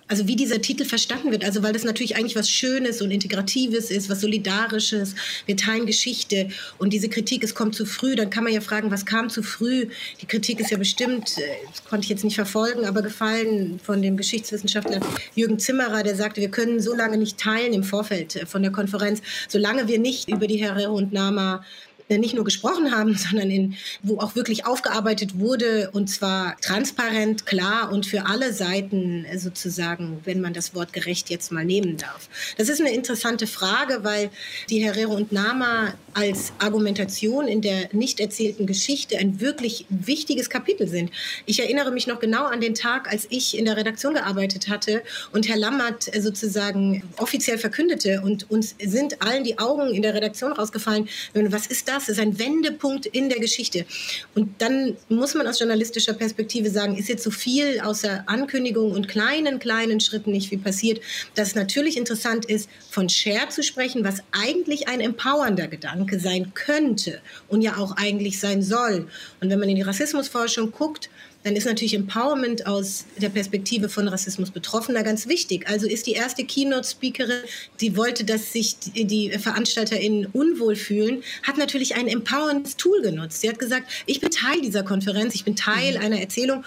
Also 0.08 0.28
wie 0.28 0.36
dieser 0.36 0.62
Titel 0.62 0.86
verstanden 0.86 1.32
wird, 1.32 1.44
also 1.44 1.64
weil 1.64 1.74
das 1.74 1.84
natürlich 1.84 2.16
eigentlich 2.16 2.36
was 2.36 2.48
Schönes 2.48 3.02
und 3.02 3.10
Integratives 3.10 3.90
ist, 3.90 4.08
was 4.08 4.22
Solidarisches, 4.22 5.16
wir 5.48 5.58
teilen 5.58 5.88
Geschichte 5.88 6.50
und 6.78 6.94
diese 6.94 7.10
Kritik, 7.10 7.44
es 7.44 7.56
kommt 7.56 7.74
zu 7.74 7.88
früh, 7.88 8.16
dann 8.16 8.30
kann 8.30 8.44
man 8.44 8.54
ja 8.54 8.62
fragen, 8.62 8.92
was 8.92 9.08
kam 9.08 9.32
zu 9.32 9.42
früh? 9.42 9.88
Die 10.22 10.28
Kritik 10.28 10.60
ist 10.60 10.70
ja 10.70 10.78
bestimmt, 10.78 11.40
äh, 11.40 11.42
das 11.72 11.84
konnte 11.86 12.04
ich 12.06 12.10
jetzt 12.10 12.24
nicht 12.24 12.36
verfolgen, 12.36 12.86
aber 12.86 13.02
gefallen 13.02 13.80
von 13.84 14.04
dem 14.04 14.16
Geschichtswissenschaftler 14.16 15.00
Jürgen 15.34 15.58
Zimmerer, 15.58 16.04
der 16.04 16.16
sagte, 16.16 16.40
wir 16.40 16.50
können 16.50 16.80
so 16.80 16.94
lange 16.94 17.18
nicht 17.18 17.40
teilen 17.40 17.74
im 17.74 17.84
Vorfeld 17.84 18.36
äh, 18.36 18.46
von 18.46 18.62
der 18.62 18.72
Konferenz, 18.72 19.24
solange 19.48 19.88
wir 19.88 19.98
nicht 19.98 20.30
über 20.30 20.46
die 20.46 20.58
Herero 20.58 20.94
und 20.94 21.14
Nama 21.14 21.66
nicht 22.10 22.36
nur 22.36 22.44
gesprochen 22.44 22.92
haben, 22.92 23.16
sondern 23.18 23.50
in, 23.50 23.76
wo 24.04 24.20
auch 24.20 24.36
wirklich 24.36 24.66
aufgearbeitet 24.66 25.40
wurde 25.40 25.90
und 25.92 26.10
zwar 26.10 26.60
transparent, 26.62 27.46
klar 27.46 27.92
und 27.92 28.06
für 28.06 28.26
alle 28.28 28.54
Seiten 28.54 29.26
äh, 29.26 29.38
sozusagen, 29.38 30.22
wenn 30.26 30.42
man 30.42 30.54
das 30.54 30.76
Wort 30.76 30.94
gerecht 30.94 31.30
jetzt 31.30 31.52
mal 31.52 31.66
nehmen 31.66 31.98
darf. 31.98 32.30
Das 32.58 32.70
ist 32.70 32.80
eine 32.80 32.94
interessante 32.94 33.48
Frage, 33.48 34.04
weil 34.04 34.30
die 34.70 34.84
Herrero 34.84 35.14
und 35.16 35.32
Nama 35.32 35.94
als 36.14 36.54
Argumentation 36.60 37.48
in 37.48 37.62
der 37.62 37.90
nicht 37.92 38.20
erzählten 38.20 38.66
Geschichte 38.66 39.18
ein 39.18 39.42
wirklich 39.42 39.86
wichtiges 39.90 40.50
Kapitel 40.50 40.88
sind. 40.88 41.12
Ich 41.46 41.60
erinnere 41.60 41.92
mich 41.92 42.08
noch 42.08 42.20
genau 42.20 42.46
an 42.46 42.62
den 42.62 42.76
Tag, 42.76 43.12
als 43.12 43.28
ich 43.30 43.58
in 43.58 43.66
der 43.66 43.78
Redaktion 43.78 44.14
gearbeitet 44.14 44.70
hatte 44.70 45.02
und 45.32 45.50
Herr 45.50 45.58
Lammert 45.58 46.14
äh, 46.16 46.22
sozusagen 46.22 47.04
offiziell 47.18 47.58
verkündete 47.58 48.22
und 48.24 48.50
uns 48.52 48.76
sind 48.80 49.22
allen 49.22 49.44
die 49.44 49.58
Augen 49.58 49.94
in 49.94 50.02
der 50.02 50.14
Redaktion 50.14 50.52
rausgefallen, 50.52 51.10
was 51.34 51.68
ist 51.68 51.88
das? 51.88 51.95
Das 51.96 52.10
ist 52.10 52.20
ein 52.20 52.38
Wendepunkt 52.40 53.06
in 53.06 53.30
der 53.30 53.40
Geschichte. 53.40 53.86
Und 54.34 54.62
dann 54.62 54.98
muss 55.10 55.34
man 55.34 55.48
aus 55.48 55.60
journalistischer 55.60 56.14
Perspektive 56.14 56.70
sagen, 56.70 56.98
ist 56.98 57.10
jetzt 57.10 57.24
so 57.24 57.32
viel 57.32 57.80
außer 57.80 58.24
Ankündigung 58.28 58.92
und 58.92 59.08
kleinen, 59.08 59.60
kleinen 59.60 60.00
Schritten 60.00 60.32
nicht 60.32 60.50
viel 60.50 60.60
passiert, 60.60 61.02
dass 61.36 61.50
es 61.50 61.56
natürlich 61.56 61.98
interessant 61.98 62.46
ist, 62.46 62.70
von 62.90 63.10
Share 63.10 63.50
zu 63.50 63.64
sprechen, 63.64 64.04
was 64.04 64.22
eigentlich 64.32 64.88
ein 64.88 65.00
empowernder 65.00 65.68
Gedanke 65.68 66.20
sein 66.20 66.54
könnte 66.54 67.22
und 67.48 67.62
ja 67.62 67.78
auch 67.78 67.96
eigentlich 67.98 68.40
sein 68.40 68.62
soll. 68.62 69.08
Und 69.42 69.50
wenn 69.50 69.60
man 69.60 69.70
in 69.70 69.76
die 69.76 69.82
Rassismusforschung 69.82 70.72
guckt, 70.72 71.10
dann 71.46 71.56
ist 71.56 71.66
natürlich 71.66 71.94
Empowerment 71.94 72.66
aus 72.66 73.06
der 73.18 73.30
Perspektive 73.30 73.88
von 73.88 74.08
Rassismus 74.08 74.50
Betroffener 74.50 75.04
ganz 75.04 75.28
wichtig. 75.28 75.70
Also 75.70 75.86
ist 75.86 76.08
die 76.08 76.14
erste 76.14 76.44
Keynote-Speakerin, 76.44 77.44
die 77.82 77.96
wollte, 77.96 78.24
dass 78.24 78.52
sich 78.52 78.76
die 78.80 79.30
VeranstalterInnen 79.30 80.26
unwohl 80.34 80.76
fühlen, 80.76 81.22
hat 81.44 81.60
natürlich 81.60 81.96
ein 81.98 82.08
Empowerment-Tool 82.08 83.04
genutzt. 83.04 83.42
Sie 83.42 83.50
hat 83.50 83.60
gesagt, 83.60 83.92
ich 84.08 84.22
bin 84.22 84.32
Teil 84.32 84.60
dieser 84.62 84.82
Konferenz, 84.82 85.36
ich 85.36 85.46
bin 85.46 85.56
Teil 85.56 86.00
mhm. 86.00 86.04
einer 86.04 86.20
Erzählung 86.20 86.66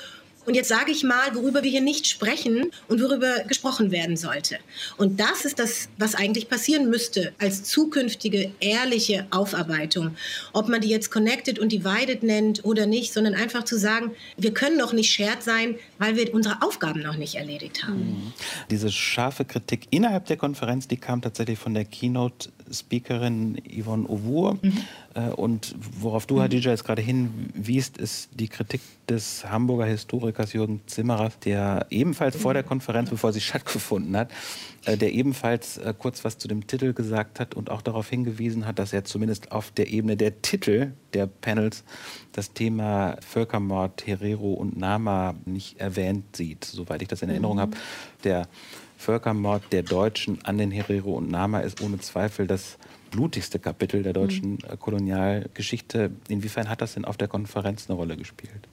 und 0.49 0.55
jetzt 0.55 0.69
sage 0.69 0.91
ich 0.91 1.05
mal, 1.05 1.35
worüber 1.35 1.63
wir 1.63 1.71
hier 1.71 1.83
nicht 1.83 2.07
sprechen 2.07 2.71
und 2.89 3.03
worüber 3.03 3.45
gesprochen 3.47 3.91
werden 3.91 4.17
sollte. 4.17 4.57
Und 4.97 5.21
das 5.21 5.45
ist 5.45 5.59
das, 5.59 5.91
was 5.99 6.15
eigentlich 6.15 6.49
passieren 6.49 6.89
müsste 6.89 7.35
als 7.39 7.65
zukünftige 7.65 8.51
ehrliche 8.59 9.27
Aufarbeitung. 9.31 10.17
Ob 10.55 10.71
man 10.71 10.81
die 10.81 10.89
jetzt 10.89 11.11
Connected 11.11 11.59
und 11.59 11.71
Divided 11.71 12.23
nennt 12.23 12.65
oder 12.65 12.87
nicht, 12.87 13.13
sondern 13.13 13.35
einfach 13.35 13.65
zu 13.65 13.79
sagen, 13.79 14.13
wir 14.39 14.55
können 14.55 14.79
noch 14.79 14.95
nicht 14.95 15.13
shared 15.13 15.43
sein, 15.43 15.75
weil 15.99 16.17
wir 16.17 16.33
unsere 16.33 16.63
Aufgaben 16.63 17.03
noch 17.03 17.17
nicht 17.17 17.35
erledigt 17.35 17.85
haben. 17.85 17.99
Mhm. 17.99 18.33
Diese 18.71 18.91
scharfe 18.91 19.45
Kritik 19.45 19.87
innerhalb 19.91 20.25
der 20.27 20.39
Konferenz, 20.39 20.89
die 20.89 20.97
kam 20.97 21.21
tatsächlich 21.21 21.59
von 21.59 21.75
der 21.75 21.85
Keynote-Speakerin 22.69 23.63
Yvonne 23.69 24.09
Ovur. 24.09 24.59
Mhm. 24.61 24.73
Äh, 25.15 25.29
und 25.31 25.75
worauf 25.79 26.27
du, 26.27 26.41
Hadija, 26.41 26.71
jetzt 26.71 26.85
gerade 26.85 27.03
hinwiest, 27.03 27.99
ist 27.99 28.31
die 28.35 28.49
Kritik 28.49 28.81
des 29.09 29.45
Hamburger 29.49 29.87
Historikers 29.87 30.53
Jürgen 30.53 30.81
Zimmerer, 30.87 31.31
der 31.45 31.87
ebenfalls 31.91 32.37
vor 32.37 32.53
der 32.55 32.63
Konferenz, 32.63 33.11
bevor 33.11 33.33
sie 33.33 33.41
stattgefunden 33.41 34.17
hat, 34.17 34.31
äh, 34.85 34.97
der 34.97 35.13
ebenfalls 35.13 35.79
äh, 35.79 35.95
kurz 35.97 36.25
was 36.25 36.39
zu 36.39 36.49
dem 36.49 36.67
Titel 36.67 36.93
gesagt 36.93 37.41
hat 37.41 37.55
und 37.55 37.71
auch 37.71 37.83
darauf 37.83 38.09
hingewiesen 38.09 38.67
hat, 38.67 38.79
dass 38.79 38.93
er 38.93 39.05
zumindest 39.05 39.53
auf 39.53 39.71
der 39.71 39.89
Ebene 39.89 40.17
der 40.17 40.43
Titel 40.43 40.93
der 41.15 41.27
Panels 41.27 41.85
das 42.33 42.53
Thema 42.53 43.17
Völkermord, 43.27 44.07
Herero 44.07 44.53
und 44.53 44.77
Nama 44.77 45.35
nicht 45.47 45.81
erwähnt 45.81 46.37
sieht, 46.37 46.65
soweit 46.65 47.01
ich 47.03 47.09
das 47.09 47.23
in 47.23 47.31
Erinnerung 47.31 47.57
mhm. 47.57 47.61
habe. 47.61 47.77
Der 48.25 48.49
Völkermord 48.99 49.63
der 49.73 49.85
Deutschen 49.85 50.41
an 50.45 50.59
den 50.59 50.73
Herero 50.73 51.13
und 51.13 51.31
Nama 51.31 51.61
ist 51.61 51.81
ohne 51.81 51.99
Zweifel 51.99 52.47
das 52.49 52.79
blutigste 53.13 53.59
Kapitel 53.59 54.03
der 54.03 54.13
deutschen 54.13 54.55
mhm. 54.55 54.79
Kolonialgeschichte. 54.81 56.11
Inwiefern 56.29 56.69
hat 56.69 56.83
das 56.83 56.95
denn 56.95 57.05
auf 57.05 57.17
der 57.17 57.29
Konferenz 57.29 57.89
eine 57.89 57.97
Rolle 57.97 58.17
gespielt? 58.17 58.69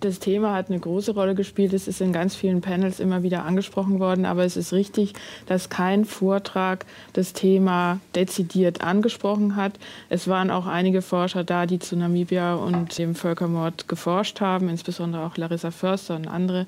Das 0.00 0.18
Thema 0.18 0.54
hat 0.54 0.70
eine 0.70 0.80
große 0.80 1.12
Rolle 1.12 1.34
gespielt. 1.34 1.74
Es 1.74 1.86
ist 1.86 2.00
in 2.00 2.14
ganz 2.14 2.34
vielen 2.34 2.62
Panels 2.62 3.00
immer 3.00 3.22
wieder 3.22 3.44
angesprochen 3.44 4.00
worden. 4.00 4.24
Aber 4.24 4.44
es 4.46 4.56
ist 4.56 4.72
richtig, 4.72 5.12
dass 5.44 5.68
kein 5.68 6.06
Vortrag 6.06 6.86
das 7.12 7.34
Thema 7.34 8.00
dezidiert 8.14 8.80
angesprochen 8.80 9.56
hat. 9.56 9.78
Es 10.08 10.26
waren 10.26 10.50
auch 10.50 10.66
einige 10.66 11.02
Forscher 11.02 11.44
da, 11.44 11.66
die 11.66 11.80
zu 11.80 11.96
Namibia 11.96 12.54
und 12.54 12.96
dem 12.96 13.14
Völkermord 13.14 13.88
geforscht 13.88 14.40
haben, 14.40 14.70
insbesondere 14.70 15.26
auch 15.26 15.36
Larissa 15.36 15.70
Förster 15.70 16.16
und 16.16 16.26
andere. 16.26 16.66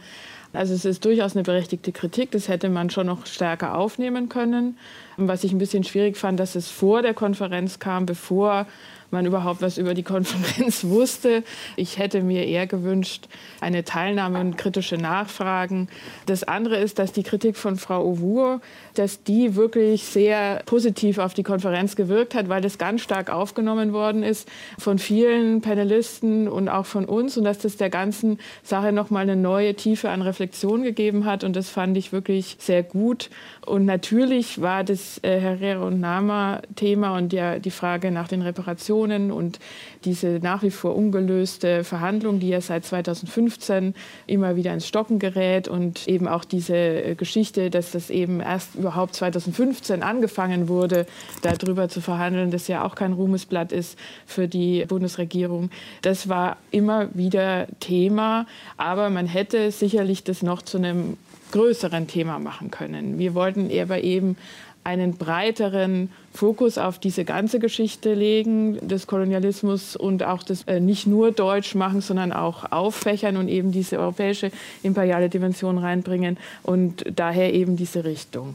Also 0.52 0.74
es 0.74 0.84
ist 0.84 1.04
durchaus 1.04 1.34
eine 1.34 1.42
berechtigte 1.42 1.92
Kritik. 1.92 2.30
Das 2.30 2.48
hätte 2.48 2.68
man 2.68 2.90
schon 2.90 3.06
noch 3.06 3.26
stärker 3.26 3.76
aufnehmen 3.76 4.28
können. 4.28 4.76
Was 5.16 5.44
ich 5.44 5.52
ein 5.52 5.58
bisschen 5.58 5.84
schwierig 5.84 6.16
fand, 6.16 6.38
dass 6.40 6.54
es 6.54 6.70
vor 6.70 7.02
der 7.02 7.14
Konferenz 7.14 7.78
kam, 7.78 8.06
bevor 8.06 8.66
man 9.12 9.26
überhaupt 9.26 9.62
was 9.62 9.78
über 9.78 9.94
die 9.94 10.02
Konferenz 10.02 10.84
wusste. 10.84 11.44
Ich 11.76 11.98
hätte 11.98 12.22
mir 12.22 12.46
eher 12.46 12.66
gewünscht, 12.66 13.28
eine 13.60 13.84
Teilnahme 13.84 14.40
und 14.40 14.58
kritische 14.58 14.96
Nachfragen. 14.96 15.88
Das 16.26 16.44
andere 16.44 16.76
ist, 16.76 16.98
dass 16.98 17.12
die 17.12 17.22
Kritik 17.22 17.56
von 17.56 17.76
Frau 17.76 18.04
Ovur, 18.04 18.60
dass 18.94 19.22
die 19.22 19.56
wirklich 19.56 20.04
sehr 20.04 20.62
positiv 20.66 21.18
auf 21.18 21.34
die 21.34 21.42
Konferenz 21.42 21.96
gewirkt 21.96 22.34
hat, 22.34 22.48
weil 22.48 22.60
das 22.60 22.78
ganz 22.78 23.02
stark 23.02 23.30
aufgenommen 23.30 23.92
worden 23.92 24.22
ist 24.22 24.48
von 24.78 24.98
vielen 24.98 25.60
Panelisten 25.60 26.48
und 26.48 26.68
auch 26.68 26.86
von 26.86 27.04
uns 27.04 27.36
und 27.36 27.44
dass 27.44 27.58
das 27.58 27.76
der 27.76 27.90
ganzen 27.90 28.38
Sache 28.62 28.92
nochmal 28.92 29.22
eine 29.22 29.36
neue 29.36 29.74
Tiefe 29.74 30.10
an 30.10 30.22
Reflexion 30.22 30.82
gegeben 30.82 31.24
hat 31.24 31.44
und 31.44 31.56
das 31.56 31.68
fand 31.68 31.96
ich 31.96 32.12
wirklich 32.12 32.56
sehr 32.58 32.82
gut. 32.82 33.30
Und 33.64 33.84
natürlich 33.84 34.60
war 34.60 34.84
das 34.84 35.18
äh, 35.22 35.38
Herrera 35.38 35.86
und 35.86 36.00
Nama 36.00 36.62
Thema 36.74 37.16
und 37.16 37.32
der, 37.32 37.60
die 37.60 37.70
Frage 37.70 38.10
nach 38.10 38.28
den 38.28 38.42
Reparationen 38.42 39.30
und 39.30 39.58
diese 40.04 40.40
nach 40.42 40.62
wie 40.62 40.70
vor 40.70 40.96
ungelöste 40.96 41.84
Verhandlung, 41.84 42.40
die 42.40 42.48
ja 42.48 42.60
seit 42.60 42.84
2015 42.84 43.94
immer 44.26 44.56
wieder 44.56 44.74
ins 44.74 44.88
Stocken 44.88 45.18
gerät 45.18 45.68
und 45.68 46.08
eben 46.08 46.28
auch 46.28 46.44
diese 46.44 46.76
äh, 46.76 47.14
Geschichte, 47.14 47.70
dass 47.70 47.92
das 47.92 48.10
eben 48.10 48.40
erst 48.40 48.81
überhaupt 48.82 49.14
2015 49.14 50.02
angefangen 50.02 50.68
wurde, 50.68 51.06
darüber 51.40 51.88
zu 51.88 52.00
verhandeln, 52.00 52.50
das 52.50 52.68
ja 52.68 52.84
auch 52.84 52.94
kein 52.94 53.12
Ruhmesblatt 53.12 53.72
ist 53.72 53.98
für 54.26 54.48
die 54.48 54.84
Bundesregierung. 54.86 55.70
Das 56.02 56.28
war 56.28 56.56
immer 56.70 57.08
wieder 57.14 57.66
Thema, 57.80 58.46
aber 58.76 59.10
man 59.10 59.26
hätte 59.26 59.70
sicherlich 59.70 60.24
das 60.24 60.42
noch 60.42 60.62
zu 60.62 60.78
einem 60.78 61.16
größeren 61.52 62.06
Thema 62.06 62.38
machen 62.38 62.70
können. 62.70 63.18
Wir 63.18 63.34
wollten 63.34 63.70
aber 63.78 64.02
eben 64.02 64.36
einen 64.84 65.16
breiteren 65.16 66.10
Fokus 66.32 66.78
auf 66.78 66.98
diese 66.98 67.24
ganze 67.24 67.58
Geschichte 67.60 68.14
legen, 68.14 68.78
des 68.86 69.06
Kolonialismus 69.06 69.96
und 69.96 70.24
auch 70.24 70.42
das 70.42 70.64
äh, 70.64 70.80
nicht 70.80 71.06
nur 71.06 71.30
Deutsch 71.30 71.74
machen, 71.74 72.00
sondern 72.00 72.32
auch 72.32 72.72
auffächern 72.72 73.36
und 73.36 73.48
eben 73.48 73.70
diese 73.70 73.98
europäische 73.98 74.50
imperiale 74.82 75.28
Dimension 75.28 75.78
reinbringen 75.78 76.36
und 76.62 77.04
daher 77.14 77.54
eben 77.54 77.76
diese 77.76 78.04
Richtung. 78.04 78.54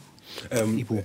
Ähm, 0.52 1.04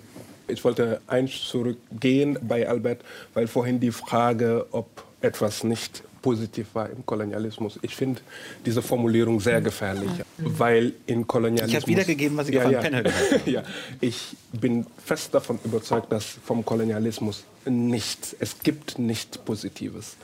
ich 0.49 0.65
wollte 0.65 1.01
eins 1.07 1.33
zurückgehen 1.49 2.39
bei 2.43 2.69
Albert, 2.69 3.01
weil 3.35 3.47
vorhin 3.47 3.81
die 3.81 3.93
Frage, 3.93 4.67
ob 4.73 5.05
etwas 5.21 5.65
nicht 5.65 6.03
positiv 6.23 6.69
war 6.75 6.89
im 6.89 7.05
Kolonialismus. 7.05 7.79
Ich 7.83 7.97
finde 7.97 8.21
diese 8.65 8.81
Formulierung 8.81 9.41
sehr 9.41 9.61
gefährlich, 9.61 10.11
weil 10.39 10.93
in 11.07 11.27
Kolonialismus... 11.27 11.71
Ich 11.71 11.83
habe 11.83 11.87
wiedergegeben, 11.89 12.37
was 12.37 12.49
ich 12.49 12.55
ja, 12.55 12.65
auf 12.65 12.71
ja. 12.71 12.81
Panel 12.81 13.03
gehört 13.03 13.47
ja, 13.47 13.63
Ich 14.01 14.37
bin 14.53 14.87
fest 15.05 15.35
davon 15.35 15.59
überzeugt, 15.65 16.11
dass 16.13 16.25
vom 16.25 16.65
Kolonialismus 16.65 17.45
nichts, 17.67 18.37
es 18.39 18.59
gibt 18.61 18.99
nichts 18.99 19.37
Positives. 19.37 20.17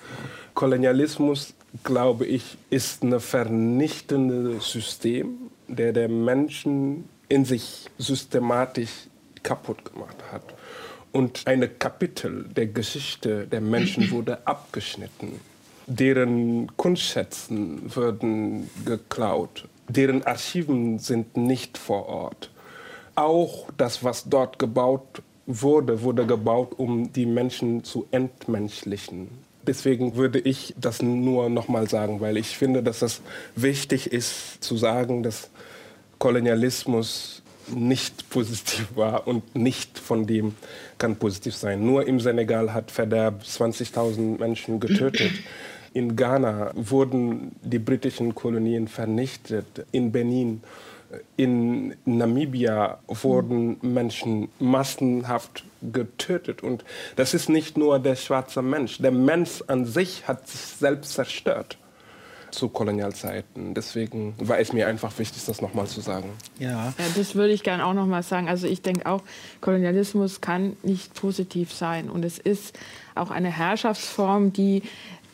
Kolonialismus, 0.55 1.53
glaube 1.83 2.27
ich, 2.27 2.57
ist 2.71 3.03
ein 3.03 3.19
vernichtendes 3.21 4.71
System, 4.71 5.51
der 5.67 5.93
der 5.93 6.09
Menschen 6.09 7.05
in 7.29 7.45
sich 7.45 7.87
systematisch 7.99 9.09
kaputt 9.43 9.85
gemacht 9.93 10.17
hat. 10.33 10.43
Und 11.13 11.47
ein 11.47 11.79
Kapitel 11.79 12.45
der 12.45 12.67
Geschichte 12.67 13.47
der 13.47 13.61
Menschen 13.61 14.11
wurde 14.11 14.47
abgeschnitten 14.47 15.41
deren 15.89 16.77
Kunstschätzen 16.77 17.95
würden 17.95 18.71
geklaut, 18.85 19.67
deren 19.89 20.23
Archiven 20.23 20.99
sind 20.99 21.37
nicht 21.37 21.79
vor 21.79 22.07
Ort. 22.07 22.51
Auch 23.15 23.67
das, 23.79 24.05
was 24.05 24.29
dort 24.29 24.59
gebaut 24.59 25.23
wurde, 25.47 26.03
wurde 26.03 26.27
gebaut, 26.27 26.75
um 26.77 27.11
die 27.13 27.27
Menschen 27.27 27.83
zu 27.85 28.07
entmenschlichen. 28.11 29.29
Deswegen 29.67 30.15
würde 30.15 30.39
ich 30.39 30.75
das 30.79 31.03
nur 31.03 31.49
noch 31.49 31.69
mal 31.69 31.89
sagen, 31.89 32.21
weil 32.21 32.37
ich 32.37 32.57
finde, 32.57 32.83
dass 32.83 33.03
es 33.03 33.23
wichtig 33.57 34.13
ist 34.13 34.63
zu 34.63 34.77
sagen, 34.77 35.23
dass 35.23 35.51
Kolonialismus 36.19 37.43
nicht 37.75 38.31
positiv 38.31 38.89
war 38.95 39.27
und 39.27 39.55
nicht 39.55 39.99
von 39.99 40.27
dem 40.27 40.55
kann 40.97 41.17
positiv 41.17 41.55
sein. 41.55 41.85
Nur 41.85 42.07
im 42.07 42.21
Senegal 42.21 42.73
hat 42.73 42.91
Verderb 42.91 43.43
20.000 43.43 44.39
Menschen 44.39 44.81
getötet. 44.81 45.33
In 45.95 46.17
Ghana 46.17 46.73
wurden 46.75 47.53
die 47.63 47.79
britischen 47.79 48.35
Kolonien 48.35 48.89
vernichtet. 48.89 49.87
In 49.93 50.13
Benin, 50.13 50.63
in 51.37 51.95
Namibia 52.05 52.99
wurden 53.07 53.79
Menschen 53.83 54.49
massenhaft 54.59 55.65
getötet. 55.93 56.63
Und 56.63 56.85
das 57.17 57.35
ist 57.35 57.49
nicht 57.49 57.77
nur 57.77 57.99
der 57.99 58.17
schwarze 58.17 58.63
Mensch. 58.63 58.99
Der 58.99 59.13
Mensch 59.13 59.63
an 59.67 59.87
sich 59.87 60.29
hat 60.29 60.49
sich 60.49 60.61
selbst 60.61 61.15
zerstört 61.15 61.79
zu 62.51 62.69
Kolonialzeiten. 62.69 63.75
Deswegen 63.75 64.35
war 64.39 64.59
es 64.59 64.73
mir 64.73 64.87
einfach 64.87 65.19
wichtig, 65.19 65.45
das 65.45 65.61
nochmal 65.61 65.87
zu 65.87 66.01
sagen. 66.01 66.31
Ja. 66.59 66.95
ja 66.99 67.05
das 67.17 67.35
würde 67.35 67.53
ich 67.53 67.63
gerne 67.63 67.85
auch 67.85 67.95
nochmal 67.95 68.23
sagen. 68.23 68.49
Also 68.49 68.67
ich 68.67 68.83
denke 68.83 69.07
auch, 69.07 69.23
Kolonialismus 69.61 70.41
kann 70.41 70.77
nicht 70.83 71.15
positiv 71.15 71.73
sein. 71.73 72.11
Und 72.11 72.25
es 72.25 72.39
ist 72.39 72.79
auch 73.15 73.31
eine 73.31 73.51
Herrschaftsform, 73.51 74.53
die 74.53 74.83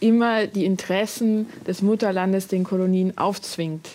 immer 0.01 0.47
die 0.47 0.65
Interessen 0.65 1.47
des 1.67 1.83
Mutterlandes 1.83 2.49
den 2.49 2.65
Kolonien 2.65 3.17
aufzwingt. 3.17 3.89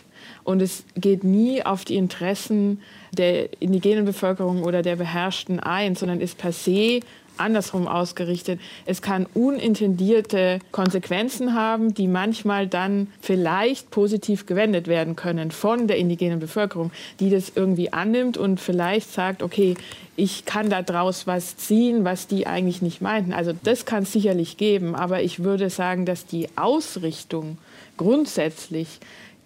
Und 0.44 0.62
es 0.62 0.84
geht 0.96 1.24
nie 1.24 1.64
auf 1.64 1.86
die 1.86 1.96
Interessen 1.96 2.82
der 3.12 3.62
indigenen 3.62 4.06
Bevölkerung 4.06 4.64
oder 4.64 4.82
der 4.82 4.96
Beherrschten 4.96 5.60
ein, 5.60 5.96
sondern 5.96 6.22
ist 6.22 6.38
per 6.38 6.52
se 6.52 7.02
andersrum 7.40 7.88
ausgerichtet. 7.88 8.60
Es 8.86 9.02
kann 9.02 9.26
unintendierte 9.34 10.60
Konsequenzen 10.72 11.54
haben, 11.54 11.94
die 11.94 12.08
manchmal 12.08 12.68
dann 12.68 13.08
vielleicht 13.22 13.92
positiv 13.92 14.46
gewendet 14.46 14.88
werden 14.88 15.16
können 15.16 15.52
von 15.52 15.88
der 15.88 15.98
indigenen 15.98 16.40
Bevölkerung, 16.40 16.92
die 17.20 17.30
das 17.30 17.52
irgendwie 17.56 17.94
annimmt 17.94 18.38
und 18.38 18.60
vielleicht 18.60 19.12
sagt, 19.12 19.44
okay, 19.44 19.76
ich 20.16 20.46
kann 20.46 20.70
daraus 20.70 21.28
was 21.28 21.56
ziehen, 21.56 22.04
was 22.04 22.28
die 22.28 22.46
eigentlich 22.46 22.82
nicht 22.82 23.02
meinten. 23.02 23.32
Also 23.32 23.54
das 23.64 23.86
kann 23.86 24.04
es 24.04 24.12
sicherlich 24.12 24.58
geben, 24.58 24.96
aber 24.96 25.22
ich 25.22 25.44
würde 25.44 25.70
sagen, 25.70 26.06
dass 26.06 26.26
die 26.26 26.50
Ausrichtung 26.58 27.58
grundsätzlich 27.96 29.00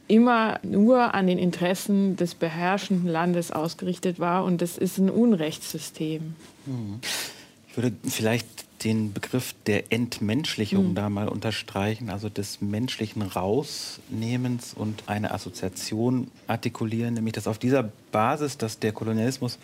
immer 0.08 0.60
nur 0.64 1.14
an 1.14 1.28
den 1.28 1.38
Interessen 1.38 2.16
des 2.16 2.36
beherrschenden 2.36 3.10
Landes 3.10 3.52
ausgerichtet 3.52 4.20
war. 4.20 4.44
Und 4.44 4.62
das 4.62 4.78
ist 4.78 4.98
ein 4.98 5.10
Unrechtssystem. 5.10 6.36
Hm. 6.66 7.00
Ich 7.74 7.78
würde 7.78 7.96
vielleicht 8.08 8.46
den 8.84 9.14
Begriff 9.14 9.56
der 9.66 9.92
Entmenschlichung 9.92 10.90
mhm. 10.90 10.96
da 10.96 11.10
mal 11.10 11.28
unterstreichen, 11.28 12.12
also 12.12 12.30
des 12.30 12.62
menschlichen 12.62 13.24
Rausnehmens 13.24 14.76
und 14.76 15.10
eine 15.10 15.34
Assoziation 15.34 16.30
artikulieren, 16.46 17.16
nämlich 17.16 17.34
dass 17.34 17.48
auf 17.48 17.58
dieser 17.58 17.90
Basis, 18.12 18.60
dass 18.60 18.78
der 18.78 18.92
Kolonialismus 18.92 19.58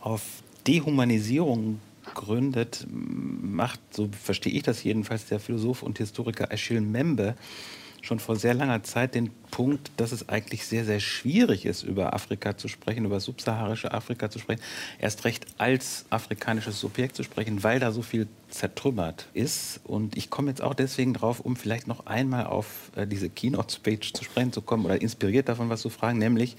auf 0.00 0.22
Dehumanisierung 0.66 1.78
gründet, 2.14 2.84
macht, 2.90 3.78
so 3.92 4.08
verstehe 4.10 4.52
ich 4.52 4.64
das 4.64 4.82
jedenfalls, 4.82 5.26
der 5.26 5.38
Philosoph 5.38 5.84
und 5.84 5.98
Historiker 5.98 6.50
Achille 6.50 6.80
Membe 6.80 7.36
schon 8.06 8.20
vor 8.20 8.36
sehr 8.36 8.54
langer 8.54 8.82
Zeit 8.82 9.14
den 9.14 9.30
Punkt, 9.50 9.90
dass 9.96 10.12
es 10.12 10.28
eigentlich 10.28 10.66
sehr, 10.66 10.84
sehr 10.84 11.00
schwierig 11.00 11.66
ist, 11.66 11.82
über 11.82 12.14
Afrika 12.14 12.56
zu 12.56 12.68
sprechen, 12.68 13.04
über 13.04 13.20
subsaharische 13.20 13.92
Afrika 13.92 14.30
zu 14.30 14.38
sprechen, 14.38 14.62
erst 14.98 15.24
recht 15.24 15.46
als 15.58 16.06
afrikanisches 16.10 16.78
Subjekt 16.78 17.16
zu 17.16 17.24
sprechen, 17.24 17.64
weil 17.64 17.80
da 17.80 17.90
so 17.90 18.02
viel 18.02 18.28
zertrümmert 18.48 19.26
ist. 19.34 19.80
Und 19.84 20.16
ich 20.16 20.30
komme 20.30 20.50
jetzt 20.50 20.62
auch 20.62 20.74
deswegen 20.74 21.14
drauf, 21.14 21.40
um 21.40 21.56
vielleicht 21.56 21.88
noch 21.88 22.06
einmal 22.06 22.46
auf 22.46 22.90
äh, 22.94 23.06
diese 23.06 23.28
Keynote-Speech 23.28 24.14
zu 24.14 24.24
sprechen 24.24 24.52
zu 24.52 24.62
kommen 24.62 24.84
oder 24.84 25.00
inspiriert 25.00 25.48
davon 25.48 25.68
was 25.68 25.80
zu 25.80 25.90
fragen, 25.90 26.18
nämlich, 26.18 26.56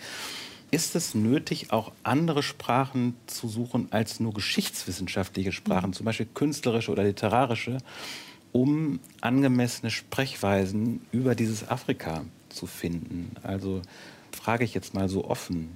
ist 0.70 0.98
es 0.98 1.16
nötig, 1.16 1.72
auch 1.72 1.94
andere 2.04 2.44
Sprachen 2.44 3.16
zu 3.26 3.48
suchen 3.48 3.88
als 3.92 4.20
nur 4.20 4.34
geschichtswissenschaftliche 4.34 5.54
Sprachen, 5.54 5.94
zum 5.94 6.06
Beispiel 6.06 6.28
künstlerische 6.34 6.92
oder 6.92 7.04
literarische, 7.04 7.78
um 8.52 9.00
angemessene 9.22 9.92
Sprechweisen 9.92 11.06
über 11.12 11.36
dieses 11.36 11.68
Afrika 11.70 12.24
zu 12.50 12.68
finden? 12.68 13.36
Also 13.44 13.82
frage 14.32 14.64
ich 14.64 14.74
jetzt 14.74 14.94
mal 14.94 15.10
so 15.10 15.26
offen. 15.26 15.70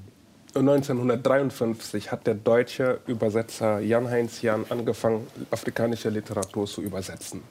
1953 0.54 2.12
hat 2.12 2.28
der 2.28 2.36
deutsche 2.36 3.00
Übersetzer 3.08 3.80
Jan-Heinz 3.80 4.42
Jan 4.42 4.66
angefangen, 4.70 5.26
afrikanische 5.50 6.10
Literatur 6.10 6.68
zu 6.68 6.82
übersetzen. 6.82 7.42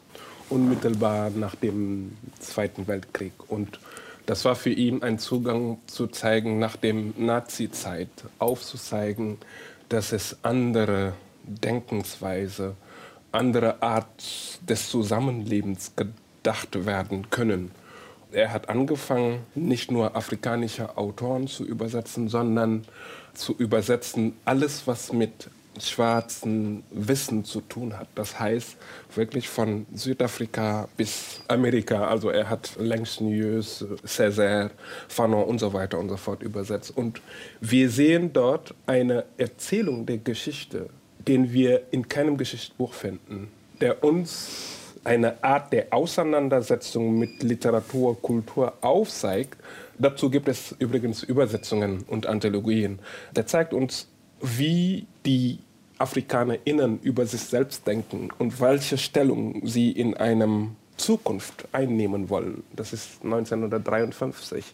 Unmittelbar 0.51 1.31
nach 1.31 1.55
dem 1.55 2.17
Zweiten 2.39 2.87
Weltkrieg. 2.89 3.33
Und 3.49 3.81
das 4.27 4.45
war 4.45 4.55
für 4.55 4.71
ihn 4.71 5.03
ein 5.03 5.19
Zugang 5.19 5.79
zu 5.87 6.09
zeigen, 6.09 6.59
nach 6.59 6.77
dem 6.77 7.15
Nazi-Zeit 7.17 8.11
aufzuzeigen, 8.39 9.39
dass 9.89 10.13
es 10.13 10.37
andere 10.43 11.15
Denkensweise 11.45 12.75
gibt 12.77 12.90
andere 13.33 13.83
Art 13.83 14.61
des 14.69 14.89
Zusammenlebens 14.91 15.93
gedacht 15.97 16.87
werden 16.87 17.31
können. 17.31 17.71
Er 18.33 18.53
hat 18.53 18.69
angefangen, 18.69 19.41
nicht 19.55 19.91
nur 19.91 20.17
afrikanische 20.17 20.97
Autoren 20.97 21.49
zu 21.49 21.65
übersetzen, 21.65 22.29
sondern 22.29 22.85
zu 23.35 23.55
übersetzen 23.55 24.35
alles, 24.45 24.87
was 24.87 25.13
mit 25.13 25.51
schwarzen 25.79 26.83
Wissen 26.91 27.45
zu 27.45 27.61
tun 27.61 27.99
hat. 27.99 28.09
Das 28.15 28.39
heißt 28.39 28.77
wirklich 29.15 29.49
von 29.49 29.87
Südafrika 29.95 30.89
bis 30.97 31.41
Amerika. 31.49 32.07
Also 32.07 32.31
er 32.31 32.49
hat 32.49 32.77
Langsnius, 32.79 33.85
Césaire, 34.05 34.71
Fanon 35.09 35.45
und 35.45 35.59
so 35.59 35.73
weiter 35.73 35.99
und 35.99 36.09
so 36.09 36.17
fort 36.17 36.43
übersetzt. 36.43 36.97
Und 36.97 37.21
wir 37.61 37.89
sehen 37.91 38.33
dort 38.33 38.75
eine 38.87 39.25
Erzählung 39.39 40.07
der 40.07 40.19
Geschichte 40.19 40.91
den 41.27 41.53
wir 41.53 41.83
in 41.91 42.09
keinem 42.09 42.37
Geschichtsbuch 42.37 42.93
finden, 42.95 43.49
der 43.81 44.03
uns 44.03 44.81
eine 45.05 45.43
Art 45.43 45.73
der 45.73 45.93
Auseinandersetzung 45.93 47.19
mit 47.19 47.43
Literatur, 47.43 48.21
Kultur 48.21 48.75
aufzeigt. 48.83 49.57
Dazu 49.99 50.31
gibt 50.31 50.49
es 50.49 50.75
übrigens 50.79 51.23
Übersetzungen 51.23 52.05
und 52.07 52.27
Anthologien. 52.27 52.99
Der 53.35 53.47
zeigt 53.47 53.73
uns, 53.73 54.09
wie 54.41 55.07
die 55.25 55.59
AfrikanerInnen 55.99 56.99
über 57.03 57.27
sich 57.27 57.43
selbst 57.43 57.87
denken 57.87 58.29
und 58.39 58.61
welche 58.61 58.97
Stellung 58.97 59.67
sie 59.67 59.91
in 59.91 60.17
einem 60.17 60.77
Zukunft 61.01 61.67
einnehmen 61.73 62.29
wollen. 62.29 62.63
Das 62.77 62.93
ist 62.93 63.25
1953. 63.25 64.65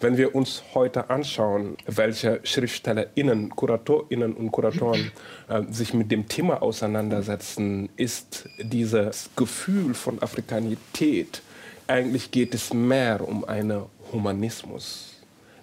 Wenn 0.00 0.16
wir 0.16 0.34
uns 0.34 0.62
heute 0.74 1.10
anschauen, 1.10 1.76
welche 1.86 2.40
SchriftstellerInnen, 2.44 3.50
KuratorInnen 3.50 4.32
und 4.32 4.52
Kuratoren 4.52 5.10
äh, 5.48 5.62
sich 5.70 5.92
mit 5.92 6.10
dem 6.10 6.28
Thema 6.28 6.62
auseinandersetzen, 6.62 7.88
ist 7.96 8.48
dieses 8.58 9.30
Gefühl 9.34 9.94
von 9.94 10.22
Afrikanität, 10.22 11.42
eigentlich 11.88 12.30
geht 12.30 12.54
es 12.54 12.72
mehr 12.72 13.26
um 13.26 13.44
einen 13.44 13.82
Humanismus. 14.12 15.16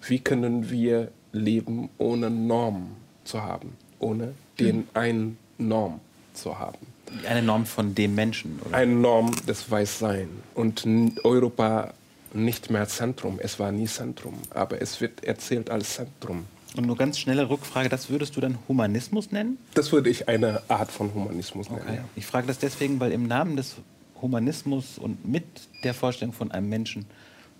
Wie 0.06 0.18
können 0.18 0.70
wir 0.70 1.10
leben, 1.32 1.88
ohne 1.96 2.28
Norm 2.28 2.96
zu 3.24 3.42
haben, 3.42 3.74
ohne 3.98 4.34
den 4.58 4.86
einen 4.92 5.38
Norm 5.56 6.00
zu 6.34 6.58
haben? 6.58 6.89
Eine 7.28 7.42
Norm 7.42 7.66
von 7.66 7.94
dem 7.94 8.14
Menschen, 8.14 8.58
oder? 8.64 8.76
Eine 8.76 8.92
Norm 8.92 9.34
des 9.46 9.70
Weißsein. 9.70 10.28
Und 10.54 10.86
Europa 11.24 11.94
nicht 12.32 12.70
mehr 12.70 12.86
Zentrum. 12.88 13.38
Es 13.42 13.58
war 13.58 13.72
nie 13.72 13.86
Zentrum, 13.86 14.34
aber 14.50 14.80
es 14.80 15.00
wird 15.00 15.24
erzählt 15.24 15.70
als 15.70 15.94
Zentrum. 15.94 16.44
Und 16.76 16.86
nur 16.86 16.96
ganz 16.96 17.18
schnelle 17.18 17.50
Rückfrage, 17.50 17.88
das 17.88 18.10
würdest 18.10 18.36
du 18.36 18.40
dann 18.40 18.58
Humanismus 18.68 19.32
nennen? 19.32 19.58
Das 19.74 19.90
würde 19.90 20.08
ich 20.08 20.28
eine 20.28 20.62
Art 20.68 20.92
von 20.92 21.12
Humanismus 21.12 21.68
nennen. 21.68 21.82
Okay. 21.82 22.00
Ich 22.14 22.26
frage 22.26 22.46
das 22.46 22.58
deswegen, 22.58 23.00
weil 23.00 23.10
im 23.10 23.26
Namen 23.26 23.56
des 23.56 23.76
Humanismus 24.22 24.98
und 24.98 25.26
mit 25.26 25.44
der 25.82 25.94
Vorstellung 25.94 26.32
von 26.32 26.52
einem 26.52 26.68
Menschen 26.68 27.06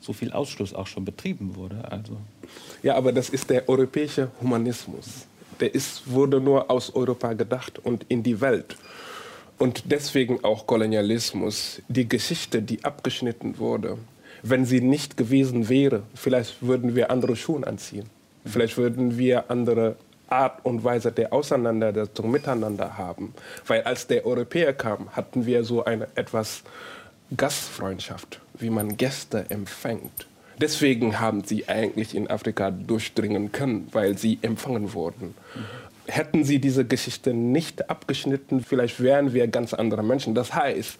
so 0.00 0.12
viel 0.12 0.32
Ausschluss 0.32 0.74
auch 0.74 0.86
schon 0.86 1.04
betrieben 1.04 1.56
wurde. 1.56 1.90
Also. 1.90 2.16
Ja, 2.82 2.94
aber 2.94 3.12
das 3.12 3.30
ist 3.30 3.50
der 3.50 3.68
europäische 3.68 4.30
Humanismus. 4.40 5.26
Der 5.58 5.74
ist, 5.74 6.10
wurde 6.10 6.40
nur 6.40 6.70
aus 6.70 6.94
Europa 6.94 7.32
gedacht 7.32 7.78
und 7.80 8.06
in 8.08 8.22
die 8.22 8.40
Welt. 8.40 8.76
Und 9.60 9.92
deswegen 9.92 10.42
auch 10.42 10.66
Kolonialismus, 10.66 11.82
die 11.88 12.08
Geschichte, 12.08 12.62
die 12.62 12.82
abgeschnitten 12.82 13.58
wurde. 13.58 13.98
Wenn 14.42 14.64
sie 14.64 14.80
nicht 14.80 15.18
gewesen 15.18 15.68
wäre, 15.68 16.02
vielleicht 16.14 16.62
würden 16.62 16.96
wir 16.96 17.10
andere 17.10 17.36
Schuhe 17.36 17.66
anziehen. 17.66 18.08
Vielleicht 18.46 18.78
würden 18.78 19.18
wir 19.18 19.50
andere 19.50 19.96
Art 20.30 20.64
und 20.64 20.82
Weise 20.82 21.12
der 21.12 21.34
Auseinandersetzung 21.34 22.30
miteinander 22.30 22.96
haben. 22.96 23.34
Weil 23.66 23.82
als 23.82 24.06
der 24.06 24.24
Europäer 24.24 24.72
kam, 24.72 25.10
hatten 25.10 25.44
wir 25.44 25.62
so 25.62 25.84
eine 25.84 26.08
etwas 26.14 26.62
Gastfreundschaft, 27.36 28.40
wie 28.54 28.70
man 28.70 28.96
Gäste 28.96 29.44
empfängt. 29.50 30.26
Deswegen 30.58 31.20
haben 31.20 31.44
sie 31.44 31.68
eigentlich 31.68 32.14
in 32.14 32.30
Afrika 32.30 32.70
durchdringen 32.70 33.52
können, 33.52 33.88
weil 33.92 34.16
sie 34.16 34.38
empfangen 34.40 34.94
wurden. 34.94 35.34
Hätten 36.10 36.44
sie 36.44 36.60
diese 36.60 36.84
Geschichte 36.84 37.32
nicht 37.32 37.88
abgeschnitten, 37.88 38.62
vielleicht 38.62 39.00
wären 39.00 39.32
wir 39.32 39.46
ganz 39.46 39.74
andere 39.74 40.02
Menschen. 40.02 40.34
Das 40.34 40.54
heißt, 40.54 40.98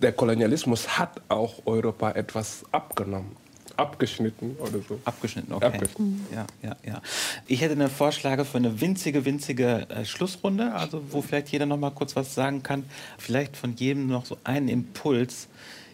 der 0.00 0.12
Kolonialismus 0.12 0.98
hat 0.98 1.20
auch 1.28 1.66
Europa 1.66 2.12
etwas 2.12 2.64
abgenommen. 2.72 3.36
Abgeschnitten 3.76 4.56
oder 4.58 4.80
so. 4.86 4.98
Abgeschnitten, 5.04 5.52
okay. 5.52 5.66
Abgeschnitten. 5.66 6.26
Ja, 6.34 6.46
ja, 6.62 6.76
ja. 6.86 7.02
Ich 7.46 7.60
hätte 7.60 7.72
eine 7.72 7.88
Vorschläge 7.88 8.44
für 8.44 8.58
eine 8.58 8.80
winzige, 8.80 9.24
winzige 9.24 9.86
äh, 9.88 10.04
Schlussrunde, 10.04 10.72
also 10.74 11.02
wo 11.10 11.22
vielleicht 11.22 11.48
jeder 11.48 11.66
noch 11.66 11.78
mal 11.78 11.90
kurz 11.90 12.16
was 12.16 12.34
sagen 12.34 12.62
kann. 12.62 12.84
Vielleicht 13.18 13.56
von 13.56 13.76
jedem 13.76 14.06
noch 14.06 14.26
so 14.26 14.38
einen 14.44 14.68
Impuls, 14.68 15.48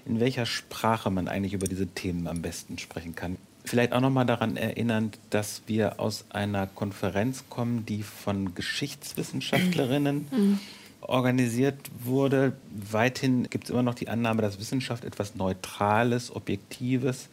in 0.05 0.21
welcher 0.21 0.47
Sprache 0.47 1.11
man 1.11 1.29
eigentlich 1.29 1.53
über 1.53 1.67
diese 1.67 1.87
Themen 1.87 2.27
am 2.27 2.43
besten 2.43 2.79
sprechen 2.79 3.15
kann 3.15 3.37
vielleicht 3.67 3.93
auch 3.93 4.01
noch 4.01 4.11
mal 4.11 4.25
daran 4.25 4.57
erinnern, 4.57 5.11
dass 5.31 5.63
wir 5.67 6.01
aus 6.01 6.25
einer 6.31 6.67
Konferenz 6.67 7.45
kommen, 7.51 7.85
die 7.85 8.03
von 8.03 8.55
Geschichtswissenschaftlerinnen 8.55 10.29
mhm. 10.31 10.59
organisiert 11.01 11.77
wurde. 12.03 12.53
Weithin 12.71 13.49
gibt 13.51 13.65
es 13.65 13.71
immer 13.71 13.83
noch 13.83 13.95
die 13.95 14.09
Annahme, 14.09 14.43
dass 14.43 14.61
Wissenschaft 14.61 15.05
etwas 15.05 15.35
Neutrales, 15.35 16.35
Objektives, 16.35 17.29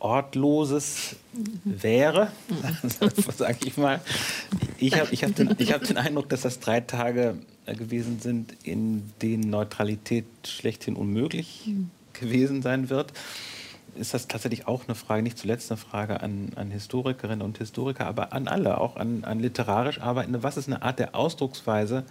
Ortloses 0.00 1.16
wäre, 1.64 2.32
sage 3.36 3.58
ich 3.64 3.76
mal. 3.76 4.00
Ich 4.78 4.98
habe 4.98 5.12
ich 5.12 5.24
hab 5.24 5.34
den, 5.34 5.50
hab 5.50 5.84
den 5.84 5.98
Eindruck, 5.98 6.28
dass 6.30 6.40
das 6.40 6.58
drei 6.58 6.80
Tage 6.80 7.36
gewesen 7.66 8.18
sind, 8.18 8.54
in 8.64 9.12
denen 9.22 9.50
Neutralität 9.50 10.24
schlechthin 10.46 10.96
unmöglich 10.96 11.64
mhm. 11.66 11.90
gewesen 12.14 12.62
sein 12.62 12.88
wird 12.88 13.12
ist 14.00 14.14
das 14.14 14.26
tatsächlich 14.28 14.66
auch 14.66 14.84
eine 14.86 14.94
Frage, 14.94 15.22
nicht 15.22 15.38
zuletzt 15.38 15.70
eine 15.70 15.78
Frage 15.78 16.20
an, 16.20 16.50
an 16.56 16.70
Historikerinnen 16.70 17.42
und 17.42 17.58
Historiker, 17.58 18.06
aber 18.06 18.32
an 18.32 18.48
alle, 18.48 18.78
auch 18.78 18.96
an, 18.96 19.24
an 19.24 19.40
literarisch 19.40 20.00
Arbeitende. 20.00 20.42
Was 20.42 20.56
ist 20.56 20.66
eine 20.66 20.82
Art 20.82 20.98
der 20.98 21.14
Ausdrucksweise, 21.14 22.04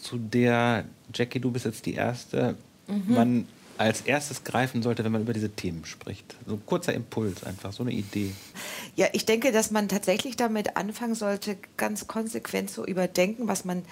zu 0.00 0.18
der, 0.18 0.84
Jackie, 1.14 1.40
du 1.40 1.50
bist 1.50 1.64
jetzt 1.64 1.86
die 1.86 1.94
Erste, 1.94 2.56
mhm. 2.86 3.14
man 3.14 3.48
als 3.76 4.02
erstes 4.02 4.44
greifen 4.44 4.82
sollte, 4.82 5.02
wenn 5.02 5.12
man 5.12 5.22
über 5.22 5.32
diese 5.32 5.50
Themen 5.50 5.84
spricht? 5.84 6.36
So 6.46 6.54
ein 6.54 6.62
kurzer 6.66 6.92
Impuls 6.92 7.44
einfach, 7.44 7.72
so 7.72 7.82
eine 7.82 7.92
Idee. 7.92 8.32
Ja, 8.96 9.06
ich 9.12 9.24
denke, 9.24 9.50
dass 9.50 9.70
man 9.70 9.88
tatsächlich 9.88 10.36
damit 10.36 10.76
anfangen 10.76 11.14
sollte, 11.14 11.56
ganz 11.76 12.06
konsequent 12.06 12.70
zu 12.70 12.84
überdenken, 12.84 13.48
was 13.48 13.64
man 13.64 13.82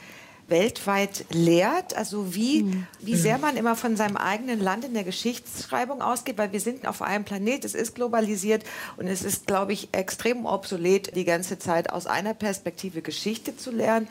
weltweit 0.48 1.24
lehrt, 1.30 1.96
also 1.96 2.34
wie, 2.34 2.64
mhm. 2.64 2.86
wie 3.00 3.16
sehr 3.16 3.38
man 3.38 3.56
immer 3.56 3.76
von 3.76 3.96
seinem 3.96 4.16
eigenen 4.16 4.60
Land 4.60 4.84
in 4.84 4.94
der 4.94 5.04
Geschichtsschreibung 5.04 6.02
ausgeht, 6.02 6.38
weil 6.38 6.52
wir 6.52 6.60
sind 6.60 6.86
auf 6.86 7.02
einem 7.02 7.24
Planet, 7.24 7.64
es 7.64 7.74
ist 7.74 7.94
globalisiert 7.94 8.64
und 8.96 9.06
es 9.06 9.22
ist, 9.22 9.46
glaube 9.46 9.72
ich, 9.72 9.88
extrem 9.92 10.44
obsolet, 10.44 11.16
die 11.16 11.24
ganze 11.24 11.58
Zeit 11.58 11.90
aus 11.90 12.06
einer 12.06 12.34
Perspektive 12.34 13.02
Geschichte 13.02 13.56
zu 13.56 13.70
lernen. 13.70 14.08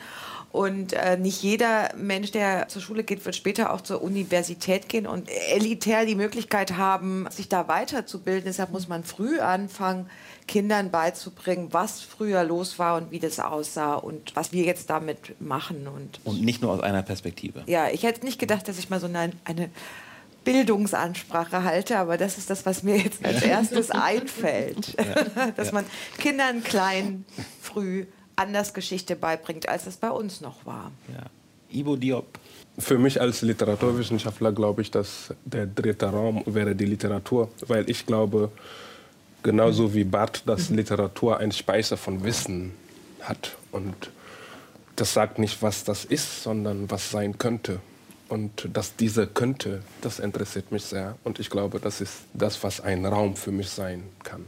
Und 0.52 0.92
äh, 0.92 1.16
nicht 1.16 1.42
jeder 1.42 1.94
Mensch, 1.96 2.30
der 2.30 2.68
zur 2.68 2.82
Schule 2.82 3.04
geht, 3.04 3.24
wird 3.24 3.34
später 3.34 3.72
auch 3.72 3.80
zur 3.80 4.02
Universität 4.02 4.86
gehen 4.86 5.06
und 5.06 5.30
elitär 5.50 6.04
die 6.04 6.14
Möglichkeit 6.14 6.76
haben, 6.76 7.26
sich 7.30 7.48
da 7.48 7.68
weiterzubilden. 7.68 8.44
Deshalb 8.44 8.70
muss 8.70 8.86
man 8.86 9.02
früh 9.02 9.40
anfangen, 9.40 10.10
Kindern 10.46 10.90
beizubringen, 10.90 11.68
was 11.70 12.00
früher 12.00 12.44
los 12.44 12.78
war 12.78 12.96
und 12.96 13.10
wie 13.10 13.18
das 13.18 13.38
aussah 13.38 13.94
und 13.94 14.34
was 14.34 14.52
wir 14.52 14.64
jetzt 14.64 14.90
damit 14.90 15.40
machen. 15.40 15.86
Und, 15.86 16.20
und 16.24 16.42
nicht 16.42 16.62
nur 16.62 16.72
aus 16.72 16.80
einer 16.80 17.02
Perspektive. 17.02 17.62
Ja, 17.66 17.88
ich 17.88 18.02
hätte 18.02 18.24
nicht 18.24 18.38
gedacht, 18.38 18.68
dass 18.68 18.78
ich 18.78 18.90
mal 18.90 19.00
so 19.00 19.06
eine, 19.06 19.32
eine 19.44 19.70
Bildungsansprache 20.44 21.64
halte, 21.64 21.98
aber 21.98 22.18
das 22.18 22.38
ist 22.38 22.50
das, 22.50 22.66
was 22.66 22.82
mir 22.82 22.96
jetzt 22.96 23.24
als 23.24 23.42
erstes 23.42 23.90
einfällt. 23.90 24.96
Ja. 24.98 25.50
Dass 25.56 25.72
man 25.72 25.84
Kindern 26.18 26.64
klein, 26.64 27.24
früh 27.60 28.06
anders 28.34 28.74
Geschichte 28.74 29.14
beibringt, 29.14 29.68
als 29.68 29.86
es 29.86 29.96
bei 29.96 30.10
uns 30.10 30.40
noch 30.40 30.66
war. 30.66 30.90
Ja. 31.12 31.26
Ivo 31.78 31.96
Diop. 31.96 32.38
Für 32.78 32.98
mich 32.98 33.20
als 33.20 33.42
Literaturwissenschaftler 33.42 34.52
glaube 34.52 34.82
ich, 34.82 34.90
dass 34.90 35.34
der 35.44 35.66
dritte 35.66 36.06
Raum 36.06 36.42
wäre 36.46 36.74
die 36.74 36.86
Literatur, 36.86 37.50
weil 37.66 37.88
ich 37.88 38.06
glaube, 38.06 38.50
genauso 39.42 39.94
wie 39.94 40.04
Barth, 40.04 40.42
dass 40.46 40.70
Literatur 40.70 41.38
ein 41.38 41.52
Speicher 41.52 41.96
von 41.96 42.24
Wissen 42.24 42.72
hat 43.20 43.56
und 43.70 44.10
das 44.96 45.14
sagt 45.14 45.38
nicht, 45.38 45.62
was 45.62 45.84
das 45.84 46.04
ist, 46.04 46.42
sondern 46.42 46.90
was 46.90 47.10
sein 47.10 47.38
könnte. 47.38 47.80
Und 48.28 48.68
dass 48.72 48.96
diese 48.96 49.26
könnte, 49.26 49.82
das 50.00 50.18
interessiert 50.18 50.72
mich 50.72 50.84
sehr. 50.84 51.16
Und 51.24 51.38
ich 51.38 51.50
glaube, 51.50 51.80
das 51.80 52.00
ist 52.00 52.22
das, 52.32 52.62
was 52.62 52.80
ein 52.80 53.04
Raum 53.04 53.36
für 53.36 53.52
mich 53.52 53.68
sein 53.68 54.04
kann. 54.22 54.44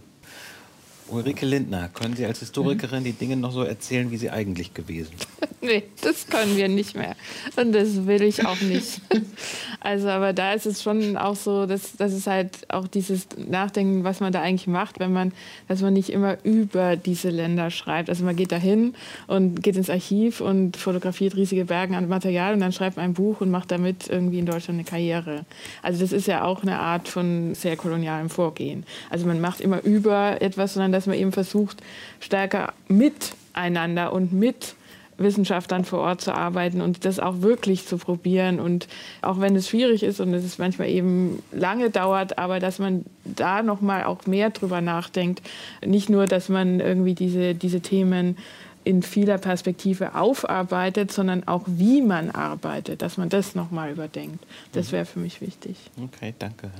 Ulrike 1.08 1.44
Lindner, 1.44 1.88
können 1.88 2.16
Sie 2.16 2.24
als 2.24 2.40
Historikerin 2.40 3.04
die 3.04 3.12
Dinge 3.12 3.36
noch 3.36 3.52
so 3.52 3.62
erzählen, 3.62 4.10
wie 4.10 4.16
sie 4.16 4.30
eigentlich 4.30 4.72
gewesen 4.72 5.12
sind? 5.18 5.50
nee, 5.60 5.82
das 6.00 6.26
können 6.26 6.56
wir 6.56 6.68
nicht 6.68 6.96
mehr. 6.96 7.14
Und 7.56 7.72
das 7.72 8.06
will 8.06 8.22
ich 8.22 8.46
auch 8.46 8.60
nicht. 8.62 9.00
also, 9.80 10.08
aber 10.08 10.32
da 10.32 10.54
ist 10.54 10.64
es 10.64 10.82
schon 10.82 11.18
auch 11.18 11.36
so, 11.36 11.66
dass, 11.66 11.96
dass 11.96 12.12
es 12.12 12.26
halt 12.26 12.70
auch 12.72 12.88
dieses 12.88 13.26
Nachdenken, 13.36 14.02
was 14.04 14.20
man 14.20 14.32
da 14.32 14.40
eigentlich 14.40 14.66
macht, 14.66 14.98
wenn 14.98 15.12
man, 15.12 15.32
dass 15.68 15.82
man 15.82 15.92
nicht 15.92 16.08
immer 16.08 16.38
über 16.42 16.96
diese 16.96 17.28
Länder 17.28 17.70
schreibt. 17.70 18.08
Also 18.08 18.24
man 18.24 18.36
geht 18.36 18.50
da 18.50 18.56
hin 18.56 18.94
und 19.26 19.62
geht 19.62 19.76
ins 19.76 19.90
Archiv 19.90 20.40
und 20.40 20.78
fotografiert 20.78 21.36
riesige 21.36 21.66
Berge 21.66 21.96
an 21.96 22.08
Material 22.08 22.54
und 22.54 22.60
dann 22.60 22.72
schreibt 22.72 22.96
man 22.96 23.04
ein 23.04 23.14
Buch 23.14 23.42
und 23.42 23.50
macht 23.50 23.70
damit 23.70 24.08
irgendwie 24.08 24.38
in 24.38 24.46
Deutschland 24.46 24.78
eine 24.78 24.88
Karriere. 24.88 25.44
Also 25.82 26.00
das 26.00 26.12
ist 26.12 26.26
ja 26.26 26.44
auch 26.44 26.62
eine 26.62 26.78
Art 26.78 27.08
von 27.08 27.54
sehr 27.54 27.76
kolonialem 27.76 28.30
Vorgehen. 28.30 28.84
Also 29.10 29.26
man 29.26 29.40
macht 29.40 29.60
immer 29.60 29.82
über 29.82 30.40
etwas, 30.40 30.74
sondern 30.74 30.93
dass 30.94 31.06
man 31.06 31.16
eben 31.16 31.32
versucht, 31.32 31.82
stärker 32.20 32.72
miteinander 32.88 34.12
und 34.12 34.32
mit 34.32 34.74
Wissenschaftlern 35.18 35.84
vor 35.84 36.00
Ort 36.00 36.20
zu 36.20 36.34
arbeiten 36.34 36.80
und 36.80 37.04
das 37.04 37.20
auch 37.20 37.40
wirklich 37.40 37.86
zu 37.86 37.98
probieren. 37.98 38.60
Und 38.60 38.88
auch 39.22 39.40
wenn 39.40 39.54
es 39.56 39.68
schwierig 39.68 40.02
ist 40.02 40.20
und 40.20 40.32
es 40.34 40.58
manchmal 40.58 40.88
eben 40.88 41.42
lange 41.52 41.90
dauert, 41.90 42.38
aber 42.38 42.60
dass 42.60 42.78
man 42.78 43.04
da 43.24 43.62
noch 43.62 43.80
mal 43.80 44.04
auch 44.04 44.26
mehr 44.26 44.50
drüber 44.50 44.80
nachdenkt. 44.80 45.42
Nicht 45.84 46.08
nur, 46.08 46.26
dass 46.26 46.48
man 46.48 46.80
irgendwie 46.80 47.14
diese, 47.14 47.54
diese 47.54 47.80
Themen 47.80 48.36
in 48.84 49.02
vieler 49.02 49.38
Perspektive 49.38 50.14
aufarbeitet, 50.14 51.10
sondern 51.10 51.48
auch 51.48 51.62
wie 51.66 52.02
man 52.02 52.30
arbeitet, 52.30 53.00
dass 53.00 53.16
man 53.16 53.30
das 53.30 53.54
noch 53.54 53.70
mal 53.70 53.90
überdenkt. 53.90 54.44
Das 54.72 54.92
wäre 54.92 55.06
für 55.06 55.20
mich 55.20 55.40
wichtig. 55.40 55.76
Okay, 56.02 56.34
danke. 56.38 56.70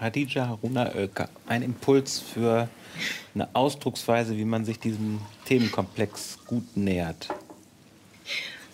Hadija 0.00 0.48
Haruna 0.48 0.94
Oelker, 0.94 1.28
ein 1.46 1.62
Impuls 1.62 2.18
für 2.18 2.68
eine 3.34 3.54
Ausdrucksweise, 3.54 4.36
wie 4.36 4.44
man 4.44 4.64
sich 4.64 4.78
diesem 4.78 5.20
Themenkomplex 5.46 6.38
gut 6.46 6.76
nähert. 6.76 7.28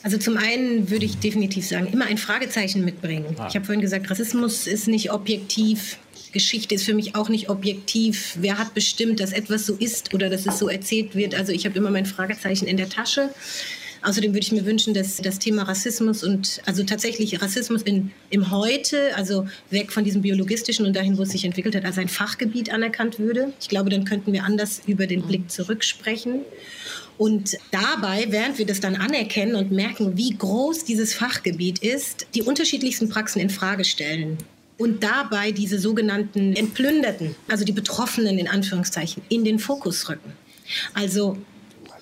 Also 0.03 0.16
zum 0.19 0.37
einen 0.37 0.91
würde 0.91 1.05
ich 1.05 1.19
definitiv 1.19 1.66
sagen, 1.66 1.89
immer 1.93 2.07
ein 2.07 2.19
Fragezeichen 2.19 2.85
mitbringen. 2.85 3.37
Ah. 3.39 3.49
Ich 3.49 3.57
habe 3.57 3.64
vorhin 3.64 3.81
gesagt, 3.81 4.11
Rassismus 4.11 4.66
ist 4.66 4.87
nicht 4.87 5.12
objektiv. 5.12 5.99
Geschichte 6.33 6.75
ist 6.75 6.85
für 6.85 6.95
mich 6.95 7.16
auch 7.16 7.29
nicht 7.29 7.49
objektiv. 7.49 8.37
Wer 8.39 8.59
hat 8.59 8.75
bestimmt, 8.75 9.21
dass 9.21 9.33
etwas 9.33 9.66
so 9.66 9.75
ist 9.75 10.14
oder 10.14 10.29
dass 10.29 10.47
es 10.47 10.59
so 10.59 10.69
erzählt 10.69 11.14
wird? 11.14 11.35
Also 11.35 11.53
ich 11.53 11.64
habe 11.64 11.77
immer 11.77 11.91
mein 11.91 12.07
Fragezeichen 12.07 12.66
in 12.66 12.77
der 12.77 12.89
Tasche. 12.89 13.31
Außerdem 14.03 14.32
würde 14.32 14.40
ich 14.40 14.53
mir 14.53 14.64
wünschen, 14.64 14.94
dass 14.94 15.16
das 15.16 15.38
Thema 15.38 15.64
Rassismus 15.64 16.22
und 16.22 16.61
also 16.66 16.84
tatsächlich 16.84 17.40
Rassismus 17.42 17.82
in, 17.82 18.12
im 18.30 18.51
Heute, 18.51 19.16
also 19.16 19.46
weg 19.70 19.92
von 19.92 20.05
diesem 20.05 20.22
biologistischen 20.22 20.86
und 20.86 20.94
dahin, 20.94 21.18
wo 21.18 21.22
es 21.22 21.30
sich 21.30 21.44
entwickelt 21.44 21.74
hat, 21.74 21.84
als 21.84 21.99
ein 21.99 22.09
Fachgebiet 22.09 22.72
anerkannt 22.72 23.18
würde. 23.18 23.53
Ich 23.61 23.68
glaube, 23.68 23.90
dann 23.90 24.05
könnten 24.05 24.32
wir 24.32 24.44
anders 24.44 24.82
über 24.86 25.07
den 25.07 25.22
Blick 25.22 25.51
zurücksprechen. 25.51 26.42
Und 27.16 27.57
dabei, 27.72 28.26
während 28.28 28.59
wir 28.59 28.66
das 28.66 28.78
dann 28.78 28.94
anerkennen 28.94 29.57
und 29.57 29.72
merken, 29.72 30.16
wie 30.16 30.30
groß 30.30 30.84
dieses 30.84 31.14
Fachgebiet 31.14 31.80
ist, 31.80 32.26
die 32.34 32.42
unterschiedlichsten 32.42 33.09
Praxen 33.09 33.40
in 33.40 33.51
Frage 33.51 33.84
stellen 33.84 34.38
und 34.78 35.03
dabei 35.03 35.51
diese 35.51 35.80
sogenannten 35.80 36.55
Entplünderten, 36.55 37.34
also 37.49 37.64
die 37.64 37.72
Betroffenen 37.72 38.38
in 38.38 38.46
Anführungszeichen, 38.46 39.22
in 39.28 39.44
den 39.44 39.59
Fokus 39.59 40.09
rücken. 40.09 40.32
Also 40.94 41.36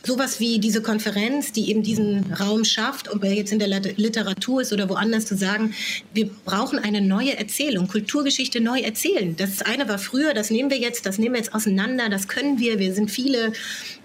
sowas 0.06 0.40
wie 0.40 0.58
diese 0.58 0.82
Konferenz, 0.82 1.52
die 1.52 1.70
eben 1.70 1.82
diesen 1.82 2.32
Raum 2.32 2.64
schafft, 2.64 3.12
ob 3.12 3.24
er 3.24 3.32
jetzt 3.32 3.52
in 3.52 3.58
der 3.58 3.68
Literatur 3.68 4.62
ist 4.62 4.72
oder 4.72 4.88
woanders, 4.88 5.26
zu 5.26 5.36
sagen, 5.36 5.74
wir 6.14 6.30
brauchen 6.44 6.78
eine 6.78 7.00
neue 7.00 7.36
Erzählung, 7.36 7.88
Kulturgeschichte 7.88 8.60
neu 8.60 8.80
erzählen. 8.80 9.36
Das 9.36 9.62
eine 9.62 9.88
war 9.88 9.98
früher, 9.98 10.34
das 10.34 10.50
nehmen 10.50 10.70
wir 10.70 10.78
jetzt, 10.78 11.06
das 11.06 11.18
nehmen 11.18 11.34
wir 11.34 11.40
jetzt 11.40 11.54
auseinander, 11.54 12.08
das 12.08 12.28
können 12.28 12.58
wir, 12.58 12.78
wir 12.78 12.94
sind 12.94 13.10
viele 13.10 13.52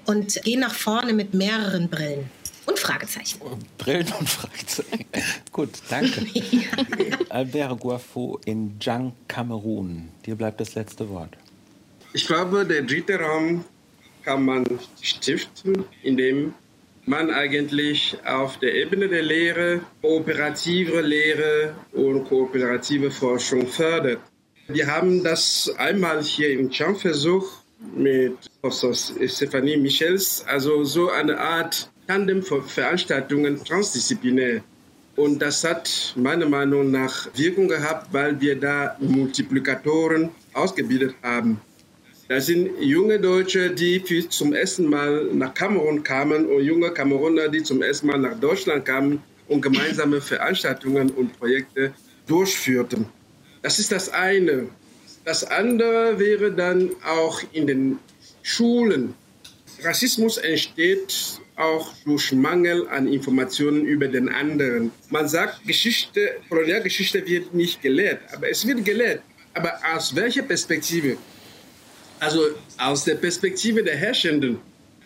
und 0.06 0.42
gehen 0.44 0.60
nach 0.60 0.74
vorne 0.74 1.14
mit 1.14 1.34
mehreren 1.34 1.90
Brillen. 1.90 2.30
Und 2.66 2.80
Fragezeichen. 2.80 3.40
Brillen 3.78 4.08
und 4.20 4.30
Fragezeichen. 4.30 5.06
Gut, 5.52 5.70
danke. 5.90 6.26
Albert 7.30 7.80
Guafo 7.80 8.40
in 8.46 8.78
Jang, 8.80 9.14
Kamerun. 9.28 10.10
Dir 10.26 10.36
bleibt 10.36 10.62
das 10.62 10.76
letzte 10.76 11.10
Wort. 11.10 11.36
Ich 12.14 12.28
glaube, 12.28 12.66
der 12.66 12.84
dritte 12.84 13.20
Raum 13.20 13.64
kann 14.24 14.46
man 14.46 14.66
stiften, 15.02 15.86
indem 16.04 16.54
man 17.06 17.32
eigentlich 17.32 18.18
auf 18.26 18.60
der 18.60 18.76
Ebene 18.76 19.08
der 19.08 19.24
Lehre 19.24 19.82
kooperative 20.02 21.02
Lehre 21.02 21.76
und 21.94 22.26
kooperative 22.26 23.10
Forschung 23.10 23.68
fördert. 23.68 24.20
Wir 24.68 24.88
haben 24.88 25.24
das 25.24 25.74
einmal 25.78 26.22
hier 26.22 26.52
im 26.52 26.70
Champ 26.70 27.00
versucht 27.00 27.64
mit 27.96 28.38
Professor 28.62 28.94
Stephanie 29.28 29.78
Michels, 29.78 30.46
also 30.48 30.84
so 30.84 31.10
eine 31.10 31.38
Art 31.38 31.90
Tandem 32.08 32.44
für 32.44 32.62
Veranstaltungen 32.62 33.64
transdisziplinär. 33.64 34.62
Und 35.16 35.42
das 35.42 35.64
hat 35.64 36.14
meiner 36.16 36.48
Meinung 36.48 36.92
nach 36.92 37.28
Wirkung 37.36 37.68
gehabt, 37.68 38.14
weil 38.14 38.40
wir 38.40 38.60
da 38.60 38.96
Multiplikatoren 39.00 40.30
ausgebildet 40.54 41.16
haben. 41.22 41.60
Das 42.32 42.46
sind 42.46 42.70
junge 42.80 43.20
Deutsche, 43.20 43.72
die 43.72 44.02
zum 44.30 44.54
ersten 44.54 44.86
Mal 44.86 45.26
nach 45.34 45.54
Kamerun 45.54 46.02
kamen 46.02 46.46
und 46.46 46.64
junge 46.64 46.90
Kameruner, 46.90 47.50
die 47.50 47.62
zum 47.62 47.82
ersten 47.82 48.08
Mal 48.08 48.20
nach 48.20 48.40
Deutschland 48.40 48.86
kamen 48.86 49.22
und 49.50 49.60
gemeinsame 49.60 50.22
Veranstaltungen 50.22 51.10
und 51.10 51.38
Projekte 51.38 51.94
durchführten. 52.28 53.06
Das 53.62 53.80
ist 53.80 53.92
das 53.92 54.08
eine. 54.08 54.70
Das 55.26 55.44
andere 55.44 56.20
wäre 56.20 56.54
dann 56.54 56.92
auch 57.06 57.42
in 57.52 57.68
den 57.68 58.00
Schulen. 58.44 59.14
Rassismus 59.84 60.38
entsteht 60.38 61.42
auch 61.58 61.92
durch 62.06 62.32
Mangel 62.32 62.88
an 62.88 63.10
Informationen 63.10 63.84
über 63.84 64.08
den 64.08 64.30
anderen. 64.30 64.92
Man 65.10 65.28
sagt, 65.28 65.68
Geschichte, 65.68 66.38
Kolonialgeschichte 66.48 67.28
wird 67.28 67.54
nicht 67.54 67.82
gelehrt, 67.82 68.22
aber 68.34 68.50
es 68.50 68.66
wird 68.66 68.86
gelehrt. 68.86 69.22
Aber 69.54 69.74
aus 69.94 70.16
welcher 70.16 70.44
Perspektive? 70.44 71.18
Also 72.22 72.50
aus 72.78 73.04
der 73.04 73.16
Perspektive 73.16 73.84
der 73.84 73.96
Herrschenden. 73.96 74.60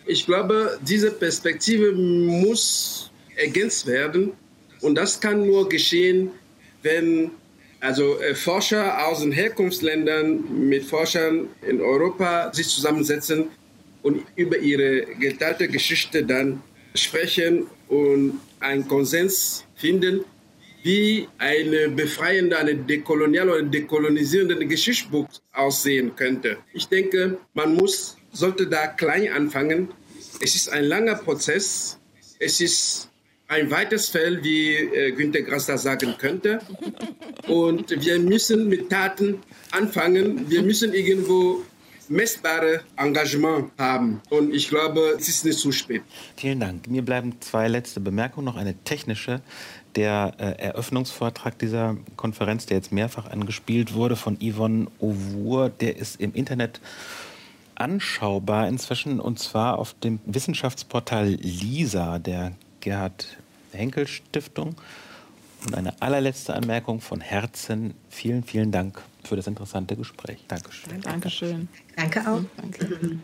Ich 0.04 0.26
glaube, 0.26 0.78
diese 0.82 1.10
Perspektive 1.10 1.92
muss 1.92 3.10
ergänzt 3.36 3.86
werden. 3.86 4.32
Und 4.82 4.96
das 4.96 5.18
kann 5.18 5.46
nur 5.46 5.66
geschehen, 5.66 6.30
wenn 6.82 7.30
also 7.80 8.20
äh, 8.20 8.34
Forscher 8.34 9.06
aus 9.06 9.20
den 9.20 9.32
Herkunftsländern 9.32 10.68
mit 10.68 10.84
Forschern 10.84 11.48
in 11.66 11.80
Europa 11.80 12.52
sich 12.52 12.68
zusammensetzen 12.68 13.46
und 14.02 14.22
über 14.36 14.58
ihre 14.58 15.06
geteilte 15.18 15.68
Geschichte 15.68 16.22
dann 16.22 16.62
sprechen 16.94 17.66
und 17.88 18.40
einen 18.60 18.86
Konsens 18.86 19.64
finden, 19.74 20.22
wie 20.86 21.28
eine 21.38 21.88
befreiende, 21.88 22.56
eine 22.56 22.76
dekoloniale 22.76 23.52
oder 23.54 23.62
dekolonisierende 23.62 24.66
Geschichtsbuch 24.66 25.26
aussehen 25.52 26.14
könnte. 26.14 26.58
Ich 26.72 26.86
denke, 26.86 27.38
man 27.54 27.74
muss, 27.74 28.16
sollte 28.32 28.68
da 28.68 28.86
klein 28.86 29.32
anfangen. 29.32 29.88
Es 30.40 30.54
ist 30.54 30.68
ein 30.68 30.84
langer 30.84 31.16
Prozess. 31.16 31.98
Es 32.38 32.60
ist 32.60 33.10
ein 33.48 33.68
weites 33.70 34.08
Feld, 34.10 34.44
wie 34.44 34.74
äh, 34.74 35.10
Günter 35.10 35.42
Grass 35.42 35.66
das 35.66 35.82
sagen 35.82 36.14
könnte. 36.18 36.60
Und 37.48 37.90
wir 38.04 38.20
müssen 38.20 38.68
mit 38.68 38.88
Taten 38.88 39.40
anfangen. 39.72 40.48
Wir 40.48 40.62
müssen 40.62 40.94
irgendwo 40.94 41.64
messbare 42.08 42.82
Engagement 42.96 43.72
haben. 43.78 44.20
Und 44.30 44.54
ich 44.54 44.68
glaube, 44.68 45.16
es 45.18 45.28
ist 45.28 45.44
nicht 45.44 45.58
zu 45.58 45.72
spät. 45.72 46.02
Vielen 46.36 46.60
Dank. 46.60 46.88
Mir 46.88 47.02
bleiben 47.02 47.40
zwei 47.40 47.68
letzte 47.68 48.00
Bemerkungen, 48.00 48.44
noch 48.44 48.56
eine 48.56 48.74
technische. 48.84 49.40
Der 49.96 50.34
äh, 50.38 50.62
Eröffnungsvortrag 50.62 51.58
dieser 51.58 51.96
Konferenz, 52.16 52.66
der 52.66 52.76
jetzt 52.76 52.92
mehrfach 52.92 53.30
angespielt 53.30 53.94
wurde 53.94 54.16
von 54.16 54.38
Yvonne 54.38 54.88
Auvour, 55.00 55.70
der 55.70 55.96
ist 55.96 56.20
im 56.20 56.34
Internet 56.34 56.80
anschaubar 57.74 58.68
inzwischen 58.68 59.20
und 59.20 59.38
zwar 59.38 59.78
auf 59.78 59.94
dem 59.94 60.20
Wissenschaftsportal 60.26 61.26
LISA 61.26 62.18
der 62.18 62.52
Gerhard 62.80 63.38
Henkel 63.72 64.06
Stiftung. 64.06 64.76
Und 65.66 65.74
eine 65.74 66.00
allerletzte 66.00 66.54
Anmerkung 66.54 67.00
von 67.00 67.20
Herzen. 67.20 67.94
Vielen, 68.08 68.44
vielen 68.44 68.70
Dank 68.70 69.02
für 69.24 69.36
das 69.36 69.46
interessante 69.46 69.96
Gespräch. 69.96 70.44
Dankeschön. 70.48 71.00
Dankeschön. 71.00 71.68
Danke 71.96 72.20
auch. 72.20 72.42
Danke. 72.56 73.18